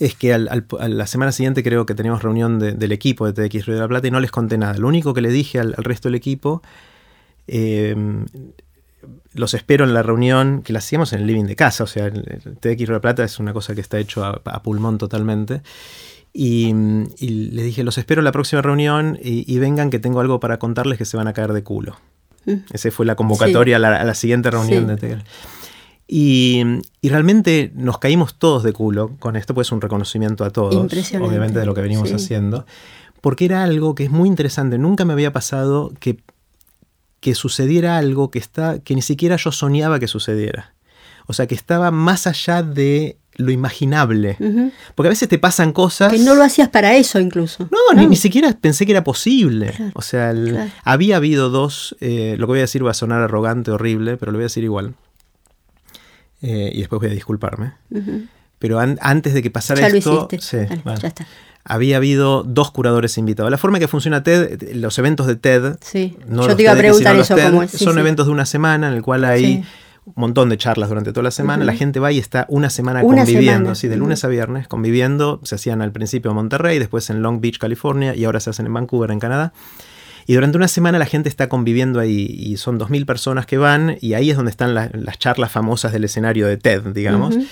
es 0.00 0.14
que 0.16 0.32
al- 0.34 0.48
al- 0.48 0.66
a 0.80 0.88
la 0.88 1.06
semana 1.06 1.30
siguiente 1.30 1.62
creo 1.62 1.86
que 1.86 1.94
teníamos 1.94 2.22
reunión 2.22 2.58
de- 2.58 2.72
del 2.72 2.90
equipo 2.90 3.30
de 3.30 3.48
TX 3.48 3.66
Río 3.66 3.74
de 3.76 3.82
la 3.82 3.88
Plata 3.88 4.08
y 4.08 4.10
no 4.10 4.18
les 4.20 4.32
conté 4.32 4.58
nada. 4.58 4.74
Lo 4.78 4.88
único 4.88 5.14
que 5.14 5.20
le 5.20 5.28
dije 5.30 5.60
al, 5.60 5.74
al 5.78 5.84
resto 5.84 6.08
del 6.08 6.16
equipo, 6.16 6.62
eh, 7.46 7.94
los 9.34 9.54
espero 9.54 9.84
en 9.84 9.94
la 9.94 10.02
reunión, 10.02 10.62
que 10.62 10.72
la 10.72 10.78
hacíamos 10.80 11.12
en 11.12 11.20
el 11.20 11.26
living 11.26 11.44
de 11.44 11.56
casa. 11.56 11.84
O 11.84 11.86
sea, 11.86 12.06
el, 12.06 12.40
el 12.44 12.56
TX 12.58 12.78
Río 12.78 12.86
de 12.88 12.92
la 12.94 13.00
Plata 13.00 13.24
es 13.24 13.38
una 13.38 13.52
cosa 13.52 13.74
que 13.74 13.80
está 13.80 13.98
hecho 13.98 14.24
a, 14.24 14.40
a 14.44 14.62
pulmón 14.62 14.98
totalmente. 14.98 15.62
Y, 16.34 16.72
y 17.18 17.28
les 17.50 17.64
dije, 17.66 17.84
los 17.84 17.98
espero 17.98 18.20
en 18.20 18.24
la 18.24 18.32
próxima 18.32 18.62
reunión 18.62 19.18
y, 19.22 19.44
y 19.52 19.58
vengan 19.58 19.90
que 19.90 19.98
tengo 19.98 20.20
algo 20.20 20.40
para 20.40 20.58
contarles 20.58 20.96
que 20.98 21.04
se 21.04 21.16
van 21.16 21.28
a 21.28 21.32
caer 21.34 21.52
de 21.52 21.62
culo. 21.62 21.96
Mm. 22.46 22.54
Esa 22.72 22.90
fue 22.90 23.04
la 23.06 23.14
convocatoria 23.16 23.76
a, 23.76 23.78
la, 23.78 23.96
a 24.00 24.04
la 24.04 24.14
siguiente 24.14 24.50
reunión 24.50 24.84
Sí. 24.98 25.06
de 25.06 25.16
TX. 25.16 25.24
Y, 26.08 26.62
y 27.00 27.08
realmente 27.08 27.72
nos 27.74 27.98
caímos 27.98 28.34
todos 28.34 28.62
de 28.62 28.72
culo 28.72 29.16
con 29.18 29.36
esto, 29.36 29.54
pues 29.54 29.68
es 29.68 29.72
un 29.72 29.80
reconocimiento 29.80 30.44
a 30.44 30.50
todos, 30.50 30.74
obviamente 30.74 31.58
de 31.58 31.66
lo 31.66 31.74
que 31.74 31.80
venimos 31.80 32.08
Sí. 32.08 32.14
haciendo, 32.14 32.66
porque 33.20 33.44
era 33.46 33.62
algo 33.62 33.94
que 33.94 34.04
es 34.04 34.10
muy 34.10 34.28
interesante. 34.28 34.78
Nunca 34.78 35.04
me 35.04 35.12
había 35.12 35.32
pasado 35.32 35.92
que, 36.00 36.18
que 37.22 37.34
sucediera 37.36 37.96
algo 37.98 38.30
que, 38.32 38.38
está, 38.40 38.80
que 38.80 38.94
ni 38.96 39.00
siquiera 39.00 39.36
yo 39.36 39.52
soñaba 39.52 39.98
que 40.00 40.08
sucediera. 40.08 40.74
O 41.26 41.32
sea, 41.32 41.46
que 41.46 41.54
estaba 41.54 41.92
más 41.92 42.26
allá 42.26 42.64
de 42.64 43.16
lo 43.36 43.52
imaginable. 43.52 44.36
Porque 44.96 45.06
a 45.06 45.10
veces 45.10 45.28
te 45.28 45.38
pasan 45.38 45.72
cosas... 45.72 46.12
Que 46.12 46.18
no 46.18 46.34
lo 46.34 46.42
hacías 46.42 46.68
para 46.68 46.96
eso 46.96 47.20
incluso. 47.20 47.68
No, 47.70 47.94
Ni, 47.98 48.06
ni 48.08 48.16
siquiera 48.16 48.52
pensé 48.60 48.84
que 48.86 48.92
era 48.92 49.04
posible. 49.04 49.70
Claro, 49.70 49.92
o 49.94 50.02
sea, 50.02 50.30
el- 50.32 50.50
claro. 50.50 50.70
había 50.84 51.16
habido 51.16 51.48
dos, 51.48 51.96
eh, 52.00 52.34
lo 52.38 52.46
que 52.46 52.50
voy 52.50 52.58
a 52.58 52.62
decir 52.62 52.84
va 52.84 52.90
a 52.90 52.94
sonar 52.94 53.22
arrogante, 53.22 53.70
horrible, 53.70 54.16
pero 54.16 54.32
lo 54.32 54.38
voy 54.38 54.42
a 54.42 54.46
decir 54.50 54.64
igual. 54.64 54.94
Eh, 56.42 56.72
y 56.74 56.80
después 56.80 57.00
voy 57.00 57.10
a 57.10 57.14
disculparme. 57.14 57.72
Pero 58.58 58.80
an- 58.80 58.98
antes 59.00 59.32
de 59.32 59.42
que 59.42 59.50
pasara 59.50 59.80
Ya 59.80 59.88
lo 59.90 59.96
esto, 59.96 60.28
hiciste. 60.30 60.40
sí, 60.60 60.66
Dale, 60.68 60.82
bueno, 60.84 61.00
Ya 61.00 61.08
está. 61.08 61.26
Había 61.64 61.96
habido 61.98 62.42
dos 62.42 62.70
curadores 62.72 63.16
invitados. 63.18 63.50
La 63.50 63.58
forma 63.58 63.78
que 63.78 63.88
funciona 63.88 64.22
TED, 64.22 64.74
los 64.74 64.98
eventos 64.98 65.26
de 65.26 65.36
TED, 65.36 65.76
Sí. 65.80 66.16
no 66.26 66.48
Yo 66.48 66.56
te 66.56 66.62
iba 66.62 66.72
a 66.72 66.76
preguntar 66.76 67.16
eso 67.16 67.34
TED, 67.34 67.46
cómo 67.50 67.62
es. 67.62 67.70
Sí, 67.70 67.84
son 67.84 67.94
sí. 67.94 68.00
eventos 68.00 68.26
de 68.26 68.32
una 68.32 68.46
semana 68.46 68.88
en 68.88 68.94
el 68.94 69.02
cual 69.02 69.24
hay 69.24 69.64
un 70.04 70.14
montón 70.16 70.48
de 70.48 70.56
charlas 70.58 70.88
durante 70.88 71.12
toda 71.12 71.22
la 71.22 71.30
semana. 71.30 71.64
La 71.64 71.74
gente 71.74 72.00
va 72.00 72.10
y 72.10 72.18
está 72.18 72.46
una 72.48 72.68
semana 72.70 73.04
Una 73.04 73.18
conviviendo, 73.18 73.52
semana. 73.58 73.74
sí, 73.76 73.86
de 73.86 73.96
lunes 73.96 74.24
a 74.24 74.28
viernes, 74.28 74.66
conviviendo. 74.66 75.40
Se 75.44 75.54
hacían 75.54 75.80
al 75.82 75.92
principio 75.92 76.32
en 76.32 76.34
Monterrey, 76.36 76.80
después 76.80 77.08
en 77.10 77.22
Long 77.22 77.40
Beach, 77.40 77.58
California, 77.58 78.14
y 78.16 78.24
ahora 78.24 78.40
se 78.40 78.50
hacen 78.50 78.66
en 78.66 78.74
Vancouver, 78.74 79.12
en 79.12 79.20
Canadá. 79.20 79.52
Y 80.26 80.34
durante 80.34 80.56
una 80.56 80.68
semana 80.68 80.98
la 80.98 81.06
gente 81.06 81.28
está 81.28 81.48
conviviendo 81.48 81.98
ahí 82.00 82.26
y 82.28 82.56
son 82.56 82.78
2.000 82.78 83.06
personas 83.06 83.44
que 83.46 83.58
van 83.58 83.96
y 84.00 84.14
ahí 84.14 84.30
es 84.30 84.36
donde 84.36 84.50
están 84.50 84.72
la- 84.74 84.88
las 84.92 85.18
charlas 85.18 85.50
famosas 85.52 85.92
del 85.92 86.04
escenario 86.04 86.46
de 86.46 86.56
TED, 86.56 86.82
digamos. 86.94 87.36
Ujú. 87.36 87.44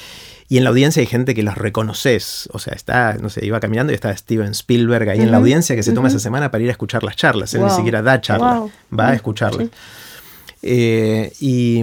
Y 0.50 0.58
en 0.58 0.64
la 0.64 0.70
audiencia 0.70 1.00
hay 1.00 1.06
gente 1.06 1.32
que 1.32 1.44
los 1.44 1.56
reconoces. 1.56 2.48
O 2.52 2.58
sea, 2.58 2.74
está, 2.74 3.14
no 3.14 3.30
sé, 3.30 3.46
iba 3.46 3.60
caminando 3.60 3.92
y 3.92 3.94
está 3.94 4.14
Steven 4.14 4.50
Spielberg 4.50 5.08
ahí 5.08 5.20
en 5.20 5.30
la 5.30 5.36
audiencia 5.36 5.76
que 5.76 5.84
se 5.84 5.92
toma 5.92 6.08
esa 6.08 6.18
semana 6.18 6.50
para 6.50 6.64
ir 6.64 6.70
a 6.70 6.72
escuchar 6.72 7.04
las 7.04 7.14
charlas. 7.14 7.54
Él 7.54 7.62
ni 7.62 7.70
siquiera 7.70 8.02
da 8.02 8.20
charla, 8.20 8.58
wow. 8.58 8.70
va 8.98 9.10
a 9.10 9.14
escucharlas. 9.14 9.68
sí. 9.68 9.70
Eh, 10.62 11.32
y, 11.40 11.82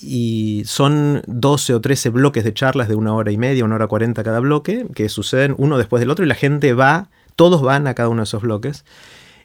y 0.00 0.62
son 0.66 1.22
12 1.26 1.74
o 1.74 1.80
13 1.80 2.10
bloques 2.10 2.42
de 2.42 2.52
charlas 2.52 2.88
de 2.88 2.96
una 2.96 3.14
hora 3.14 3.30
y 3.30 3.38
media, 3.38 3.64
una 3.64 3.76
hora 3.76 3.86
cuarenta 3.86 4.24
cada 4.24 4.40
bloque, 4.40 4.86
que 4.94 5.08
suceden 5.08 5.54
uno 5.56 5.78
después 5.78 6.00
del 6.00 6.10
otro 6.10 6.24
y 6.24 6.28
la 6.28 6.34
gente 6.34 6.74
va, 6.74 7.08
todos 7.36 7.62
van 7.62 7.86
a 7.86 7.94
cada 7.94 8.08
uno 8.08 8.22
de 8.22 8.24
esos 8.24 8.42
bloques. 8.42 8.84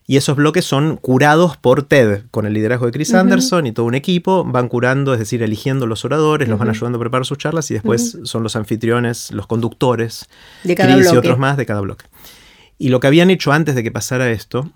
Y 0.08 0.18
esos 0.18 0.36
bloques 0.36 0.66
son 0.66 0.98
curados 0.98 1.58
por 1.58 1.82
TED, 1.84 2.24
con 2.30 2.46
el 2.46 2.54
liderazgo 2.54 2.86
de 2.86 2.92
Chris. 2.92 3.14
Anderson 3.14 3.66
y 3.66 3.72
todo 3.72 3.88
un 3.88 3.96
equipo. 3.96 4.44
Van 4.44 4.68
curando, 4.68 5.14
es 5.14 5.20
decir, 5.20 5.42
eligiendo 5.42 5.88
los 5.88 6.06
oradores, 6.06 6.48
los 6.48 6.60
van 6.60 6.70
ayudando 6.70 6.98
a 6.98 7.02
preparar 7.02 7.26
sus 7.26 7.40
charlas 7.40 7.72
y 7.72 7.74
después 7.74 8.20
son 8.24 8.44
los 8.44 8.56
anfitriones, 8.56 9.32
los 9.32 9.48
conductores, 9.48 10.28
De 10.64 10.76
cada 10.76 10.94
Chris 10.94 11.08
y 11.08 11.10
bloque. 11.10 11.18
otros 11.18 11.40
más 11.40 11.58
de 11.58 11.66
cada 11.66 11.82
bloque. 11.82 12.06
Y 12.78 12.90
lo 12.90 13.00
que 13.00 13.08
habían 13.08 13.32
hecho 13.32 13.52
antes 13.52 13.74
de 13.74 13.82
que 13.82 13.92
pasara 13.92 14.30
esto 14.30 14.70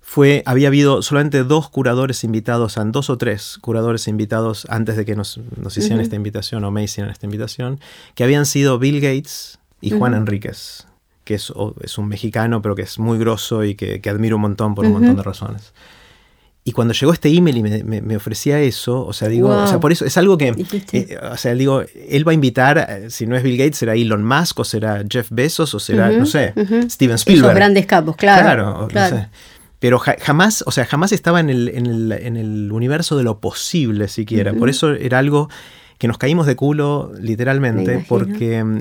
fue, 0.00 0.42
había 0.46 0.68
habido 0.68 1.02
solamente 1.02 1.42
dos 1.42 1.68
curadores 1.68 2.22
invitados, 2.22 2.76
dos 2.86 3.10
o 3.10 3.18
tres 3.18 3.58
curadores 3.60 4.06
invitados 4.06 4.66
antes 4.70 4.96
de 4.96 5.04
que 5.04 5.16
nos, 5.16 5.40
nos 5.56 5.76
hicieran 5.76 6.00
esta 6.00 6.14
invitación 6.14 6.62
o 6.64 6.70
me 6.70 6.84
hicieran 6.84 7.10
esta 7.10 7.26
invitación, 7.26 7.80
que 8.14 8.22
habían 8.22 8.46
sido 8.46 8.78
Bill 8.78 9.00
Gates 9.00 9.58
y 9.80 9.90
Juan. 9.90 10.14
Enríquez, 10.14 10.86
que 11.24 11.34
es, 11.34 11.52
es 11.82 11.98
un 11.98 12.06
mexicano 12.08 12.60
pero 12.62 12.74
que 12.74 12.82
es 12.82 12.98
muy 12.98 13.18
grosso 13.18 13.64
y 13.64 13.74
que, 13.74 14.00
que 14.00 14.10
admiro 14.10 14.36
un 14.36 14.42
montón 14.42 14.74
por 14.74 14.84
un 14.86 14.92
montón 14.92 15.16
de 15.16 15.22
razones. 15.22 15.72
Y 16.66 16.72
cuando 16.72 16.94
llegó 16.94 17.12
este 17.12 17.28
email 17.28 17.58
y 17.58 17.62
me, 17.62 17.84
me- 17.84 18.00
me 18.00 18.16
ofrecía 18.16 18.58
eso, 18.58 19.04
o 19.04 19.12
sea, 19.12 19.28
digo, 19.28 19.48
Wow. 19.48 19.64
o 19.64 19.66
sea, 19.66 19.80
por 19.80 19.92
eso 19.92 20.06
es 20.06 20.16
algo 20.16 20.38
que, 20.38 20.48
eh, 20.92 21.18
o 21.30 21.36
sea, 21.36 21.54
digo, 21.54 21.82
él 22.08 22.26
va 22.26 22.30
a 22.30 22.34
invitar, 22.34 22.86
eh, 22.88 23.10
si 23.10 23.26
no 23.26 23.36
es 23.36 23.42
Bill 23.42 23.58
Gates, 23.58 23.76
será 23.76 23.94
Elon 23.94 24.24
Musk 24.24 24.60
o 24.60 24.64
será 24.64 25.04
Jeff 25.06 25.28
Bezos 25.30 25.74
o 25.74 25.78
será, 25.78 26.10
no 26.10 26.24
sé. 26.24 26.54
Steven 26.88 27.16
Spielberg. 27.16 27.44
Esos 27.48 27.54
grandes 27.54 27.84
capos, 27.84 28.16
claro. 28.16 28.42
Claro, 28.42 28.88
claro. 28.88 29.16
no 29.16 29.22
sé. 29.24 29.28
Pero 29.78 29.98
ja- 29.98 30.16
jamás, 30.18 30.64
o 30.66 30.70
sea, 30.70 30.86
jamás 30.86 31.12
estaba 31.12 31.40
en 31.40 31.50
el, 31.50 31.68
en 31.68 31.84
el- 31.84 32.12
en 32.12 32.36
el 32.38 32.72
universo 32.72 33.18
de 33.18 33.24
lo 33.24 33.40
posible 33.40 34.08
siquiera. 34.08 34.54
Por 34.54 34.70
eso 34.70 34.92
era 34.94 35.18
algo 35.18 35.50
que 35.98 36.08
nos 36.08 36.16
caímos 36.16 36.46
de 36.46 36.56
culo 36.56 37.10
Me 37.12 37.20
literalmente, 37.20 38.06
porque, 38.08 38.64
mm, 38.64 38.78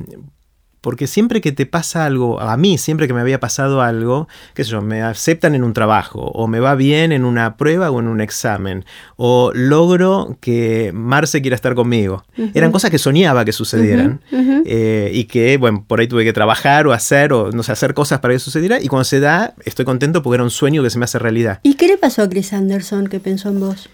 porque 0.83 1.07
siempre 1.07 1.39
que 1.39 1.53
te 1.53 1.65
pasa 1.65 2.03
algo, 2.05 2.41
a 2.41 2.57
mí 2.57 2.77
siempre 2.77 3.07
que 3.07 3.13
me 3.13 3.21
había 3.21 3.39
pasado 3.39 3.81
algo, 3.81 4.27
qué 4.53 4.65
sé 4.65 4.71
yo, 4.71 4.81
me 4.81 5.01
aceptan 5.01 5.55
en 5.55 5.63
un 5.63 5.71
trabajo, 5.71 6.19
o 6.19 6.45
me 6.47 6.59
va 6.59 6.75
bien 6.75 7.13
en 7.13 7.23
una 7.23 7.55
prueba 7.55 7.89
o 7.89 8.01
en 8.01 8.09
un 8.09 8.19
examen, 8.19 8.83
o 9.15 9.53
logro 9.55 10.37
que 10.41 10.91
Marce 10.93 11.41
quiera 11.41 11.55
estar 11.55 11.73
conmigo. 11.73 12.25
Eran 12.53 12.73
cosas 12.73 12.91
que 12.91 12.97
soñaba 12.97 13.45
que 13.45 13.53
sucedieran. 13.53 14.19
Eh, 14.65 15.09
y 15.13 15.23
que, 15.23 15.55
bueno, 15.55 15.85
por 15.87 16.01
ahí 16.01 16.07
tuve 16.07 16.25
que 16.25 16.33
trabajar 16.33 16.85
o 16.85 16.91
hacer, 16.91 17.31
o 17.31 17.49
no 17.53 17.63
sé, 17.63 17.71
hacer 17.71 17.93
cosas 17.93 18.19
para 18.19 18.33
que 18.33 18.39
sucediera. 18.39 18.81
Y 18.81 18.89
cuando 18.89 19.05
se 19.05 19.21
da, 19.21 19.53
estoy 19.63 19.85
contento 19.85 20.21
porque 20.21 20.35
era 20.35 20.43
un 20.43 20.51
sueño 20.51 20.83
que 20.83 20.89
se 20.89 20.99
me 20.99 21.05
hace 21.05 21.17
realidad. 21.17 21.61
¿Y 21.63 21.75
qué 21.75 21.87
le 21.87 21.97
pasó 21.97 22.23
a 22.23 22.29
Chris 22.29 22.51
Anderson 22.51 23.07
que 23.07 23.21
pensó 23.21 23.47
en 23.47 23.61
vos? 23.61 23.89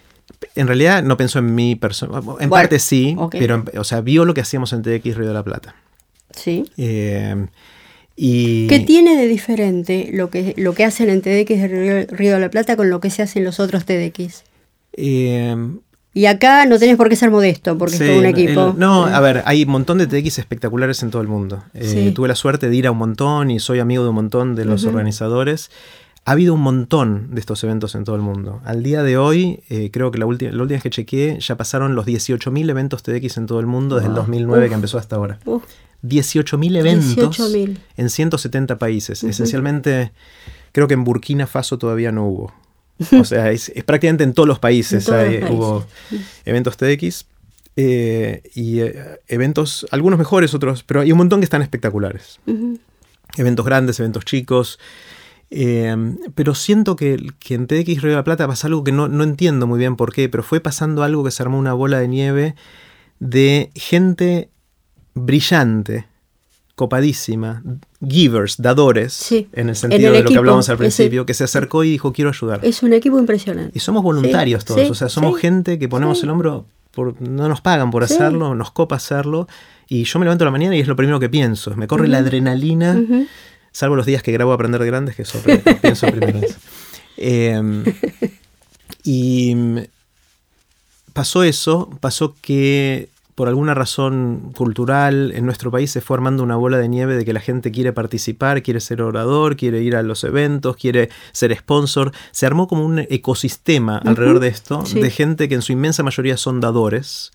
En 0.55 0.65
realidad 0.65 1.03
no 1.03 1.17
pensó 1.17 1.37
en 1.37 1.53
mi 1.53 1.75
persona. 1.75 2.17
En 2.17 2.25
Bueno, 2.25 2.49
parte 2.49 2.79
sí, 2.79 3.15
pero, 3.29 3.63
o 3.77 3.83
sea, 3.83 4.01
vio 4.01 4.25
lo 4.25 4.33
que 4.33 4.41
hacíamos 4.41 4.73
en 4.73 4.81
TX 4.81 5.17
Río 5.17 5.27
de 5.27 5.33
la 5.35 5.43
Plata. 5.43 5.75
Sí. 6.35 6.65
Eh, 6.77 7.47
y 8.15 8.67
¿Qué 8.67 8.79
tiene 8.79 9.15
de 9.15 9.27
diferente 9.27 10.09
lo 10.13 10.29
que, 10.29 10.53
lo 10.57 10.73
que 10.73 10.83
hacen 10.83 11.09
en 11.09 11.21
TDX 11.21 11.49
de 11.61 12.07
Río, 12.11 12.33
de 12.33 12.39
la 12.39 12.49
Plata 12.49 12.75
con 12.75 12.89
lo 12.89 12.99
que 12.99 13.09
se 13.09 13.21
hace 13.21 13.39
en 13.39 13.45
los 13.45 13.59
otros 13.59 13.85
TDX? 13.85 14.43
eh, 14.93 15.55
Y 16.13 16.25
acá 16.25 16.65
no 16.65 16.77
tenés 16.79 16.97
por 16.97 17.07
qué 17.07 17.15
ser 17.15 17.31
modesto, 17.31 17.77
porque 17.77 17.95
sí, 17.95 18.03
es 18.03 18.09
todo 18.09 18.19
un 18.19 18.25
el- 18.25 18.31
equipo. 18.31 18.73
no, 18.77 19.05
a 19.05 19.19
ver, 19.21 19.43
hay 19.45 19.63
un 19.63 19.69
montón 19.69 19.99
de 19.99 20.07
TX 20.07 20.39
espectaculares 20.39 21.01
en 21.03 21.11
todo 21.11 21.21
el 21.21 21.27
mundo. 21.29 21.63
Eh, 21.73 21.87
Sí. 21.87 22.11
Tuve 22.11 22.27
la 22.27 22.35
suerte 22.35 22.67
de 22.69 22.75
ir 22.75 22.87
a 22.87 22.91
un 22.91 22.97
montón 22.97 23.51
y 23.51 23.59
soy 23.59 23.79
amigo 23.79 24.03
de 24.03 24.09
un 24.09 24.15
montón 24.15 24.55
de 24.55 24.65
los 24.65 24.83
organizadores. 24.85 25.69
Ha 26.25 26.33
habido 26.33 26.53
un 26.53 26.61
montón 26.61 27.33
de 27.33 27.39
estos 27.39 27.63
eventos 27.63 27.95
en 27.95 28.03
todo 28.03 28.15
el 28.15 28.21
mundo. 28.21 28.61
Al 28.63 28.83
día 28.83 29.01
de 29.01 29.17
hoy, 29.17 29.61
eh, 29.69 29.89
creo 29.91 30.11
que 30.11 30.19
la, 30.19 30.25
última 30.27 30.51
la 30.51 30.61
última 30.61 30.75
vez 30.75 30.83
que 30.83 30.89
chequeé, 30.91 31.39
ya 31.39 31.57
pasaron 31.57 31.95
los 31.95 32.05
18.000 32.05 32.69
eventos 32.69 33.01
TX 33.01 33.37
en 33.37 33.47
todo 33.47 33.59
el 33.59 33.65
mundo 33.65 33.95
desde 33.95 34.07
el 34.09 34.13
Wow. 34.13 34.21
2009 34.23 34.63
Uf. 34.65 34.69
que 34.69 34.75
empezó 34.75 34.97
hasta 34.99 35.15
ahora. 35.15 35.39
uf, 35.45 35.63
18.000 36.03 36.77
eventos 36.77 37.39
18.000. 37.39 37.77
en 37.97 38.09
170 38.09 38.77
países. 38.77 39.23
Esencialmente, 39.23 40.11
creo 40.71 40.87
que 40.87 40.93
en 40.93 41.03
Burkina 41.03 41.47
Faso 41.47 41.77
todavía 41.79 42.11
no 42.11 42.27
hubo. 42.27 42.53
O 43.19 43.23
sea, 43.23 43.49
es, 43.51 43.69
es 43.69 43.83
prácticamente 43.83 44.23
en 44.23 44.33
todos 44.33 44.47
los 44.47 44.59
países, 44.59 45.07
En 45.07 45.13
todos 45.13 45.19
hay- 45.27 45.39
los 45.41 45.49
hubo 45.51 45.85
eventos 46.45 46.77
TX. 46.77 47.25
eh, 47.75 48.43
y 48.53 48.81
eh, 48.81 49.19
eventos, 49.27 49.87
algunos 49.91 50.19
mejores, 50.19 50.53
otros, 50.53 50.83
pero 50.83 51.01
hay 51.01 51.11
un 51.11 51.17
montón 51.17 51.39
que 51.39 51.45
están 51.45 51.61
espectaculares. 51.61 52.39
Eventos 53.37 53.65
grandes, 53.65 53.99
eventos 53.99 54.25
chicos. 54.25 54.79
Eh, 55.51 55.95
pero 56.35 56.53
siento 56.55 56.95
que, 56.95 57.17
que 57.39 57.55
en 57.55 57.67
TX 57.67 58.01
Río 58.01 58.11
de 58.11 58.15
la 58.17 58.23
Plata 58.23 58.47
pasa 58.47 58.67
algo 58.67 58.83
que 58.83 58.91
no, 58.91 59.07
no 59.07 59.23
entiendo 59.23 59.65
muy 59.67 59.79
bien 59.79 59.95
por 59.95 60.13
qué, 60.13 60.29
pero 60.29 60.43
fue 60.43 60.59
pasando 60.59 61.03
algo 61.03 61.23
que 61.23 61.31
se 61.31 61.41
armó 61.43 61.57
una 61.57 61.73
bola 61.73 61.99
de 61.99 62.07
nieve 62.07 62.55
de 63.19 63.71
gente 63.75 64.49
brillante, 65.15 66.05
copadísima, 66.75 67.61
givers, 68.07 68.55
dadores, 68.61 69.11
Sí, 69.13 69.49
en 69.53 69.63
el 69.63 69.69
en 69.69 69.75
sentido 69.75 70.07
el 70.07 70.13
de 70.13 70.19
lo 70.19 70.27
que 70.27 70.33
equipo, 70.33 70.39
hablábamos 70.39 70.69
al 70.69 70.75
ese- 70.75 70.79
principio, 70.79 71.25
que 71.25 71.33
se 71.33 71.43
acercó 71.43 71.83
y 71.83 71.91
dijo 71.91 72.13
quiero 72.13 72.29
ayudar. 72.29 72.61
Es 72.63 72.83
un 72.83 72.93
equipo 72.93 73.19
impresionante. 73.19 73.71
Y 73.75 73.79
somos 73.81 74.03
voluntarios 74.03 74.61
Sí, 74.61 74.67
todos, 74.67 74.81
sí, 74.81 74.87
o 74.89 74.95
sea, 74.95 75.09
somos 75.09 75.37
gente 75.39 75.77
que 75.79 75.89
ponemos 75.89 76.23
el 76.23 76.29
hombro, 76.29 76.65
por, 76.91 77.21
no 77.21 77.49
nos 77.49 77.59
pagan 77.61 77.91
por 77.91 78.03
hacerlo, 78.03 78.55
nos 78.55 78.71
copa 78.71 78.95
hacerlo. 78.95 79.47
Y 79.87 80.03
yo 80.03 80.19
me 80.19 80.25
levanto 80.25 80.43
a 80.43 80.45
la 80.45 80.51
mañana 80.51 80.75
y 80.75 80.79
es 80.79 80.87
lo 80.87 80.95
primero 80.95 81.19
que 81.19 81.29
pienso. 81.29 81.75
Me 81.75 81.87
corre 81.87 82.07
la 82.07 82.19
adrenalina. 82.19 83.01
Salvo 83.71 83.95
los 83.95 84.05
días 84.05 84.23
que 84.23 84.31
grabo 84.31 84.53
Aprender 84.53 84.81
de 84.81 84.87
Grandes, 84.87 85.15
que 85.15 85.23
eso 85.23 85.39
pienso 85.81 86.07
primero. 86.11 86.47
Eh, 87.17 87.83
y 89.03 89.55
pasó 91.13 91.43
eso, 91.43 91.89
pasó 91.99 92.35
que 92.41 93.09
por 93.39 93.47
alguna 93.47 93.73
razón 93.73 94.51
cultural 94.53 95.31
en 95.33 95.45
nuestro 95.45 95.71
país 95.71 95.89
se 95.89 96.01
fue 96.01 96.17
armando 96.17 96.43
una 96.43 96.57
bola 96.57 96.77
de 96.77 96.89
nieve 96.89 97.15
de 97.15 97.23
que 97.23 97.31
la 97.31 97.39
gente 97.39 97.71
quiere 97.71 97.93
participar, 97.93 98.61
quiere 98.61 98.81
ser 98.81 99.01
orador, 99.01 99.55
quiere 99.55 99.81
ir 99.81 99.95
a 99.95 100.03
los 100.03 100.25
eventos, 100.25 100.75
quiere 100.75 101.09
ser 101.31 101.55
sponsor. 101.55 102.11
Se 102.31 102.45
armó 102.45 102.67
como 102.67 102.85
un 102.85 102.99
ecosistema 102.99 103.97
alrededor 103.99 104.41
de 104.41 104.49
esto, 104.49 104.83
de 104.93 105.09
gente 105.09 105.47
que 105.47 105.55
en 105.55 105.61
su 105.61 105.71
inmensa 105.71 106.03
mayoría 106.03 106.35
son 106.35 106.59
dadores. 106.59 107.31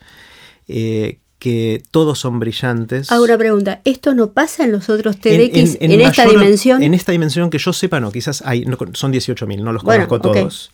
Eh, 0.68 1.20
que 1.45 1.83
todos 1.91 2.19
son 2.19 2.41
brillantes. 2.41 3.13
Ahora 3.13 3.37
pregunta, 3.37 3.83
¿esto 3.85 4.15
no 4.15 4.31
pasa 4.31 4.65
en 4.65 4.73
los 4.73 4.89
otros 4.89 5.19
TEDx 5.19 5.77
en, 5.79 6.01
esta 6.01 6.25
dimensión? 6.25 6.83
En 6.83 6.95
esta 6.95 7.13
dimensión 7.13 7.51
que 7.51 7.59
yo 7.59 7.75
sepa, 7.75 8.01
no, 8.01 8.11
quizás 8.11 8.43
hay, 8.47 8.65
son 8.95 9.13
18.000, 9.13 9.61
no 9.61 9.75
los 9.75 9.85
conozco 9.85 10.23
todos 10.23 10.71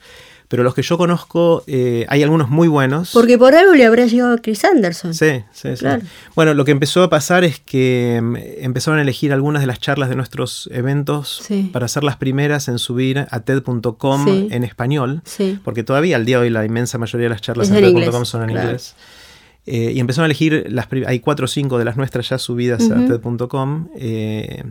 pero 0.51 0.65
los 0.65 0.75
que 0.75 0.83
yo 0.83 0.99
conozco, 0.99 1.63
eh, 1.69 2.07
hay 2.09 2.25
algunos 2.25 2.51
muy 2.51 2.67
buenos. 2.67 3.13
Porque 3.13 3.39
por 3.39 3.55
algo 3.55 3.73
le 3.73 3.87
habrá 3.87 4.07
llegado 4.07 4.35
a 4.35 4.39
Chris 4.39 4.65
Anderson. 4.65 5.15
Sí, 5.15 5.45
sí, 5.53 5.77
sí. 5.77 5.87
Bueno, 6.35 6.55
lo 6.55 6.65
que 6.65 6.73
empezó 6.73 7.05
a 7.05 7.09
pasar 7.09 7.45
es 7.45 7.61
que 7.61 8.19
mm, 8.21 8.37
empezaron 8.65 8.99
a 8.99 9.03
elegir 9.03 9.33
algunas 9.33 9.63
de 9.63 9.69
las 9.69 9.79
charlas 9.79 10.09
de 10.09 10.17
nuestros 10.17 10.69
eventos 10.73 11.45
para 11.73 11.87
ser 11.87 12.03
las 12.03 12.17
primeras 12.17 12.67
en 12.67 12.81
subir 12.81 13.29
a 13.31 13.41
TED.com 13.41 14.27
en 14.51 14.65
español, 14.65 15.23
porque 15.63 15.85
todavía 15.85 16.17
al 16.17 16.27
día 16.27 16.39
de 16.39 16.47
hoy 16.47 16.51
la 16.51 16.65
inmensa 16.65 16.99
mayoría 16.99 17.27
de 17.27 17.31
las 17.31 17.43
charlas 17.43 17.71
en, 17.71 17.77
TED.com 17.77 18.25
son 18.25 18.43
en 18.43 18.51
inglés. 18.51 18.97
Eh, 19.73 19.93
y 19.93 20.01
empezaron 20.01 20.25
a 20.25 20.27
elegir, 20.27 20.67
las 20.69 20.89
hay 21.07 21.21
cuatro 21.21 21.45
o 21.45 21.49
cinco 21.49 21.79
de 21.79 21.85
las 21.85 21.97
nuestras 21.97 22.29
ya 22.29 22.39
subidas 22.39 22.91
a 22.91 23.07
TED.com. 23.07 23.87
Eh, 23.95 24.65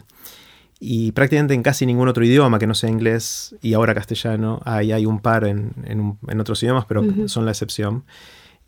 y 0.81 1.13
prácticamente 1.13 1.53
en 1.53 1.63
casi 1.63 1.85
ningún 1.85 2.09
otro 2.09 2.25
idioma 2.25 2.59
que 2.59 2.67
no 2.67 2.75
sea 2.75 2.89
inglés 2.89 3.55
y 3.61 3.73
ahora 3.73 3.95
castellano. 3.95 4.61
Hay, 4.65 4.91
hay 4.91 5.05
un 5.05 5.21
par 5.21 5.45
en, 5.45 5.71
en, 5.85 6.39
otros 6.41 6.61
idiomas, 6.63 6.83
pero 6.85 7.03
son 7.27 7.45
la 7.45 7.51
excepción. 7.51 8.03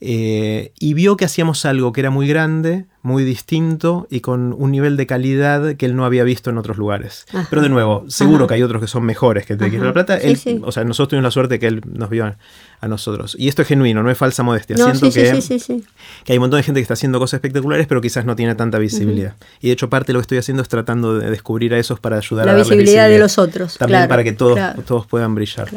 Eh, 0.04 0.72
y 0.80 0.96
vio 0.96 1.16
que 1.16 1.26
hacíamos 1.26 1.64
algo 1.64 1.94
que 1.94 2.02
era 2.02 2.10
muy 2.10 2.28
grande, 2.28 2.86
muy 3.04 3.24
distinto 3.24 4.08
y 4.10 4.22
con 4.22 4.52
un 4.58 4.72
nivel 4.72 4.98
de 4.98 5.06
calidad 5.06 5.76
que 5.76 5.86
él 5.86 5.96
no 5.96 6.06
había 6.06 6.24
visto 6.24 6.50
en 6.50 6.58
otros 6.58 6.78
lugares. 6.78 7.28
Pero 7.52 7.62
de 7.62 7.70
nuevo, 7.70 8.06
seguro 8.08 8.48
que 8.48 8.56
hay 8.56 8.64
otros 8.64 8.82
que 8.82 8.88
son 8.88 9.04
mejores 9.04 9.46
que 9.46 9.56
Te 9.56 9.70
Quiero 9.70 9.86
la 9.86 9.94
Plata. 9.94 10.18
O 10.64 10.72
sea, 10.72 10.84
nosotros 10.86 11.10
tuvimos 11.10 11.26
la 11.26 11.32
suerte 11.32 11.60
que 11.60 11.68
él 11.68 11.84
nos 11.86 12.10
vio 12.10 12.26
a, 12.26 12.88
nosotros. 12.88 13.36
Y 13.38 13.48
esto 13.48 13.62
es 13.62 13.68
genuino, 13.68 14.02
no 14.02 14.10
es 14.10 14.18
falsa 14.18 14.42
modestia. 14.42 14.76
Siento 14.76 15.12
que, 15.12 15.84
que 16.24 16.34
hay 16.34 16.38
un 16.40 16.42
montón 16.42 16.58
de 16.58 16.64
gente 16.64 16.80
que 16.80 16.84
está 16.84 16.96
haciendo 16.96 17.20
cosas 17.20 17.36
espectaculares, 17.36 17.86
pero 17.86 18.02
quizás 18.02 18.26
no 18.26 18.36
tiene 18.36 18.56
tanta 18.56 18.80
visibilidad. 18.80 19.36
Y 19.62 19.68
de 19.68 19.74
hecho, 19.74 19.88
parte 19.88 20.08
de 20.08 20.14
lo 20.14 20.20
que 20.20 20.24
estoy 20.24 20.38
haciendo 20.40 20.64
es 20.64 20.70
tratando 20.70 21.20
de 21.20 21.30
descubrir 21.30 21.76
a 21.76 21.78
esos 21.78 22.00
para 22.00 22.18
ayudar 22.18 22.48
la 22.48 22.54
a 22.54 22.56
la 22.56 22.64
visibilidad 22.64 23.08
de 23.08 23.20
los 23.20 23.38
otros. 23.38 23.78
También 23.78 24.08
para 24.08 24.24
que 24.24 24.32
todos, 24.32 24.60
todos 24.86 25.06
puedan 25.06 25.36
brillar. 25.36 25.70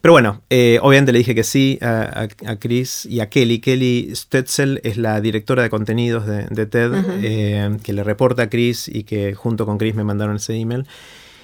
Pero 0.00 0.12
bueno, 0.12 0.40
eh, 0.48 0.78
obviamente 0.82 1.12
le 1.12 1.18
dije 1.18 1.34
que 1.34 1.44
sí 1.44 1.78
a, 1.82 2.28
Chris 2.58 3.04
y 3.04 3.20
a 3.20 3.28
Kelly. 3.28 3.60
Kelly 3.60 4.12
Stetzel 4.14 4.80
es 4.82 4.96
la 4.96 5.20
directora 5.20 5.62
de 5.62 5.70
contenidos 5.70 6.26
de, 6.26 6.66
TED, 6.66 6.92
eh, 7.22 7.76
que 7.82 7.92
le 7.92 8.02
reporta 8.02 8.44
a 8.44 8.48
Chris 8.48 8.88
y 8.88 9.02
que 9.02 9.34
junto 9.34 9.66
con 9.66 9.76
Chris 9.76 9.94
me 9.94 10.04
mandaron 10.04 10.36
ese 10.36 10.54
email. 10.54 10.86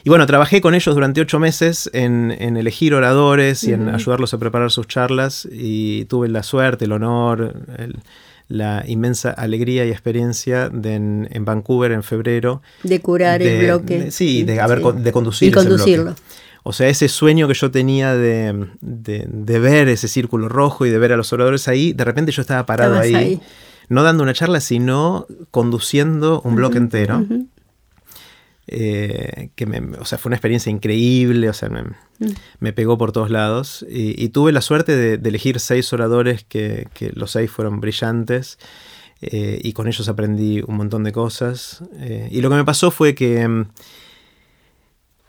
Y 0.05 0.09
bueno, 0.09 0.25
trabajé 0.27 0.61
con 0.61 0.75
ellos 0.75 0.95
durante 0.95 1.21
ocho 1.21 1.39
meses 1.39 1.91
en, 1.93 2.31
elegir 2.31 2.95
oradores 2.95 3.65
y 3.65 3.73
en 3.73 3.89
ayudarlos 3.89 4.33
a 4.33 4.39
preparar 4.39 4.71
sus 4.71 4.87
charlas 4.87 5.49
y 5.51 6.05
tuve 6.05 6.29
la 6.29 6.45
suerte, 6.45 6.85
el 6.85 6.93
honor, 6.93 7.55
la 8.49 8.85
inmensa 8.87 9.33
alegría 9.33 9.85
y 9.85 9.91
experiencia 9.91 10.69
de 10.69 10.95
en, 10.95 11.45
Vancouver 11.45 11.91
en 11.91 12.05
febrero. 12.05 12.63
De 12.85 13.01
curar 13.01 13.43
el 13.43 13.65
bloque. 13.65 14.13
sí, 14.13 14.45
de, 14.45 14.61
haber, 14.61 14.81
de 14.81 15.13
conducir 15.13 15.49
y 15.49 15.53
conducirlo. 15.53 16.15
O 16.69 16.73
sea, 16.73 16.89
ese 16.89 17.09
sueño 17.09 17.47
que 17.47 17.55
yo 17.55 17.71
tenía 17.71 18.17
de, 18.17 18.67
ver 18.81 19.89
ese 19.89 20.09
círculo 20.09 20.49
rojo 20.49 20.85
y 20.85 20.91
de 20.91 20.99
ver 20.99 21.13
a 21.13 21.17
los 21.17 21.33
oradores 21.33 21.69
ahí, 21.69 21.93
de 21.93 22.03
repente 22.03 22.33
yo 22.33 22.43
estaba 22.43 22.67
parado 22.67 22.99
ahí, 22.99 23.41
no 23.89 24.03
dando 24.03 24.25
una 24.25 24.35
charla, 24.35 24.59
sino 24.59 25.29
conduciendo 25.53 26.41
un 26.41 26.57
bloque 26.57 26.79
entero. 26.79 27.25
Eh, 28.67 29.51
que 29.55 29.65
me, 29.65 29.79
o 29.97 30.05
sea, 30.05 30.19
fue 30.19 30.31
una 30.31 30.35
experiencia 30.35 30.73
increíble, 30.73 31.49
o 31.49 31.53
sea, 31.53 31.69
me, 31.69 31.83
mm. 31.83 32.75
pegó 32.75 32.99
por 32.99 33.13
todos 33.13 33.31
lados. 33.31 33.87
Y, 33.89 34.29
tuve 34.31 34.51
la 34.51 34.61
suerte 34.61 34.97
de, 34.97 35.29
elegir 35.29 35.61
seis 35.61 35.93
oradores 35.93 36.43
que, 36.43 36.89
los 37.15 37.31
seis 37.31 37.49
fueron 37.49 37.81
brillantes. 37.81 38.59
Eh, 39.21 39.61
y 39.63 39.73
con 39.73 39.87
ellos 39.87 40.09
aprendí 40.09 40.65
un 40.67 40.79
montón 40.79 41.05
de 41.05 41.13
cosas. 41.13 41.85
Eh, 42.01 42.29
y 42.33 42.41
lo 42.41 42.51
que 42.51 42.57
me 42.57 42.65
pasó 42.65 42.91
fue 42.91 43.15
que 43.15 43.47
mm, 43.47 43.67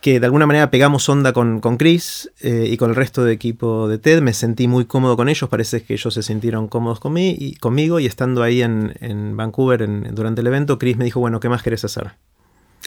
que 0.01 0.19
de 0.19 0.25
alguna 0.25 0.45
manera 0.45 0.69
pegamos 0.69 1.09
onda 1.09 1.33
con, 1.33 1.59
con 1.59 1.77
Chris 1.77 2.31
eh, 2.41 2.67
y 2.69 2.77
con 2.77 2.91
el 2.91 2.95
resto 2.95 3.23
del 3.23 3.33
equipo 3.33 3.87
de 3.87 3.97
TED. 3.97 4.21
Me 4.21 4.33
sentí 4.33 4.67
muy 4.67 4.85
cómodo 4.85 5.17
con 5.17 5.27
ellos, 5.27 5.49
parece 5.49 5.83
que 5.83 5.93
ellos 5.93 6.13
se 6.13 6.23
sintieron 6.23 6.67
cómodos 6.67 6.99
y, 7.15 7.55
conmigo 7.55 7.99
y 7.99 8.05
estando 8.05 8.43
ahí 8.43 8.61
en, 8.61 8.95
en 9.01 9.35
Vancouver 9.35 9.87
durante 10.13 10.41
el 10.41 10.47
evento, 10.47 10.77
Chris 10.77 10.97
me 10.97 11.05
dijo, 11.05 11.19
bueno, 11.19 11.39
¿qué 11.39 11.49
más 11.49 11.63
querés 11.63 11.83
hacer? 11.83 12.11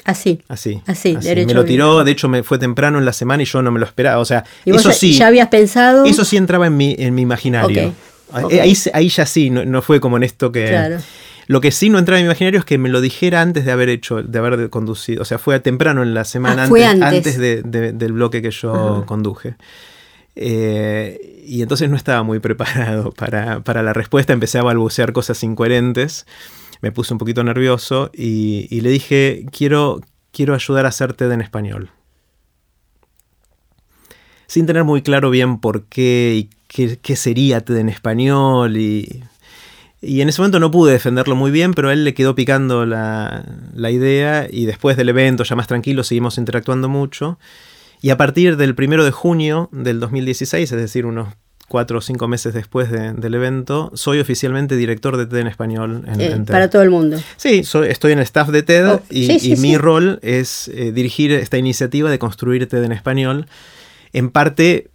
Así. 0.04 0.40
Así. 0.48 0.80
Así, 0.86 1.16
Me 1.46 1.54
lo 1.54 1.64
tiró, 1.64 2.04
de 2.04 2.10
hecho 2.12 2.28
me 2.28 2.42
fue 2.42 2.58
temprano 2.58 2.98
en 2.98 3.04
la 3.04 3.12
semana 3.12 3.42
y 3.42 3.46
yo 3.46 3.60
no 3.60 3.70
me 3.70 3.80
lo 3.80 3.86
esperaba. 3.86 4.18
O 4.18 4.24
sea, 4.24 4.44
eso 4.64 4.92
sí. 4.92 5.12
¿Ya 5.12 5.26
habías 5.26 5.48
pensado? 5.48 6.04
Eso 6.04 6.24
sí 6.24 6.36
entraba 6.36 6.66
en 6.66 6.76
mi, 6.76 6.94
en 6.98 7.14
mi 7.14 7.22
imaginario. 7.22 7.92
Ahí, 8.32 8.74
ahí, 8.92 9.08
ya 9.08 9.26
sí, 9.26 9.50
no, 9.50 9.64
no, 9.64 9.82
fue 9.82 9.98
como 10.00 10.16
en 10.16 10.22
esto 10.22 10.52
que... 10.52 10.68
Claro. 10.68 10.98
Lo 11.50 11.60
que 11.60 11.72
sí 11.72 11.90
no 11.90 11.98
entraba 11.98 12.20
en 12.20 12.26
mi 12.26 12.28
imaginario 12.28 12.60
es 12.60 12.64
que 12.64 12.78
me 12.78 12.88
lo 12.88 13.00
dijera 13.00 13.42
antes 13.42 13.64
de 13.64 13.72
haber 13.72 13.88
hecho, 13.88 14.22
de 14.22 14.38
haber 14.38 14.70
conducido. 14.70 15.22
O 15.22 15.24
sea, 15.24 15.36
fue 15.36 15.58
temprano 15.58 16.04
en 16.04 16.14
la 16.14 16.22
semana, 16.22 16.68
ah, 16.70 17.08
antes, 17.08 17.38
del 17.38 18.12
bloque 18.12 18.40
que 18.40 18.52
yo 18.52 19.02
conduje. 19.04 19.56
Eh, 20.36 21.42
y 21.44 21.62
entonces 21.62 21.90
no 21.90 21.96
estaba 21.96 22.22
muy 22.22 22.38
preparado 22.38 23.10
para, 23.10 23.82
la 23.82 23.92
respuesta. 23.92 24.32
Empecé 24.32 24.58
a 24.58 24.62
balbucear 24.62 25.12
cosas 25.12 25.42
incoherentes. 25.42 26.24
Me 26.82 26.92
puse 26.92 27.14
un 27.14 27.18
poquito 27.18 27.42
nervioso 27.42 28.12
y, 28.14 28.80
le 28.80 28.90
dije, 28.90 29.44
quiero, 29.50 30.02
quiero 30.30 30.54
ayudar 30.54 30.86
a 30.86 30.90
hacer 30.90 31.14
TED 31.14 31.32
en 31.32 31.40
español. 31.40 31.90
Sin 34.46 34.66
tener 34.66 34.84
muy 34.84 35.02
claro 35.02 35.30
bien 35.30 35.58
por 35.58 35.82
qué 35.86 36.32
y 36.36 36.50
qué, 36.68 36.96
qué 37.02 37.16
sería 37.16 37.60
TED 37.60 37.78
en 37.78 37.88
español 37.88 38.76
y 38.76 39.24
y 40.02 40.22
en 40.22 40.28
ese 40.28 40.40
momento 40.40 40.60
no 40.60 40.70
pude 40.70 40.92
defenderlo 40.92 41.36
muy 41.36 41.50
bien, 41.50 41.74
pero 41.74 41.90
a 41.90 41.92
él 41.92 42.04
le 42.04 42.14
quedó 42.14 42.34
picando 42.34 42.86
la, 42.86 43.44
idea 43.76 44.46
y 44.50 44.64
después 44.64 44.96
del 44.96 45.10
evento, 45.10 45.44
ya 45.44 45.56
más 45.56 45.66
tranquilo, 45.66 46.04
seguimos 46.04 46.38
interactuando 46.38 46.88
mucho. 46.88 47.38
Y 48.00 48.10
a 48.10 48.16
partir 48.16 48.56
del 48.56 48.74
primero 48.74 49.04
de 49.04 49.10
junio 49.10 49.68
del 49.72 50.00
2016, 50.00 50.72
es 50.72 50.78
decir, 50.78 51.04
unos 51.04 51.28
cuatro 51.68 51.98
o 51.98 52.00
cinco 52.00 52.28
meses 52.28 52.54
después 52.54 52.90
del 52.90 53.34
evento, 53.34 53.92
soy 53.94 54.20
oficialmente 54.20 54.74
director 54.74 55.18
de 55.18 55.26
TED 55.26 55.38
en 55.38 55.46
español 55.46 56.04
en, 56.06 56.20
eh, 56.20 56.28
TED. 56.30 56.44
Para 56.46 56.70
todo 56.70 56.82
el 56.82 56.90
mundo. 56.90 57.18
Sí, 57.36 57.62
estoy 57.86 58.12
en 58.12 58.18
el 58.18 58.24
staff 58.24 58.48
de 58.48 58.62
TED 58.62 58.88
oh, 58.88 59.02
y, 59.10 59.54
mi 59.58 59.76
rol 59.76 60.18
es 60.22 60.68
eh, 60.68 60.92
dirigir 60.92 61.30
esta 61.32 61.58
iniciativa 61.58 62.10
de 62.10 62.18
construir 62.18 62.66
TED 62.66 62.82
en 62.82 62.92
español. 62.92 63.46
En 64.12 64.30
parte 64.30 64.89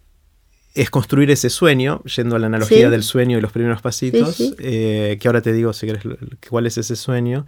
es 0.76 0.90
construir 0.90 1.32
ese 1.32 1.50
sueño, 1.50 2.04
yendo 2.04 2.36
a 2.36 2.40
la 2.40 2.48
analogía 2.48 2.90
del 2.90 3.04
sueño 3.04 3.38
y 3.38 3.42
los 3.42 3.52
primeros 3.52 3.82
pasitos, 3.82 4.54
eh, 4.60 5.18
que 5.20 5.28
ahora 5.28 5.42
te 5.42 5.54
digo 5.54 5.72
si 5.74 5.88
quieres 5.88 6.04
cuál 6.50 6.68
es 6.68 6.78
ese 6.78 6.98
sueño, 6.98 7.46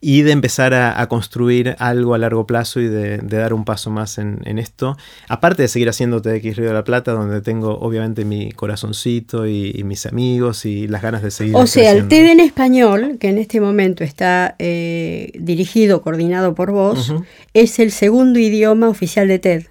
y 0.00 0.22
de 0.22 0.30
empezar 0.32 0.72
a, 0.72 1.06
construir 1.08 1.76
algo 1.78 2.14
a 2.14 2.18
largo 2.18 2.46
plazo 2.46 2.80
y 2.80 2.88
de, 2.88 3.18
dar 3.18 3.52
un 3.52 3.66
paso 3.66 3.90
más 3.90 4.16
en, 4.16 4.58
esto, 4.58 4.96
aparte 5.28 5.62
de 5.62 5.68
seguir 5.68 5.90
haciendo 5.90 6.22
TX 6.22 6.56
Río 6.56 6.68
de 6.68 6.72
la 6.72 6.84
Plata, 6.84 7.12
donde 7.12 7.42
tengo 7.42 7.78
obviamente 7.78 8.24
mi 8.24 8.50
corazoncito 8.52 9.46
y, 9.46 9.82
mis 9.84 10.06
amigos 10.06 10.64
y 10.64 10.86
las 10.88 11.02
ganas 11.02 11.22
de 11.22 11.30
seguir. 11.30 11.56
O 11.56 11.66
sea, 11.66 11.92
el 11.92 12.08
TED 12.08 12.30
en 12.30 12.40
español, 12.40 13.18
que 13.20 13.28
en 13.28 13.36
este 13.36 13.60
momento 13.60 14.02
está 14.02 14.54
eh, 14.58 15.32
dirigido, 15.38 16.00
coordinado 16.00 16.54
por 16.54 16.70
vos, 16.70 17.12
es 17.52 17.78
el 17.78 17.90
segundo 17.90 18.38
idioma 18.38 18.88
oficial 18.88 19.28
de 19.28 19.38
TED. 19.38 19.64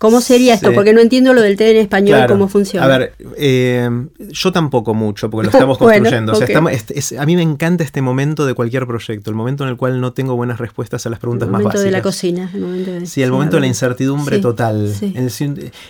¿Cómo 0.00 0.22
sería 0.22 0.54
esto? 0.54 0.72
Porque 0.72 0.94
no 0.94 1.02
entiendo 1.02 1.34
lo 1.34 1.42
del 1.42 1.58
TED 1.58 1.72
en 1.72 1.76
español, 1.76 2.24
cómo 2.26 2.48
funciona. 2.48 2.86
A 2.86 2.88
ver, 2.88 3.12
eh, 3.36 3.86
yo 4.30 4.50
tampoco 4.50 4.94
mucho, 4.94 5.28
porque 5.28 5.44
lo 5.44 5.50
estamos 5.52 5.76
construyendo. 5.76 6.32
a 6.32 7.26
mí 7.26 7.36
me 7.36 7.42
encanta 7.42 7.84
este 7.84 8.00
momento 8.00 8.46
de 8.46 8.54
cualquier 8.54 8.86
proyecto, 8.86 9.28
el 9.28 9.36
momento 9.36 9.64
en 9.64 9.68
el 9.68 9.76
cual 9.76 10.00
no 10.00 10.14
tengo 10.14 10.36
buenas 10.36 10.58
respuestas 10.58 11.04
a 11.04 11.10
las 11.10 11.18
preguntas 11.18 11.50
más 11.50 11.62
básicas. 11.62 11.74
El 11.74 11.78
momento 11.80 11.84
de 11.84 11.98
la 11.98 12.02
cocina. 12.02 12.50
El 12.54 12.60
momento 12.62 12.92
de, 12.92 13.06
sí, 13.06 13.22
el 13.22 13.30
momento 13.30 13.56
de 13.56 13.60
la 13.60 13.66
incertidumbre 13.66 14.38
total. 14.38 14.90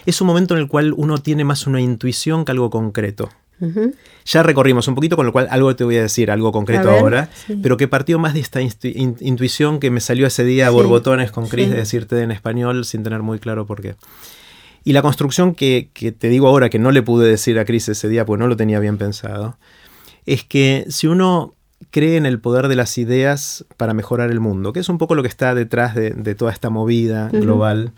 Es 0.07 0.21
un 0.21 0.27
momento 0.27 0.55
en 0.55 0.61
el 0.61 0.67
cual 0.67 0.93
uno 0.97 1.19
tiene 1.19 1.45
más 1.45 1.69
una 1.69 1.81
intuición 1.81 2.45
que 2.45 2.51
algo 2.51 2.69
concreto. 2.69 3.29
Ya 4.25 4.43
recorrimos 4.43 4.89
un 4.89 4.95
poquito, 4.95 5.17
con 5.17 5.27
lo 5.27 5.33
cual 5.33 5.49
algo 5.51 5.75
te 5.77 5.85
voy 5.85 5.97
a 5.97 6.03
decir, 6.03 6.31
algo 6.31 6.53
concreto 6.53 6.91
ahora, 6.91 7.29
pero 7.63 7.77
que 7.77 7.89
partió 7.89 8.19
más 8.19 8.35
de 8.35 8.41
esta 8.41 8.61
intuición 8.61 9.81
que 9.81 9.91
me 9.91 10.01
salió 10.01 10.27
ese 10.27 10.45
día 10.45 10.67
a 10.67 10.71
borbotones 10.71 11.31
con 11.31 11.49
Chris 11.49 11.71
de 11.71 11.77
decirte 11.77 12.21
en 12.23 12.31
español 12.31 12.85
sin 12.85 13.03
tener 13.03 13.23
muy 13.23 13.39
claro 13.39 13.67
por 13.67 13.83
qué. 13.83 13.97
Y 14.85 14.93
la 14.93 15.03
construcción 15.03 15.55
que, 15.55 15.91
te 16.19 16.29
digo 16.29 16.49
ahora, 16.49 16.71
que 16.71 16.79
no 16.79 16.91
le 16.91 17.03
pude 17.03 17.29
decir 17.29 17.59
a 17.59 17.65
Chris 17.65 17.89
ese 17.89 18.09
día, 18.09 18.25
porque 18.25 18.41
no 18.41 18.49
lo 18.49 18.57
tenía 18.57 18.81
bien 18.81 18.97
pensado, 18.99 19.59
es 20.27 20.45
que 20.45 20.87
si 20.89 21.07
uno 21.07 21.55
cree 21.91 22.17
en 22.17 22.27
el 22.27 22.41
poder 22.41 22.69
de 22.69 22.77
las 22.77 22.97
ideas 22.99 23.65
para 23.77 23.95
mejorar 23.95 24.31
el 24.31 24.41
mundo, 24.41 24.73
que 24.73 24.81
es 24.81 24.89
un 24.89 24.99
poco 24.99 25.15
lo 25.15 25.23
que 25.23 25.29
está 25.29 25.55
detrás 25.55 25.95
de, 25.95 26.35
toda 26.35 26.53
esta 26.53 26.71
movida 26.71 27.29
global, 27.29 27.93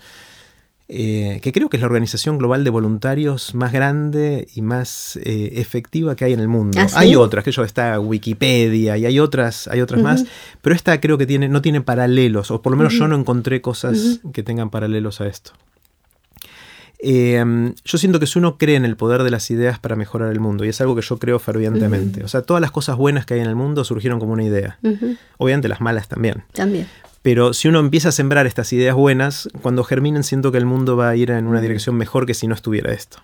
eh, 0.95 1.41
que 1.41 1.53
creo 1.53 1.71
que 1.71 1.79
es 1.79 1.81
la 1.81 1.87
organización 1.87 2.37
global 2.37 2.65
de 2.65 2.71
voluntarios 2.71 3.55
más 3.55 3.73
grande 3.73 4.47
y 4.55 4.61
más 4.61 5.17
eh, 5.17 5.53
efectiva 5.55 6.17
que 6.17 6.27
hay 6.27 6.35
en 6.35 6.41
el 6.41 6.49
mundo. 6.49 6.79
¿Ah, 6.79 6.87
sí? 6.87 6.97
Hay 6.99 7.17
otras, 7.17 7.43
que 7.45 7.51
yo 7.51 7.65
está 7.65 7.99
Wikipedia 7.99 8.99
y 8.99 9.07
hay 9.07 9.19
otras, 9.19 9.69
hay 9.69 9.81
otras 9.81 10.03
más, 10.03 10.27
pero 10.61 10.77
esta 10.77 11.01
creo 11.01 11.17
que 11.17 11.25
tiene, 11.25 11.49
no 11.49 11.63
tiene 11.63 11.81
paralelos, 11.81 12.51
o 12.51 12.61
por 12.61 12.73
lo 12.73 12.77
menos 12.77 12.93
yo 12.93 13.09
no 13.09 13.17
encontré 13.17 13.63
cosas 13.63 14.21
que 14.35 14.43
tengan 14.43 14.69
paralelos 14.69 15.23
a 15.23 15.29
esto. 15.29 15.53
Eh, 16.99 17.43
yo 17.85 17.99
siento 17.99 18.21
que 18.21 18.27
si 18.27 18.39
uno 18.39 18.59
cree 18.59 18.77
en 18.77 18.85
el 18.85 18.97
poder 18.97 19.23
de 19.23 19.31
las 19.31 19.51
ideas 19.51 19.79
para 19.79 19.97
mejorar 19.97 20.31
el 20.31 20.41
mundo, 20.41 20.67
y 20.67 20.69
es 20.69 20.81
algo 20.83 20.95
que 20.95 21.01
yo 21.01 21.19
creo 21.19 21.39
fervientemente, 21.39 22.23
o 22.23 22.29
sea, 22.29 22.43
todas 22.43 22.61
las 22.61 22.71
cosas 22.71 22.99
buenas 22.99 23.25
que 23.25 23.33
hay 23.33 23.41
en 23.41 23.49
el 23.49 23.57
mundo 23.57 23.83
surgieron 23.85 24.21
como 24.21 24.35
una 24.35 24.45
idea. 24.45 24.79
Obviamente 25.39 25.69
las 25.69 25.81
malas 25.81 26.07
también. 26.09 26.45
También. 26.53 26.87
Pero 27.23 27.53
si 27.55 27.69
uno 27.69 27.79
empieza 27.79 28.09
a 28.09 28.13
sembrar 28.13 28.47
estas 28.47 28.73
ideas 28.73 28.97
buenas, 28.97 29.49
cuando 29.63 29.85
germinen 29.85 30.25
siento 30.25 30.51
que 30.53 30.59
el 30.59 30.67
mundo 30.67 30.97
va 30.97 31.09
a 31.11 31.17
ir 31.17 31.31
en 31.31 31.47
una 31.47 31.61
dirección 31.61 31.95
mejor 31.97 32.27
que 32.27 32.35
si 32.35 32.47
no 32.49 32.55
estuviera 32.55 32.93
esto. 32.93 33.19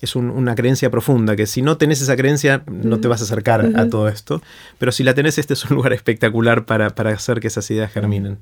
Es 0.00 0.16
un- 0.16 0.28
una 0.30 0.54
creencia 0.56 0.90
profunda, 0.90 1.36
que 1.36 1.46
si 1.46 1.62
no 1.62 1.76
tenés 1.78 2.02
esa 2.02 2.16
creencia 2.16 2.64
no 2.66 2.98
te 2.98 3.06
vas 3.08 3.20
a 3.20 3.24
acercar 3.24 3.70
a 3.76 3.88
todo 3.88 4.08
esto, 4.08 4.42
pero 4.78 4.90
si 4.92 5.04
la 5.04 5.14
tenés 5.14 5.38
este 5.38 5.54
es 5.54 5.64
un 5.64 5.76
lugar 5.76 5.92
espectacular 5.92 6.66
para, 6.66 6.90
para 6.90 7.10
hacer 7.12 7.38
que 7.40 7.46
esas 7.46 7.70
ideas 7.70 7.92
germinen. 7.92 8.38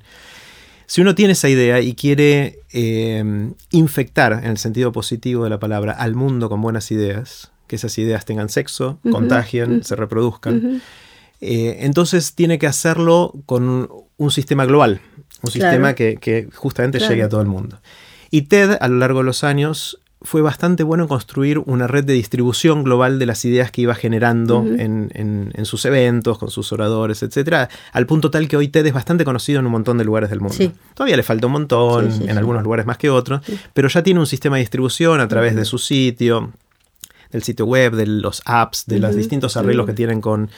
Si 0.87 0.99
uno 1.01 1.15
tiene 1.15 1.33
esa 1.33 1.47
idea 1.47 1.79
y 1.79 1.93
quiere 1.93 2.59
eh, 2.73 3.23
infectar, 3.71 4.33
en 4.43 4.49
el 4.51 4.57
sentido 4.57 4.91
positivo 4.91 5.43
de 5.45 5.49
la 5.51 5.59
palabra, 5.59 5.93
al 5.93 6.15
mundo 6.15 6.49
con 6.49 6.61
buenas 6.61 6.91
ideas, 6.91 7.51
que 7.67 7.77
esas 7.77 7.97
ideas 7.97 8.25
tengan 8.25 8.49
sexo, 8.49 8.99
contagien, 9.09 9.83
se 9.83 9.95
reproduzcan, 9.95 10.81
eh, 11.39 11.77
entonces 11.81 12.33
tiene 12.35 12.59
que 12.59 12.67
hacerlo 12.67 13.33
con 13.45 13.89
un, 14.23 14.31
sistema 14.31 14.65
global, 14.65 15.01
un 15.43 15.51
Claro. 15.51 15.51
sistema 15.51 15.93
que, 15.93 16.17
que 16.17 16.47
justamente 16.53 16.97
Claro. 16.97 17.11
llegue 17.13 17.23
a 17.23 17.29
todo 17.29 17.41
el 17.41 17.47
mundo. 17.47 17.79
Y 18.31 18.43
TED, 18.43 18.77
a 18.79 18.87
lo 18.87 18.97
largo 18.97 19.19
de 19.19 19.25
los 19.25 19.43
años, 19.43 19.99
fue 20.25 20.41
bastante 20.41 20.83
bueno 20.83 21.03
en 21.03 21.09
construir 21.09 21.59
una 21.59 21.85
red 21.85 22.05
de 22.05 22.13
distribución 22.13 22.83
global 22.85 23.19
de 23.19 23.25
las 23.25 23.43
ideas 23.43 23.71
que 23.71 23.81
iba 23.81 23.93
generando 23.93 24.61
en, 24.65 25.11
en- 25.13 25.51
en 25.53 25.65
sus 25.65 25.83
eventos, 25.83 26.37
con 26.37 26.49
sus 26.49 26.71
oradores, 26.71 27.21
etcétera, 27.23 27.67
al 27.91 28.05
punto 28.05 28.31
tal 28.31 28.47
que 28.47 28.55
hoy 28.55 28.69
TED 28.69 28.85
es 28.87 28.93
bastante 28.93 29.25
conocido 29.25 29.59
en 29.59 29.65
un 29.65 29.73
montón 29.73 29.97
de 29.97 30.05
lugares 30.05 30.29
del 30.29 30.39
mundo. 30.39 30.55
Sí. 30.55 30.71
Todavía 30.93 31.17
le 31.17 31.23
falta 31.23 31.47
un 31.47 31.53
montón, 31.53 32.09
Sí, 32.11 32.19
sí, 32.19 32.29
en 32.29 32.37
algunos 32.37 32.63
lugares 32.63 32.85
más 32.85 32.97
que 32.97 33.09
otros, 33.09 33.41
pero 33.73 33.89
ya 33.89 34.01
tiene 34.01 34.21
un 34.21 34.25
sistema 34.27 34.55
de 34.55 34.61
distribución 34.61 35.19
a 35.19 35.27
través 35.27 35.55
de 35.57 35.65
su 35.65 35.77
sitio, 35.77 36.53
del 37.31 37.43
sitio 37.43 37.65
web, 37.65 37.93
de 37.95 38.05
los 38.07 38.41
apps, 38.45 38.85
de 38.87 38.99
los 38.99 39.15
distintos 39.15 39.57
arreglos 39.57 39.85
que 39.87 39.93
tienen 39.93 40.21
con, 40.21 40.49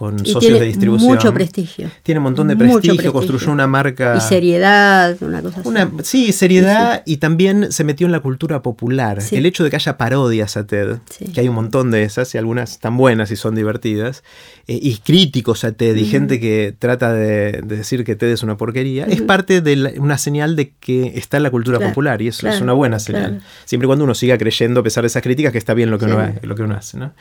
con 0.00 0.14
Y 0.14 0.20
socios 0.30 0.40
tiene 0.40 0.60
de 0.60 0.64
distribución. 0.66 1.12
mucho 1.12 1.34
prestigio. 1.34 1.90
Tiene 2.02 2.20
un 2.20 2.24
montón 2.24 2.48
de 2.48 2.56
prestigio, 2.56 2.94
prestigio. 2.94 3.12
construyó 3.12 3.52
una 3.52 3.66
marca. 3.66 4.14
Y 4.16 4.20
seriedad, 4.22 5.14
una 5.20 5.42
cosa 5.42 5.60
así. 5.60 5.68
Una, 5.68 5.90
sí, 6.02 6.32
seriedad 6.32 7.02
y 7.04 7.18
también 7.18 7.70
se 7.70 7.84
metió 7.84 8.06
en 8.06 8.12
la 8.12 8.20
cultura 8.20 8.62
popular. 8.62 9.20
Sí. 9.20 9.36
El 9.36 9.44
hecho 9.44 9.62
de 9.62 9.68
que 9.68 9.76
haya 9.76 9.98
parodias 9.98 10.56
a 10.56 10.66
TED, 10.66 10.96
que 11.34 11.40
hay 11.42 11.48
un 11.48 11.54
montón 11.54 11.90
de 11.90 12.02
esas 12.04 12.34
y 12.34 12.38
algunas 12.38 12.70
están 12.72 12.96
buenas 12.96 13.30
y 13.30 13.36
son 13.36 13.54
divertidas, 13.54 14.24
eh, 14.66 14.78
y 14.80 14.96
críticos 15.04 15.64
a 15.64 15.72
TED 15.72 15.94
y 15.96 16.06
gente 16.06 16.40
que 16.40 16.74
trata 16.78 17.12
de, 17.12 17.60
de 17.62 17.76
decir 17.76 18.02
que 18.04 18.16
TED 18.16 18.28
es 18.30 18.42
una 18.42 18.56
porquería, 18.56 19.04
es 19.04 19.20
parte 19.20 19.60
de 19.60 19.76
la- 19.76 19.92
una 19.98 20.16
señal 20.16 20.56
de 20.56 20.72
que 20.80 21.12
está 21.14 21.36
en 21.36 21.42
la 21.42 21.50
cultura 21.50 21.76
Claro, 21.76 21.90
popular 21.92 22.22
y 22.22 22.28
eso 22.28 22.48
es 22.48 22.62
una 22.62 22.72
buena 22.72 22.98
señal. 22.98 23.22
claro. 23.32 23.44
Siempre 23.66 23.84
y 23.84 23.88
cuando 23.88 24.04
uno 24.04 24.14
siga 24.14 24.38
creyendo, 24.38 24.80
a 24.80 24.82
pesar 24.82 25.02
de 25.02 25.08
esas 25.08 25.22
críticas, 25.22 25.52
que 25.52 25.58
está 25.58 25.74
bien 25.74 25.90
lo 25.90 25.98
que, 25.98 26.06
uno, 26.06 26.32
lo 26.40 26.54
que 26.54 26.62
uno 26.62 26.74
hace. 26.74 26.96
¿no? 26.96 27.12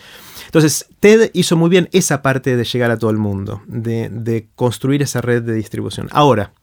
Entonces, 0.50 0.88
TED 1.00 1.30
hizo 1.34 1.56
muy 1.56 1.70
bien 1.70 1.90
esa 1.92 2.24
parte 2.24 2.56
de 2.58 2.64
llegar 2.64 2.90
a 2.90 2.98
todo 2.98 3.12
el 3.12 3.18
mundo, 3.20 3.62
de, 3.68 4.48
construir 4.56 5.04
esa 5.04 5.22
red 5.22 5.44
de 5.44 5.54
distribución. 5.54 6.08
Ahora, 6.12 6.54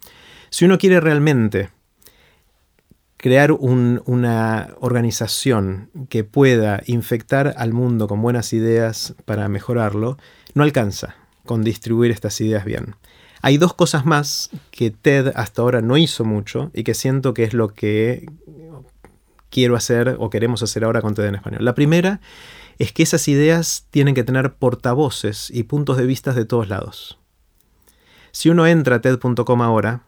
si 0.50 0.64
uno 0.64 0.76
quiere 0.76 0.98
realmente 0.98 1.70
crear 3.16 3.52
un- 3.52 4.02
una 4.06 4.70
organización 4.80 5.88
que 6.08 6.24
pueda 6.24 6.82
infectar 6.86 7.54
al 7.56 7.72
mundo 7.72 8.08
con 8.08 8.20
buenas 8.20 8.52
ideas 8.52 9.14
para 9.24 9.48
mejorarlo, 9.48 10.18
no 10.54 10.64
alcanza 10.64 11.14
con 11.44 11.62
distribuir 11.62 12.10
estas 12.10 12.40
ideas 12.40 12.64
bien. 12.64 12.96
Hay 13.40 13.56
dos 13.56 13.72
cosas 13.72 14.04
más 14.04 14.50
que 14.72 14.90
TED 14.90 15.28
hasta 15.36 15.62
ahora 15.62 15.80
no 15.80 15.96
hizo 15.96 16.24
mucho 16.24 16.72
y 16.74 16.82
que 16.82 16.94
siento 16.94 17.34
que 17.34 17.44
es 17.44 17.54
lo 17.54 17.68
que 17.68 18.26
quiero 19.48 19.76
hacer 19.76 20.16
o 20.18 20.28
queremos 20.28 20.64
hacer 20.64 20.82
ahora 20.82 21.00
con 21.02 21.14
TED 21.14 21.26
en 21.26 21.36
español. 21.36 21.64
La 21.64 21.74
primera 21.76 22.20
es 22.78 22.92
que 22.92 23.02
esas 23.02 23.26
ideas 23.28 23.86
tienen 23.90 24.14
que 24.14 24.24
tener 24.24 24.54
portavoces 24.54 25.50
y 25.50 25.62
puntos 25.64 25.96
de 25.96 26.06
vista 26.06 26.32
de 26.32 26.44
todos 26.44 26.68
lados. 26.68 27.18
Si 28.32 28.50
uno 28.50 28.66
entra 28.66 28.96
a 28.96 29.00
TED.com 29.00 29.62
ahora, 29.62 30.02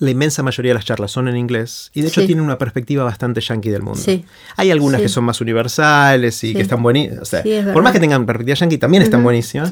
la 0.00 0.10
inmensa 0.10 0.42
mayoría 0.42 0.70
de 0.70 0.74
las 0.74 0.84
charlas 0.84 1.10
son 1.12 1.28
en 1.28 1.36
inglés 1.36 1.90
y 1.94 2.02
de 2.02 2.08
hecho 2.08 2.20
Sí. 2.20 2.26
tienen 2.26 2.44
una 2.44 2.58
perspectiva 2.58 3.04
bastante 3.04 3.40
yankee 3.40 3.70
del 3.70 3.82
mundo. 3.82 4.00
Sí. 4.00 4.24
Hay 4.56 4.70
algunas 4.70 4.98
Sí. 5.00 5.04
que 5.04 5.08
son 5.08 5.24
más 5.24 5.40
universales 5.40 6.42
y 6.44 6.52
que 6.54 6.62
están 6.62 6.82
buenísimas. 6.82 7.22
O 7.22 7.24
sea, 7.24 7.42
Sí, 7.42 7.52
es 7.52 7.66
por 7.66 7.82
más 7.82 7.92
que 7.92 8.00
tengan 8.00 8.26
perspectiva 8.26 8.54
yankee, 8.56 8.78
también 8.78 9.02
están 9.02 9.22
buenísimas. 9.22 9.70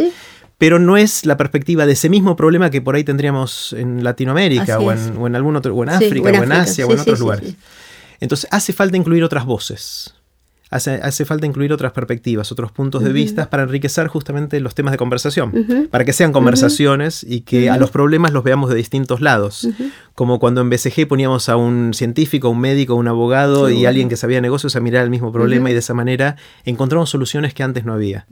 Pero 0.59 0.78
no 0.78 0.96
es 0.96 1.26
la 1.26 1.36
perspectiva 1.36 1.84
de 1.84 1.92
ese 1.92 2.09
mismo 2.09 2.34
problema 2.34 2.70
que 2.70 2.80
por 2.80 2.94
ahí 2.94 3.04
tendríamos 3.04 3.74
en 3.74 4.02
Latinoamérica 4.02 4.78
o 4.78 4.90
en, 4.90 5.16
o 5.18 5.26
en 5.26 5.36
algún 5.36 5.54
otro, 5.54 5.74
o 5.74 5.82
en 5.82 5.90
África, 5.90 6.24
o 6.24 6.28
en 6.28 6.34
o 6.36 6.44
en 6.44 6.52
África. 6.52 6.62
Asia, 6.62 6.86
o 6.86 6.92
en 6.94 7.00
otros 7.00 7.20
lugares. 7.20 7.54
Entonces 8.20 8.48
hace 8.50 8.72
falta 8.72 8.96
incluir 8.96 9.22
otras 9.22 9.44
voces. 9.44 10.14
Hace, 10.69 10.95
hace 10.95 11.25
falta 11.25 11.47
incluir 11.47 11.73
otras 11.73 11.93
perspectivas, 11.93 12.51
otros 12.51 12.73
puntos 12.73 13.05
de 13.05 13.12
vista 13.12 13.49
para 13.51 13.62
enriquecer 13.62 14.09
justamente 14.09 14.59
los 14.59 14.75
temas 14.75 14.93
de 14.93 14.99
conversación. 14.99 15.89
Para 15.91 16.05
que 16.05 16.12
sean 16.12 16.33
conversaciones 16.33 17.25
y 17.29 17.43
que 17.43 17.71
a 17.71 17.77
los 17.77 17.91
problemas 17.91 18.33
los 18.33 18.43
veamos 18.43 18.69
de 18.71 18.77
distintos 18.77 19.21
lados. 19.21 19.69
Como 20.14 20.41
cuando 20.41 20.61
en 20.62 20.71
BCG 20.71 21.07
poníamos 21.07 21.49
a 21.49 21.57
un 21.57 21.95
científico, 21.95 22.49
un 22.49 22.61
médico, 22.61 22.95
un 22.97 23.07
abogado 23.07 23.71
y 23.71 23.87
alguien 23.87 24.09
que 24.09 24.17
sabía 24.17 24.41
negocios 24.41 24.75
a 24.75 24.81
mirar 24.81 25.05
el 25.05 25.11
mismo 25.11 25.33
problema 25.33 25.71
y 25.71 25.73
de 25.73 25.79
esa 25.79 25.95
manera 25.95 26.37
encontramos 26.64 27.11
soluciones 27.11 27.55
que 27.55 27.62
antes 27.62 27.85
no 27.85 27.93
había. 27.93 28.27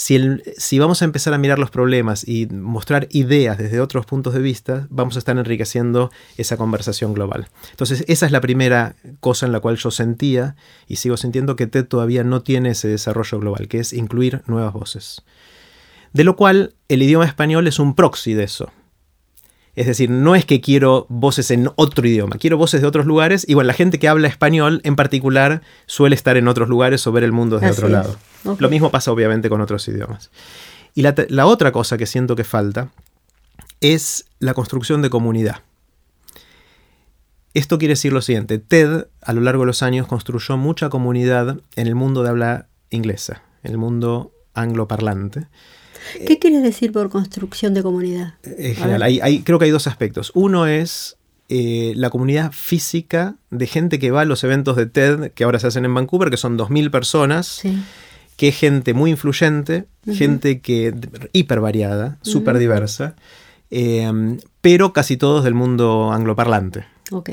Si 0.00 0.78
vamos 0.78 1.02
a 1.02 1.04
empezar 1.04 1.34
a 1.34 1.38
mirar 1.38 1.58
los 1.58 1.72
problemas 1.72 2.26
y 2.26 2.46
mostrar 2.46 3.08
ideas 3.10 3.58
desde 3.58 3.80
otros 3.80 4.06
puntos 4.06 4.32
de 4.32 4.40
vista, 4.40 4.86
vamos 4.90 5.16
a 5.16 5.18
estar 5.18 5.36
enriqueciendo 5.36 6.12
esa 6.36 6.56
conversación 6.56 7.14
global. 7.14 7.48
Entonces, 7.72 8.04
esa 8.06 8.24
es 8.24 8.30
la 8.30 8.40
primera 8.40 8.94
cosa 9.18 9.46
en 9.46 9.50
la 9.50 9.58
cual 9.58 9.76
yo 9.76 9.90
sentía 9.90 10.54
y 10.86 10.96
sigo 10.96 11.16
sintiendo 11.16 11.56
que 11.56 11.66
TED 11.66 11.84
todavía 11.84 12.22
no 12.22 12.42
tiene 12.42 12.70
ese 12.70 12.86
desarrollo 12.86 13.40
global, 13.40 13.66
que 13.66 13.80
es 13.80 13.92
incluir 13.92 14.42
nuevas 14.46 14.72
voces. 14.72 15.22
De 16.12 16.22
lo 16.22 16.36
cual, 16.36 16.74
el 16.88 17.02
idioma 17.02 17.26
español 17.26 17.66
es 17.66 17.80
un 17.80 17.96
proxy 17.96 18.34
de 18.34 18.44
eso. 18.44 18.70
Es 19.78 19.86
decir, 19.86 20.10
no 20.10 20.34
es 20.34 20.44
que 20.44 20.60
quiero 20.60 21.06
voces 21.08 21.52
en 21.52 21.70
otro 21.76 22.04
idioma, 22.04 22.36
quiero 22.36 22.56
voces 22.56 22.80
de 22.80 22.86
otros 22.88 23.06
lugares 23.06 23.44
y 23.48 23.54
bueno, 23.54 23.68
la 23.68 23.74
gente 23.74 24.00
que 24.00 24.08
habla 24.08 24.26
español 24.26 24.80
en 24.82 24.96
particular 24.96 25.62
suele 25.86 26.16
estar 26.16 26.36
en 26.36 26.48
otros 26.48 26.68
lugares 26.68 27.06
o 27.06 27.12
ver 27.12 27.22
el 27.22 27.30
mundo 27.30 27.60
desde 27.60 27.68
Así 27.68 27.78
otro 27.78 27.86
es. 27.86 27.92
lado. 27.92 28.56
Lo 28.58 28.68
mismo 28.70 28.90
pasa 28.90 29.12
obviamente 29.12 29.48
con 29.48 29.60
otros 29.60 29.86
idiomas. 29.86 30.30
Y 30.96 31.02
la, 31.02 31.14
la 31.28 31.46
otra 31.46 31.70
cosa 31.70 31.96
que 31.96 32.06
siento 32.06 32.34
que 32.34 32.42
falta 32.42 32.90
es 33.80 34.24
la 34.40 34.52
construcción 34.52 35.00
de 35.00 35.10
comunidad. 35.10 35.62
Esto 37.54 37.78
quiere 37.78 37.92
decir 37.92 38.12
lo 38.12 38.20
siguiente, 38.20 38.58
TED 38.58 39.06
a 39.22 39.32
lo 39.32 39.40
largo 39.40 39.62
de 39.62 39.66
los 39.68 39.84
años 39.84 40.08
construyó 40.08 40.56
mucha 40.56 40.88
comunidad 40.88 41.60
en 41.76 41.86
el 41.86 41.94
mundo 41.94 42.24
de 42.24 42.30
habla 42.30 42.66
inglesa, 42.90 43.42
en 43.62 43.70
el 43.70 43.78
mundo 43.78 44.32
angloparlante. 44.54 45.46
¿Qué 46.26 46.38
quieres 46.38 46.62
decir 46.62 46.92
por 46.92 47.08
construcción 47.10 47.74
de 47.74 47.82
comunidad? 47.82 48.34
En 48.44 48.74
general, 48.74 49.02
hay- 49.02 49.20
hay- 49.20 49.40
creo 49.42 49.58
que 49.58 49.66
hay 49.66 49.70
dos 49.70 49.86
aspectos. 49.86 50.32
Uno 50.34 50.66
es 50.66 51.16
eh, 51.50 51.94
la 51.96 52.10
comunidad 52.10 52.52
física 52.52 53.36
de 53.50 53.66
gente 53.66 53.98
que 53.98 54.10
va 54.10 54.20
a 54.20 54.24
los 54.26 54.44
eventos 54.44 54.76
de 54.76 54.84
TED 54.84 55.30
que 55.32 55.44
ahora 55.44 55.58
se 55.58 55.66
hacen 55.68 55.86
en 55.86 55.94
Vancouver, 55.94 56.28
que 56.28 56.36
son 56.36 56.58
2.000 56.58 56.90
personas, 56.90 57.46
Sí. 57.46 57.74
que 58.36 58.48
es 58.48 58.56
gente 58.58 58.92
muy 58.92 59.10
influyente, 59.12 59.86
gente 60.12 60.60
que 60.60 60.94
hiper 61.32 61.60
variada, 61.60 62.18
súper 62.20 62.58
diversa, 62.58 63.16
eh, 63.70 64.36
pero 64.60 64.92
casi 64.92 65.16
todos 65.16 65.42
del 65.42 65.54
mundo 65.54 66.12
angloparlante. 66.12 66.84
Ok. 67.12 67.30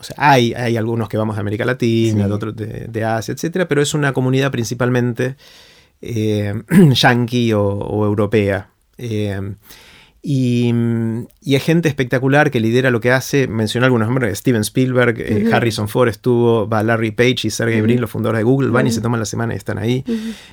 O 0.00 0.04
sea, 0.04 0.14
hay, 0.16 0.54
hay 0.54 0.76
algunos 0.78 1.08
que 1.10 1.16
vamos 1.18 1.36
de 1.36 1.40
América 1.40 1.64
Latina, 1.66 2.26
Sí. 2.26 2.46
de, 2.54 2.86
de 2.88 3.04
Asia, 3.04 3.34
etcétera, 3.34 3.68
pero 3.68 3.82
es 3.82 3.92
una 3.94 4.12
comunidad 4.12 4.50
principalmente 4.50 5.36
eh, 6.02 6.54
yanqui 6.94 7.52
o, 7.52 7.62
o 7.64 8.04
europea. 8.06 8.70
Eh, 8.98 9.40
y, 10.20 10.74
y 11.40 11.54
hay 11.54 11.60
gente 11.60 11.88
espectacular 11.88 12.50
que 12.50 12.58
lidera 12.60 12.90
lo 12.90 13.00
que 13.00 13.12
hace. 13.12 13.46
Mencioné 13.46 13.86
algunos 13.86 14.08
nombres: 14.08 14.36
Steven 14.38 14.62
Spielberg, 14.62 15.14
eh, 15.20 15.48
Harrison 15.52 15.88
Ford 15.88 16.08
estuvo, 16.08 16.68
va 16.68 16.82
Larry 16.82 17.12
Page 17.12 17.36
y 17.44 17.50
Sergey 17.50 17.80
Brin, 17.80 18.00
los 18.00 18.10
fundadores 18.10 18.40
de 18.40 18.42
Google, 18.44 18.70
van 18.70 18.86
y 18.88 18.90
se 18.90 19.00
toman 19.00 19.20
la 19.20 19.26
semana 19.26 19.54
y 19.54 19.56
están 19.56 19.78
ahí. 19.78 20.04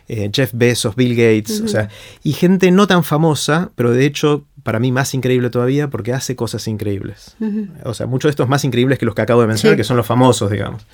Eh, 0.08 0.30
Jeff 0.34 0.52
Bezos, 0.54 0.96
Bill 0.96 1.16
Gates, 1.16 1.62
o 1.62 1.68
sea, 1.68 1.90
y 2.24 2.34
gente 2.34 2.70
no 2.72 2.86
tan 2.86 3.04
famosa, 3.04 3.72
pero 3.76 3.92
de 3.92 4.06
hecho, 4.06 4.46
para 4.62 4.80
mí 4.80 4.92
más 4.92 5.14
increíble 5.16 5.50
todavía 5.50 5.90
porque 5.90 6.14
hace 6.14 6.36
cosas 6.36 6.68
increíbles. 6.68 7.36
O 7.84 7.94
sea, 7.96 8.06
muchos 8.06 8.30
de 8.30 8.32
estos 8.32 8.48
más 8.48 8.64
increíbles 8.64 9.00
que 9.00 9.06
los 9.06 9.16
que 9.16 9.24
acabo 9.24 9.42
de 9.42 9.48
mencionar, 9.48 9.76
Sí. 9.76 9.78
que 9.80 9.84
son 9.84 9.98
los 9.98 10.06
famosos, 10.06 10.52
digamos. 10.52 10.86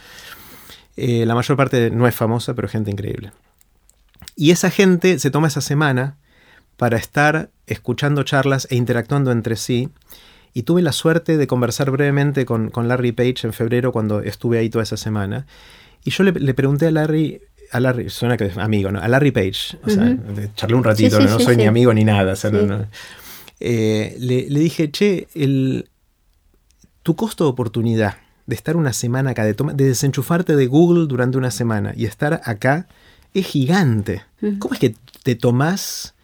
Eh, 0.95 1.25
la 1.25 1.35
mayor 1.35 1.57
parte 1.57 1.91
no 1.91 2.07
es 2.07 2.15
famosa, 2.15 2.53
pero 2.53 2.67
gente 2.69 2.89
increíble. 2.89 3.31
Y 4.41 4.49
esa 4.49 4.71
gente 4.71 5.19
se 5.19 5.29
toma 5.29 5.49
esa 5.49 5.61
semana 5.61 6.17
para 6.75 6.97
estar 6.97 7.51
escuchando 7.67 8.23
charlas 8.23 8.67
e 8.71 8.75
interactuando 8.75 9.31
entre 9.31 9.55
sí 9.55 9.89
Y 10.55 10.63
tuve 10.63 10.81
la 10.81 10.93
suerte 10.93 11.37
de 11.37 11.45
conversar 11.45 11.91
brevemente 11.91 12.43
con, 12.43 12.71
Larry 12.73 13.11
Page 13.11 13.35
en 13.43 13.53
febrero 13.53 13.91
cuando 13.91 14.21
estuve 14.21 14.57
ahí 14.57 14.71
toda 14.71 14.81
esa 14.81 14.97
semana. 14.97 15.45
Y 16.03 16.09
yo 16.09 16.23
le, 16.23 16.53
pregunté 16.55 16.87
a 16.87 16.91
Larry, 16.91 17.39
a 17.71 17.79
Larry, 17.79 18.09
suena 18.09 18.35
que 18.35 18.45
es 18.45 18.57
amigo, 18.57 18.91
¿no? 18.91 18.99
A 18.99 19.07
Larry 19.07 19.29
Page, 19.29 19.77
o 19.83 19.89
sea, 19.91 20.17
charlé 20.55 20.75
un 20.75 20.83
ratito, 20.83 21.19
no, 21.19 21.39
soy 21.39 21.55
ni 21.55 21.67
amigo 21.67 21.93
ni 21.93 22.03
nada. 22.03 22.33
Eh, 23.59 24.15
le, 24.17 24.59
dije, 24.59 24.89
che, 24.89 25.27
el, 25.35 25.87
tu 27.03 27.15
costo 27.15 27.43
de 27.43 27.51
oportunidad 27.51 28.17
de 28.47 28.55
estar 28.55 28.75
una 28.75 28.93
semana 28.93 29.29
acá, 29.29 29.45
de, 29.45 29.53
de 29.53 29.85
desenchufarte 29.85 30.55
de 30.55 30.65
Google 30.65 31.05
durante 31.05 31.37
una 31.37 31.51
semana 31.51 31.93
y 31.95 32.05
estar 32.05 32.41
acá, 32.43 32.87
es 33.33 33.45
gigante. 33.45 34.23
¿Cómo 34.59 34.73
es 34.73 34.79
que 34.79 34.95
te 35.23 35.35
tomás, 35.35 36.15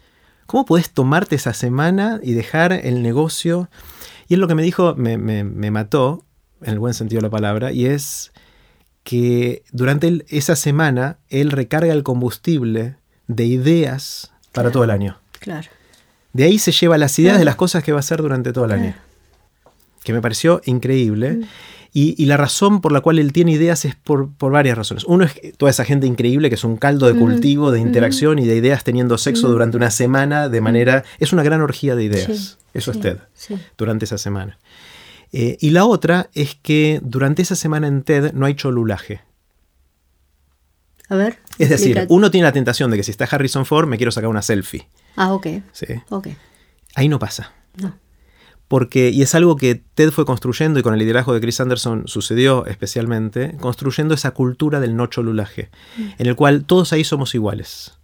cómo 0.46 0.64
puedes 0.64 0.90
tomarte 0.90 1.36
esa 1.36 1.54
semana 1.54 2.20
y 2.22 2.32
dejar 2.32 2.72
el 2.72 3.02
negocio? 3.02 3.68
Y 4.28 4.34
es 4.34 4.40
lo 4.40 4.48
que 4.48 4.54
me 4.54 4.62
dijo, 4.62 4.94
me, 4.94 5.70
mató, 5.70 6.24
en 6.62 6.72
el 6.72 6.78
buen 6.78 6.94
sentido 6.94 7.20
de 7.20 7.28
la 7.28 7.30
palabra, 7.30 7.72
y 7.72 7.86
es 7.86 8.32
que 9.04 9.62
durante 9.72 10.24
esa 10.28 10.56
semana 10.56 11.18
él 11.28 11.50
recarga 11.50 11.92
el 11.92 12.02
combustible 12.02 12.96
de 13.26 13.46
ideas 13.46 14.32
para 14.52 14.70
todo 14.70 14.84
el 14.84 14.90
año. 14.90 15.18
Claro. 15.38 15.68
De 16.32 16.44
ahí 16.44 16.58
se 16.58 16.72
lleva 16.72 16.98
las 16.98 17.18
ideas 17.18 17.38
de 17.38 17.44
las 17.44 17.56
cosas 17.56 17.82
que 17.82 17.92
va 17.92 17.98
a 17.98 18.00
hacer 18.00 18.20
durante 18.20 18.52
todo 18.52 18.66
el 18.66 18.72
año. 18.72 18.94
Que 20.04 20.12
me 20.12 20.20
pareció 20.20 20.60
increíble. 20.66 21.32
Mm. 21.32 21.44
Y, 22.00 22.26
la 22.26 22.36
razón 22.36 22.80
por 22.80 22.92
la 22.92 23.00
cual 23.00 23.18
él 23.18 23.32
tiene 23.32 23.50
ideas 23.50 23.84
es 23.84 23.96
por, 23.96 24.30
varias 24.38 24.78
razones. 24.78 25.02
Uno 25.02 25.24
es 25.24 25.34
toda 25.56 25.70
esa 25.70 25.84
gente 25.84 26.06
increíble 26.06 26.48
que 26.48 26.54
es 26.54 26.62
un 26.62 26.76
caldo 26.76 27.12
de 27.12 27.18
cultivo, 27.18 27.72
de 27.72 27.80
interacción 27.80 28.38
y 28.38 28.46
de 28.46 28.54
ideas 28.54 28.84
teniendo 28.84 29.18
sexo 29.18 29.48
durante 29.48 29.76
una 29.76 29.90
semana 29.90 30.48
de 30.48 30.60
manera... 30.60 31.02
Es 31.18 31.32
una 31.32 31.42
gran 31.42 31.60
orgía 31.60 31.96
de 31.96 32.04
ideas. 32.04 32.58
Eso 32.72 32.92
es 32.92 33.00
TED, 33.00 33.18
durante 33.76 34.04
esa 34.04 34.16
semana. 34.16 34.60
Eh, 35.32 35.56
y 35.60 35.70
la 35.70 35.86
otra 35.86 36.30
es 36.34 36.54
que 36.54 37.00
durante 37.02 37.42
esa 37.42 37.56
semana 37.56 37.88
en 37.88 38.04
TED 38.04 38.32
no 38.32 38.46
hay 38.46 38.54
cholulaje. 38.54 39.22
A 41.08 41.16
ver. 41.16 41.40
Es 41.58 41.68
decir, 41.68 42.06
uno 42.10 42.30
tiene 42.30 42.46
la 42.46 42.52
tentación 42.52 42.92
de 42.92 42.96
que 42.96 43.02
si 43.02 43.10
está 43.10 43.24
Harrison 43.24 43.66
Ford 43.66 43.88
me 43.88 43.96
quiero 43.96 44.12
sacar 44.12 44.30
una 44.30 44.42
selfie. 44.42 44.88
Ah, 45.16 45.32
ok. 45.32 45.48
Sí. 45.72 45.86
Ok. 46.10 46.28
Ahí 46.94 47.08
no 47.08 47.18
pasa. 47.18 47.54
No 47.76 48.07
porque, 48.68 49.10
y 49.10 49.22
es 49.22 49.34
algo 49.34 49.56
que 49.56 49.82
Ted 49.94 50.10
fue 50.10 50.26
construyendo 50.26 50.78
y 50.78 50.82
con 50.82 50.92
el 50.92 51.00
liderazgo 51.00 51.34
de 51.34 51.40
Chris 51.40 51.60
Anderson 51.60 52.04
sucedió 52.06 52.66
especialmente, 52.66 53.56
construyendo 53.60 54.14
esa 54.14 54.32
cultura 54.32 54.78
del 54.78 54.94
no 54.94 55.06
cholulaje, 55.06 55.70
mm. 55.96 56.02
en 56.18 56.26
el 56.26 56.36
cual 56.36 56.64
todos 56.64 56.92
ahí 56.92 57.02
somos 57.02 57.34
iguales. 57.34 57.97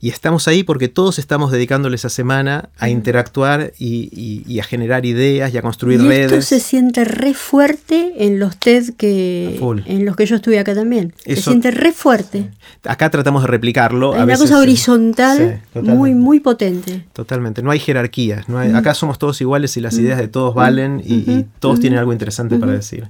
Y 0.00 0.10
estamos 0.10 0.48
ahí 0.48 0.62
porque 0.64 0.88
todos 0.88 1.18
estamos 1.18 1.50
dedicándole 1.50 1.96
esa 1.96 2.08
semana 2.08 2.68
a 2.78 2.88
interactuar 2.88 3.72
y, 3.78 4.58
a 4.58 4.64
generar 4.64 5.06
ideas 5.06 5.52
y 5.52 5.58
a 5.58 5.62
construir 5.62 6.00
y 6.00 6.08
redes. 6.08 6.32
Esto 6.32 6.42
se 6.42 6.60
siente 6.60 7.04
re 7.04 7.34
fuerte 7.34 8.12
en 8.18 8.38
los 8.38 8.56
TED 8.56 8.94
que 8.96 9.58
en 9.86 10.04
los 10.04 10.16
que 10.16 10.26
yo 10.26 10.36
estuve 10.36 10.58
acá 10.58 10.74
también. 10.74 11.14
se 11.24 11.36
siente 11.36 11.70
re 11.70 11.92
fuerte. 11.92 12.50
Acá 12.84 13.10
tratamos 13.10 13.42
de 13.42 13.48
replicarlo. 13.48 14.14
Es 14.14 14.22
una 14.22 14.36
cosa 14.36 14.58
horizontal 14.58 15.62
muy 15.74 16.14
muy 16.14 16.40
potente. 16.40 17.04
Totalmente. 17.12 17.62
No 17.62 17.70
hay 17.70 17.78
jerarquías. 17.78 18.48
No 18.48 18.58
hay, 18.58 18.72
Acá 18.72 18.94
somos 18.94 19.18
todos 19.18 19.40
iguales 19.40 19.76
y 19.76 19.80
las 19.80 19.96
ideas 19.98 20.18
de 20.18 20.28
todos 20.28 20.54
valen 20.54 21.02
y, 21.04 21.44
todos 21.60 21.80
tienen 21.80 21.98
algo 21.98 22.12
interesante 22.12 22.58
para 22.58 22.72
decir. 22.72 23.08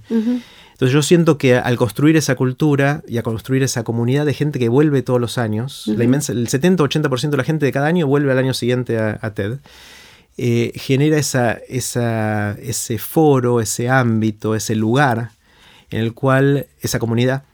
Entonces 0.84 0.96
yo 0.96 1.02
siento 1.02 1.38
que 1.38 1.56
al 1.56 1.78
construir 1.78 2.14
esa 2.14 2.34
cultura 2.34 3.02
y 3.08 3.16
a 3.16 3.22
construir 3.22 3.62
esa 3.62 3.84
comunidad 3.84 4.26
de 4.26 4.34
gente 4.34 4.58
que 4.58 4.68
vuelve 4.68 5.00
todos 5.00 5.18
los 5.18 5.38
años, 5.38 5.84
la 5.86 6.04
inmensa, 6.04 6.32
el 6.32 6.46
70-80% 6.46 7.30
de 7.30 7.36
la 7.38 7.44
gente 7.44 7.64
de 7.64 7.72
cada 7.72 7.86
año 7.86 8.06
vuelve 8.06 8.32
al 8.32 8.36
año 8.36 8.52
siguiente 8.52 8.98
a, 8.98 9.32
TED, 9.32 9.60
eh, 10.36 10.72
genera 10.74 11.16
esa, 11.16 11.52
esa, 11.70 12.52
ese 12.60 12.98
foro, 12.98 13.62
ese 13.62 13.88
ámbito, 13.88 14.54
ese 14.54 14.74
lugar 14.74 15.30
en 15.88 16.00
el 16.00 16.12
cual 16.12 16.66
esa 16.82 16.98
comunidad 16.98 17.44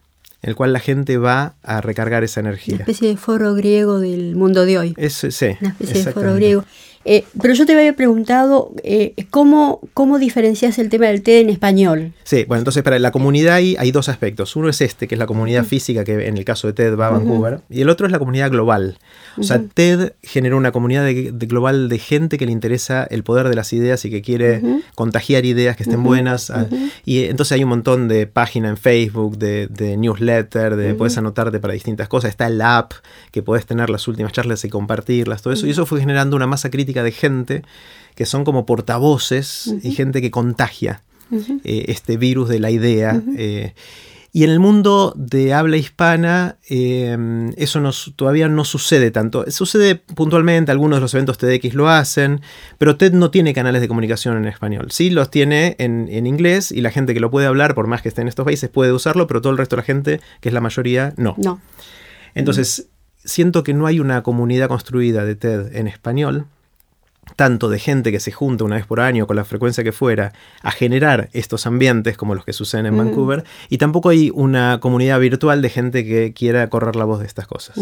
en 0.43 0.51
el 0.51 0.57
cual 0.57 0.72
la 0.72 0.81
gente 0.81 1.16
va 1.16 1.55
a 1.62 1.81
recargar 1.81 2.24
esa 2.24 2.41
energía. 2.41 2.76
Una 2.76 2.85
especie 2.85 3.11
de 3.11 3.16
foro 3.16 3.55
griego 3.55 4.01
del 4.01 4.35
mundo 4.35 4.64
de 4.66 4.78
hoy. 4.78 4.95
Es, 4.97 5.14
sí, 5.14 5.57
Una 5.61 5.70
especie 5.70 6.05
de 6.05 6.12
foro 6.12 6.35
griego. 6.35 6.64
Eh, 7.05 7.24
pero 7.40 7.55
yo 7.55 7.64
te 7.64 7.72
había 7.72 7.94
preguntado 7.96 8.74
eh, 8.84 9.14
¿cómo, 9.30 9.80
cómo 9.94 10.18
diferencias 10.18 10.78
el 10.78 10.90
tema 10.90 11.07
del 11.07 11.22
TED 11.22 11.40
en 11.40 11.51
español. 11.51 12.12
Sí, 12.24 12.44
bueno, 12.46 12.61
entonces 12.61 12.82
para 12.82 12.98
la 12.98 13.11
comunidad 13.11 13.55
hay, 13.55 13.74
hay 13.78 13.90
dos 13.90 14.09
aspectos. 14.09 14.55
Uno 14.55 14.68
es 14.68 14.80
este, 14.82 15.09
que 15.09 15.14
es 15.14 15.18
la 15.18 15.26
comunidad 15.26 15.64
física, 15.64 16.05
que 16.05 16.26
en 16.26 16.36
el 16.36 16.44
caso 16.44 16.66
de 16.66 16.74
TED 16.74 16.98
va 16.98 17.09
a 17.09 17.11
Vancouver, 17.11 17.61
y 17.70 17.80
el 17.80 17.88
otro 17.88 18.07
es 18.07 18.12
la 18.12 18.18
comunidad 18.18 18.51
global. 18.51 18.98
O 19.38 19.42
sea, 19.42 19.62
TED 19.62 20.12
generó 20.22 20.57
una 20.57 20.72
comunidad 20.72 21.05
de, 21.05 21.30
global 21.32 21.88
de 21.88 21.98
gente 21.98 22.36
que 22.36 22.46
le 22.46 22.53
interesa 22.53 23.05
el 23.05 23.22
poder 23.22 23.48
de 23.48 23.55
las 23.55 23.72
ideas 23.72 24.05
y 24.05 24.11
que 24.11 24.20
quiere 24.20 24.62
contagiar 24.94 25.44
ideas 25.44 25.76
que 25.76 25.84
estén 25.84 26.03
buenas. 26.03 26.51
Ah, 26.51 26.66
y 27.05 27.24
entonces 27.24 27.53
hay 27.53 27.64
un 27.64 27.70
montón 27.70 28.09
de 28.09 28.26
páginas 28.26 28.70
en 28.70 28.76
Facebook, 28.76 29.38
de, 29.38 29.68
de 29.68 29.96
newsletter, 29.96 30.76
de 30.76 30.94
puedes 30.94 31.16
anotarte 31.16 31.61
para 31.61 31.72
distintas 31.72 32.09
cosas. 32.09 32.30
Está 32.30 32.46
el 32.48 32.61
app, 32.61 32.92
que 33.30 33.42
puedes 33.42 33.64
tener 33.64 33.88
las 33.88 34.07
últimas 34.09 34.32
charlas 34.32 34.64
y 34.64 34.68
compartirlas, 34.68 35.42
todo 35.42 35.53
eso. 35.53 35.66
Y 35.66 35.70
eso 35.70 35.86
fue 35.86 36.01
generando 36.01 36.36
una 36.36 36.46
masa 36.46 36.70
crítica 36.70 36.89
de 36.93 37.12
gente 37.12 37.62
que 38.14 38.26
son 38.26 38.45
como 38.45 38.66
portavoces 38.66 39.74
y 39.82 39.93
gente 39.93 40.20
que 40.20 40.30
contagia 40.30 41.03
eh, 41.64 41.86
este 41.88 42.16
virus 42.16 42.49
de 42.49 42.59
la 42.59 42.70
idea. 42.70 43.22
Eh, 43.36 43.72
y 44.32 44.45
en 44.45 44.51
el 44.51 44.61
mundo 44.61 45.12
de 45.16 45.55
habla 45.55 45.76
hispana 45.76 46.57
em, 46.68 47.53
eso 47.57 47.80
todavía 48.14 48.49
no 48.49 48.64
sucede 48.64 49.11
tanto. 49.11 49.51
Sucede 49.51 49.97
puntualmente, 49.97 50.70
algunos 50.70 50.99
de 50.99 51.01
los 51.01 51.14
eventos 51.14 51.38
TEDx 51.38 51.74
lo 51.74 51.88
hacen, 51.88 52.41
pero 52.78 52.97
TED 52.97 53.12
no 53.12 53.30
tiene 53.30 53.55
canales 53.55 53.80
de 53.80 53.88
comunicación 53.88 54.36
en 54.36 54.45
español. 54.45 54.91
Sí 54.91 55.11
los 55.11 55.30
tiene 55.30 55.74
en, 55.78 56.09
en, 56.11 56.26
inglés 56.26 56.70
y 56.70 56.80
la 56.80 56.91
gente 56.91 57.12
que 57.14 57.20
lo 57.20 57.30
puede 57.30 57.47
hablar, 57.47 57.74
por 57.74 57.88
más 57.88 58.03
que 58.03 58.09
esté 58.09 58.20
en 58.20 58.28
estos 58.28 58.45
países, 58.45 58.68
puede 58.68 58.93
usarlo, 58.93 59.26
pero 59.26 59.41
todo 59.41 59.53
el 59.53 59.59
resto 59.59 59.76
de 59.76 59.82
la 59.82 59.86
gente, 59.86 60.20
que 60.41 60.51
es 60.51 60.53
la 60.53 60.61
mayoría, 60.61 61.12
no. 61.16 61.34
No. 61.38 61.61
Entonces, 62.34 62.88
siento 63.24 63.64
que 63.64 63.74
no 63.74 63.86
hay 63.86 63.99
una 63.99 64.22
comunidad 64.22 64.68
construida 64.68 65.24
de 65.24 65.34
TED 65.34 65.74
en 65.74 65.88
español 65.88 66.47
tanto 67.37 67.68
de 67.68 67.78
gente 67.78 68.12
que 68.12 68.20
se 68.20 68.33
junta 68.33 68.64
una 68.64 68.76
vez 68.76 68.87
por 68.87 69.01
año 69.01 69.26
con 69.26 69.37
la 69.37 69.45
frecuencia 69.45 69.85
que 69.85 69.93
fuera 69.93 70.33
a 70.62 70.70
generar 70.70 71.28
estos 71.33 71.66
ambientes 71.66 72.16
como 72.16 72.35
los 72.35 72.45
que 72.45 72.53
suceden 72.53 72.87
en 72.87 72.97
Vancouver 72.97 73.45
y 73.68 73.78
tampoco 73.78 74.09
hay 74.09 74.31
una 74.35 74.78
comunidad 74.81 75.20
virtual 75.20 75.62
de 75.62 75.68
gente 75.70 76.05
que 76.05 76.33
quiera 76.33 76.68
correr 76.68 76.97
la 76.97 77.05
voz 77.05 77.20
de 77.20 77.26
estas 77.26 77.47
cosas. 77.47 77.78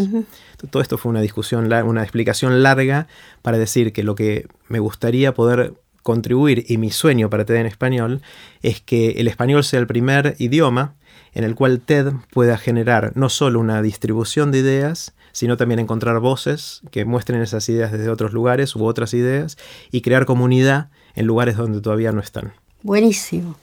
Todo 0.69 0.81
esto 0.81 0.97
fue 0.97 1.09
una 1.09 1.21
discusión, 1.21 1.71
una 1.71 2.03
explicación 2.03 2.63
larga 2.63 3.07
para 3.41 3.57
decir 3.57 3.93
que 3.93 4.03
lo 4.03 4.15
que 4.15 4.47
me 4.67 4.79
gustaría 4.79 5.33
poder 5.33 5.73
contribuir 6.03 6.65
y 6.67 6.77
mi 6.77 6.91
sueño 6.91 7.29
para 7.29 7.45
TED 7.45 7.57
en 7.57 7.65
español 7.65 8.21
es 8.61 8.81
que 8.81 9.11
el 9.11 9.27
español 9.27 9.63
sea 9.63 9.79
el 9.79 9.87
primer 9.87 10.35
idioma 10.39 10.95
en 11.33 11.43
el 11.43 11.55
cual 11.55 11.79
TED 11.79 12.13
pueda 12.31 12.57
generar 12.57 13.11
no 13.15 13.29
solo 13.29 13.59
una 13.59 13.81
distribución 13.81 14.51
de 14.51 14.59
ideas, 14.59 15.13
sino 15.31 15.57
también 15.57 15.79
encontrar 15.79 16.19
voces 16.19 16.81
que 16.91 17.05
muestren 17.05 17.41
esas 17.41 17.67
ideas 17.69 17.91
desde 17.91 18.09
otros 18.09 18.33
lugares 18.33 18.75
u 18.75 18.85
otras 18.85 19.13
ideas 19.13 19.57
y 19.91 20.01
crear 20.01 20.25
comunidad 20.25 20.89
en 21.15 21.27
lugares 21.27 21.57
donde 21.57 21.81
todavía 21.81 22.11
no 22.11 22.19
están. 22.19 22.53
Buenísimo. 22.81 23.55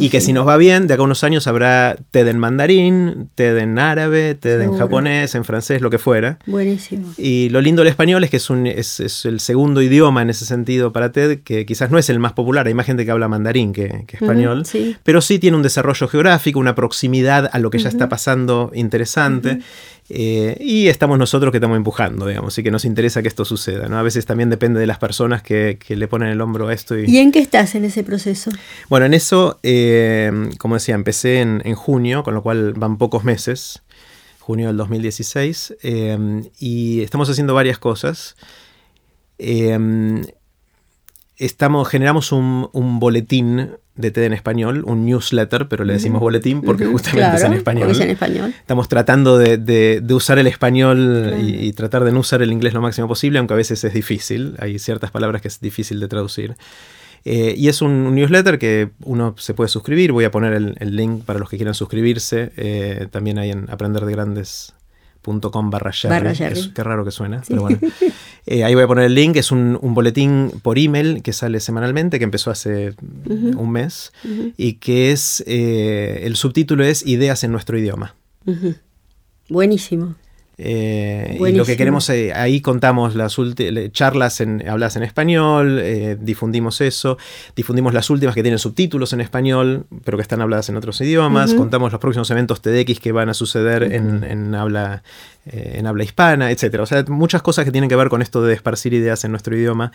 Y 0.00 0.10
que 0.10 0.20
si 0.20 0.32
nos 0.32 0.46
va 0.46 0.56
bien, 0.56 0.86
de 0.86 0.94
acá 0.94 1.02
a 1.02 1.04
unos 1.04 1.24
años 1.24 1.46
habrá 1.46 1.96
TED 2.10 2.28
en 2.28 2.38
mandarín, 2.38 3.30
TED 3.34 3.58
en 3.58 3.78
árabe, 3.78 4.34
TED 4.34 4.60
en 4.60 4.76
japonés, 4.76 5.34
en 5.34 5.44
francés, 5.44 5.80
lo 5.80 5.90
que 5.90 5.98
fuera. 5.98 6.38
Buenísimo. 6.46 7.12
Y 7.16 7.48
lo 7.48 7.60
lindo 7.60 7.80
del 7.80 7.88
español 7.88 8.22
es 8.24 8.30
que 8.30 8.36
es, 8.36 8.50
un, 8.50 8.66
es, 8.66 9.00
el 9.24 9.40
segundo 9.40 9.82
idioma 9.82 10.22
en 10.22 10.30
ese 10.30 10.44
sentido 10.44 10.92
para 10.92 11.12
TED, 11.12 11.40
que 11.42 11.66
quizás 11.66 11.90
no 11.90 11.98
es 11.98 12.10
el 12.10 12.18
más 12.18 12.32
popular, 12.32 12.66
hay 12.66 12.74
más 12.74 12.86
gente 12.86 13.04
que 13.04 13.10
habla 13.10 13.28
mandarín 13.28 13.72
que, 13.72 14.04
español, 14.12 14.64
pero 15.02 15.20
sí 15.20 15.38
tiene 15.38 15.56
un 15.56 15.62
desarrollo 15.62 16.08
geográfico, 16.08 16.58
una 16.58 16.74
proximidad 16.74 17.48
a 17.52 17.58
lo 17.58 17.70
que 17.70 17.78
ya 17.78 17.88
está 17.88 18.08
pasando 18.08 18.70
interesante. 18.74 19.60
Eh, 20.14 20.58
y 20.60 20.88
estamos 20.88 21.18
nosotros 21.18 21.50
que 21.52 21.56
estamos 21.56 21.78
empujando, 21.78 22.26
digamos, 22.26 22.58
y 22.58 22.62
que 22.62 22.70
nos 22.70 22.84
interesa 22.84 23.22
que 23.22 23.28
esto 23.28 23.46
suceda. 23.46 23.88
¿no? 23.88 23.96
A 23.96 24.02
veces 24.02 24.26
también 24.26 24.50
depende 24.50 24.78
de 24.78 24.86
las 24.86 24.98
personas 24.98 25.42
que, 25.42 25.78
le 25.88 26.06
ponen 26.06 26.28
el 26.28 26.40
hombro 26.42 26.68
a 26.68 26.74
esto. 26.74 26.98
Y... 26.98 27.16
en 27.16 27.32
qué 27.32 27.38
estás 27.38 27.74
en 27.74 27.86
ese 27.86 28.04
proceso? 28.04 28.50
Bueno, 28.90 29.06
en 29.06 29.14
eso, 29.14 29.58
eh, 29.62 30.30
como 30.58 30.74
decía, 30.74 30.96
empecé 30.96 31.40
en, 31.40 31.74
junio, 31.74 32.24
con 32.24 32.34
lo 32.34 32.42
cual 32.42 32.74
van 32.74 32.98
pocos 32.98 33.24
meses, 33.24 33.82
junio 34.38 34.66
del 34.66 34.76
2016, 34.76 35.76
eh, 35.82 36.42
y 36.58 37.00
estamos 37.00 37.30
haciendo 37.30 37.54
varias 37.54 37.78
cosas. 37.78 38.36
Estamos, 41.36 41.88
generamos 41.88 42.32
un, 42.32 42.68
un 42.72 42.98
boletín 42.98 43.70
de 43.94 44.10
TED 44.10 44.24
en 44.24 44.32
español, 44.32 44.84
un 44.86 45.04
newsletter, 45.04 45.68
pero 45.68 45.84
le 45.84 45.92
decimos 45.92 46.20
boletín 46.20 46.62
porque 46.62 46.86
justamente 46.86 47.36
es, 47.36 47.42
en 47.42 47.52
español. 47.52 47.90
es 47.90 48.00
en 48.00 48.10
español. 48.10 48.54
Estamos 48.58 48.88
tratando 48.88 49.38
de, 49.38 50.02
usar 50.10 50.38
el 50.38 50.46
español 50.46 51.34
y, 51.40 51.72
tratar 51.72 52.04
de 52.04 52.12
no 52.12 52.20
usar 52.20 52.42
el 52.42 52.52
inglés 52.52 52.74
lo 52.74 52.80
máximo 52.80 53.06
posible, 53.06 53.38
aunque 53.38 53.54
a 53.54 53.56
veces 53.56 53.84
es 53.84 53.92
difícil. 53.92 54.56
Hay 54.58 54.78
ciertas 54.78 55.10
palabras 55.10 55.42
que 55.42 55.48
es 55.48 55.60
difícil 55.60 56.00
de 56.00 56.08
traducir. 56.08 56.56
Eh, 57.24 57.54
y 57.56 57.68
es 57.68 57.82
un, 57.82 58.14
newsletter 58.14 58.58
que 58.58 58.90
uno 59.04 59.34
se 59.38 59.52
puede 59.52 59.68
suscribir. 59.68 60.12
Voy 60.12 60.24
a 60.24 60.30
poner 60.30 60.54
el, 60.54 60.96
link 60.96 61.24
para 61.24 61.38
los 61.38 61.50
que 61.50 61.56
quieran 61.56 61.74
suscribirse. 61.74 62.52
Eh, 62.56 63.08
también 63.10 63.38
hay 63.38 63.50
en 63.50 63.68
aprenderdegrandes.com 63.70 65.70
barra 65.70 65.92
Qué 65.92 66.82
raro 66.82 67.04
que 67.04 67.10
suena, 67.10 67.42
pero 67.46 67.62
bueno. 67.62 67.78
Eh, 68.46 68.64
ahí 68.64 68.74
voy 68.74 68.84
a 68.84 68.86
poner 68.88 69.04
el 69.04 69.14
link, 69.14 69.36
es 69.36 69.52
un, 69.52 69.78
boletín 69.80 70.52
por 70.62 70.78
email 70.78 71.22
que 71.22 71.32
sale 71.32 71.60
semanalmente, 71.60 72.18
que 72.18 72.24
empezó 72.24 72.50
hace 72.50 72.94
un 73.26 73.70
mes, 73.70 74.12
y 74.56 74.74
que 74.74 75.12
es, 75.12 75.44
eh, 75.46 76.22
el 76.24 76.36
subtítulo 76.36 76.84
es 76.84 77.06
Ideas 77.06 77.44
en 77.44 77.52
nuestro 77.52 77.78
idioma. 77.78 78.16
Buenísimo. 79.48 80.16
Eh, 80.58 81.38
y 81.40 81.52
lo 81.52 81.64
que 81.64 81.76
queremos, 81.76 82.08
eh, 82.10 82.32
ahí 82.34 82.60
contamos 82.60 83.14
las 83.14 83.36
charlas 83.92 84.40
en, 84.40 84.68
habladas 84.68 84.96
en 84.96 85.02
español, 85.02 85.78
eh, 85.82 86.16
difundimos 86.20 86.80
eso, 86.80 87.16
difundimos 87.56 87.94
las 87.94 88.10
últimas 88.10 88.34
que 88.34 88.42
tienen 88.42 88.58
subtítulos 88.58 89.12
en 89.12 89.22
español, 89.22 89.86
pero 90.04 90.18
que 90.18 90.22
están 90.22 90.40
habladas 90.40 90.68
en 90.68 90.76
otros 90.76 91.00
idiomas, 91.00 91.54
contamos 91.54 91.90
los 91.92 92.00
próximos 92.00 92.30
eventos 92.30 92.60
TEDx 92.60 93.00
que 93.00 93.12
van 93.12 93.28
a 93.30 93.34
suceder 93.34 93.82
en, 93.82 94.54
habla, 94.54 95.02
en 95.46 95.86
habla 95.86 96.04
hispana, 96.04 96.50
etc. 96.50 96.80
O 96.80 96.86
sea, 96.86 97.04
muchas 97.08 97.42
cosas 97.42 97.64
que 97.64 97.72
tienen 97.72 97.88
que 97.88 97.96
ver 97.96 98.08
con 98.08 98.20
esto 98.20 98.42
de 98.42 98.54
esparcir 98.54 98.92
ideas 98.92 99.24
en 99.24 99.30
nuestro 99.30 99.56
idioma. 99.56 99.90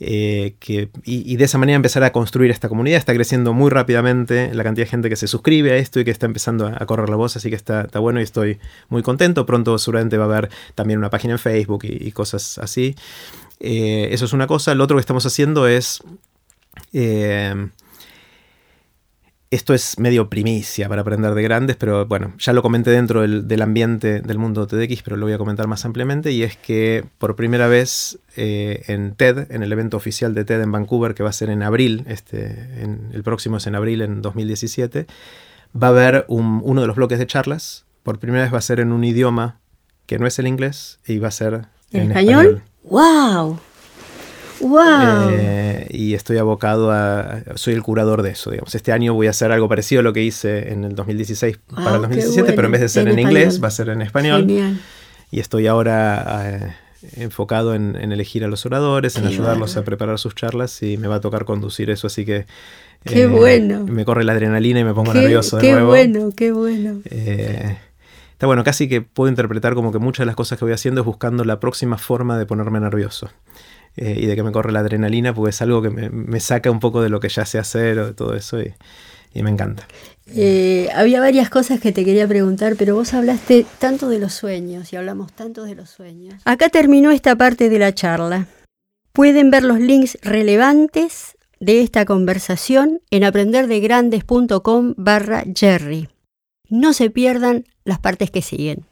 Eh, 0.00 0.54
que, 0.60 0.90
y, 1.04 1.36
de 1.36 1.44
esa 1.44 1.58
manera 1.58 1.74
empezar 1.74 2.04
a 2.04 2.12
construir 2.12 2.50
esta 2.50 2.68
comunidad. 2.68 2.98
Está 2.98 3.14
creciendo 3.14 3.52
muy 3.52 3.70
rápidamente 3.70 4.52
la 4.54 4.62
cantidad 4.62 4.86
de 4.86 4.90
gente 4.90 5.08
que 5.08 5.16
se 5.16 5.26
suscribe 5.26 5.72
a 5.72 5.76
esto 5.76 5.98
y 6.00 6.04
que 6.04 6.10
está 6.10 6.26
empezando 6.26 6.66
a, 6.66 6.86
correr 6.86 7.08
la 7.08 7.16
voz, 7.16 7.36
así 7.36 7.50
que 7.50 7.56
está, 7.56 7.82
está, 7.82 7.98
bueno 7.98 8.20
y 8.20 8.22
estoy 8.22 8.58
muy 8.88 9.02
contento. 9.02 9.44
Pronto 9.46 9.78
seguramente 9.78 10.16
va 10.16 10.24
a 10.24 10.28
haber 10.28 10.50
también 10.74 10.98
una 10.98 11.10
página 11.10 11.34
en 11.34 11.38
Facebook 11.38 11.84
y, 11.84 12.12
cosas 12.12 12.58
así. 12.58 12.94
Eh, 13.60 14.08
eso 14.12 14.24
es 14.24 14.32
una 14.32 14.46
cosa. 14.46 14.74
Lo 14.74 14.84
otro 14.84 14.96
que 14.96 15.00
estamos 15.00 15.26
haciendo 15.26 15.66
es... 15.66 16.02
Eh, 16.92 17.68
esto 19.50 19.72
es 19.72 19.98
medio 19.98 20.28
primicia 20.28 20.88
para 20.88 21.02
aprender 21.02 21.32
de 21.34 21.42
grandes, 21.42 21.76
pero 21.76 22.06
bueno, 22.06 22.34
ya 22.38 22.52
lo 22.52 22.62
comenté 22.62 22.90
dentro 22.90 23.22
del, 23.22 23.62
ambiente 23.62 24.20
del 24.20 24.38
mundo 24.38 24.66
TEDx, 24.66 25.02
pero 25.02 25.16
lo 25.16 25.24
voy 25.24 25.32
a 25.32 25.38
comentar 25.38 25.66
más 25.66 25.84
ampliamente, 25.84 26.32
y 26.32 26.42
es 26.42 26.56
que 26.56 27.04
por 27.18 27.34
primera 27.34 27.66
vez 27.66 28.18
eh, 28.36 28.82
en 28.88 29.14
TED, 29.14 29.50
en 29.50 29.62
el 29.62 29.72
evento 29.72 29.96
oficial 29.96 30.34
de 30.34 30.44
TED 30.44 30.60
en 30.60 30.72
Vancouver, 30.72 31.14
que 31.14 31.22
va 31.22 31.30
a 31.30 31.32
ser 31.32 31.48
en 31.48 31.62
abril, 31.62 32.04
este, 32.08 32.82
el 33.12 33.22
próximo 33.22 33.56
es 33.56 33.66
en 33.66 33.74
abril 33.74 34.02
en 34.02 34.20
2017, 34.20 35.06
va 35.80 35.86
a 35.88 35.90
haber 35.90 36.24
uno 36.28 36.80
de 36.80 36.86
los 36.86 36.96
bloques 36.96 37.18
de 37.18 37.26
charlas, 37.26 37.86
por 38.02 38.18
primera 38.18 38.44
vez 38.44 38.52
va 38.52 38.58
a 38.58 38.62
ser 38.62 38.80
en 38.80 38.92
un 38.92 39.02
idioma 39.02 39.60
que 40.04 40.18
no 40.18 40.26
es 40.26 40.38
el 40.38 40.46
inglés, 40.46 41.00
y 41.06 41.18
va 41.18 41.28
a 41.28 41.32
ser 41.32 41.66
en, 41.92 42.10
español? 42.10 42.46
español. 42.46 42.62
¡Wow! 42.84 43.60
¡Wow! 44.60 45.30
Eh, 45.30 45.86
y 45.90 46.14
estoy 46.14 46.38
abocado 46.38 46.90
a. 46.90 47.42
Soy 47.54 47.74
el 47.74 47.82
curador 47.82 48.22
de 48.22 48.30
eso, 48.30 48.50
digamos. 48.50 48.74
Este 48.74 48.92
año 48.92 49.14
voy 49.14 49.26
a 49.26 49.30
hacer 49.30 49.52
algo 49.52 49.68
parecido 49.68 50.00
a 50.00 50.02
lo 50.02 50.12
que 50.12 50.22
hice 50.22 50.72
en 50.72 50.84
el 50.84 50.94
2016 50.94 51.58
para 51.74 51.96
el 51.96 52.02
2017, 52.02 52.52
pero 52.52 52.66
en 52.66 52.72
vez 52.72 52.80
de 52.80 52.88
ser 52.88 53.08
en, 53.08 53.18
inglés, 53.18 53.62
va 53.62 53.68
a 53.68 53.70
ser 53.70 53.88
en 53.90 54.02
español. 54.02 54.42
Genial. 54.42 54.80
Y 55.30 55.40
estoy 55.40 55.66
ahora 55.66 56.46
eh, 56.46 56.74
enfocado 57.16 57.74
en, 57.74 57.96
elegir 57.96 58.44
a 58.44 58.48
los 58.48 58.64
oradores, 58.66 59.16
en 59.16 59.26
ayudarlos 59.26 59.76
a 59.76 59.84
preparar 59.84 60.18
sus 60.18 60.34
charlas 60.34 60.82
y 60.82 60.96
me 60.96 61.08
va 61.08 61.16
a 61.16 61.20
tocar 61.20 61.44
conducir 61.44 61.90
eso, 61.90 62.06
así 62.06 62.24
que. 62.24 62.46
¡Qué 63.04 63.22
eh, 63.22 63.26
bueno! 63.26 63.84
Me 63.84 64.04
corre 64.04 64.24
la 64.24 64.32
adrenalina 64.32 64.80
y 64.80 64.84
me 64.84 64.94
pongo 64.94 65.14
nervioso 65.14 65.56
de 65.56 65.62
qué 65.62 65.72
nuevo. 65.72 65.92
¡Qué 65.92 66.08
bueno, 66.08 66.32
qué 66.36 66.52
bueno! 66.52 67.00
está 67.04 68.46
bueno, 68.46 68.62
casi 68.62 68.88
que 68.88 69.02
puedo 69.02 69.28
interpretar 69.28 69.74
como 69.74 69.92
que 69.92 69.98
muchas 69.98 70.22
de 70.22 70.26
las 70.26 70.36
cosas 70.36 70.58
que 70.58 70.64
voy 70.64 70.72
haciendo 70.72 71.00
es 71.00 71.04
buscando 71.04 71.44
la 71.44 71.58
próxima 71.58 71.98
forma 71.98 72.38
de 72.38 72.46
ponerme 72.46 72.80
nervioso. 72.80 73.28
Eh, 74.00 74.16
y 74.16 74.26
de 74.26 74.36
que 74.36 74.44
me 74.44 74.52
corre 74.52 74.70
la 74.70 74.78
adrenalina, 74.78 75.34
porque 75.34 75.50
es 75.50 75.60
algo 75.60 75.82
que 75.82 75.90
me, 75.90 76.40
saca 76.40 76.70
un 76.70 76.78
poco 76.78 77.02
de 77.02 77.08
lo 77.08 77.18
que 77.18 77.28
ya 77.28 77.44
sé 77.44 77.58
hacer 77.58 77.98
o 77.98 78.06
de 78.06 78.14
todo 78.14 78.34
eso 78.34 78.60
y, 78.60 78.72
me 79.42 79.50
encanta. 79.50 79.86
Eh, 80.34 80.88
había 80.94 81.20
varias 81.20 81.48
cosas 81.48 81.80
que 81.80 81.92
te 81.92 82.04
quería 82.04 82.26
preguntar, 82.26 82.74
pero 82.76 82.96
vos 82.96 83.14
hablaste 83.14 83.66
tanto 83.78 84.08
de 84.08 84.18
los 84.18 84.34
sueños 84.34 84.92
y 84.92 84.96
hablamos 84.96 85.32
tanto 85.32 85.64
de 85.64 85.76
los 85.76 85.90
sueños. 85.90 86.42
Acá 86.44 86.68
terminó 86.68 87.12
esta 87.12 87.36
parte 87.36 87.68
de 87.68 87.78
la 87.78 87.94
charla. 87.94 88.46
Pueden 89.12 89.50
ver 89.50 89.62
los 89.62 89.78
links 89.78 90.18
relevantes 90.22 91.36
de 91.60 91.82
esta 91.82 92.04
conversación 92.04 93.00
en 93.10 93.24
aprenderdegrandes.com 93.24 94.94
barra 94.96 95.44
Jerry. 95.54 96.08
No 96.68 96.92
se 96.92 97.10
pierdan 97.10 97.64
las 97.84 97.98
partes 97.98 98.30
que 98.30 98.42
siguen. 98.42 98.86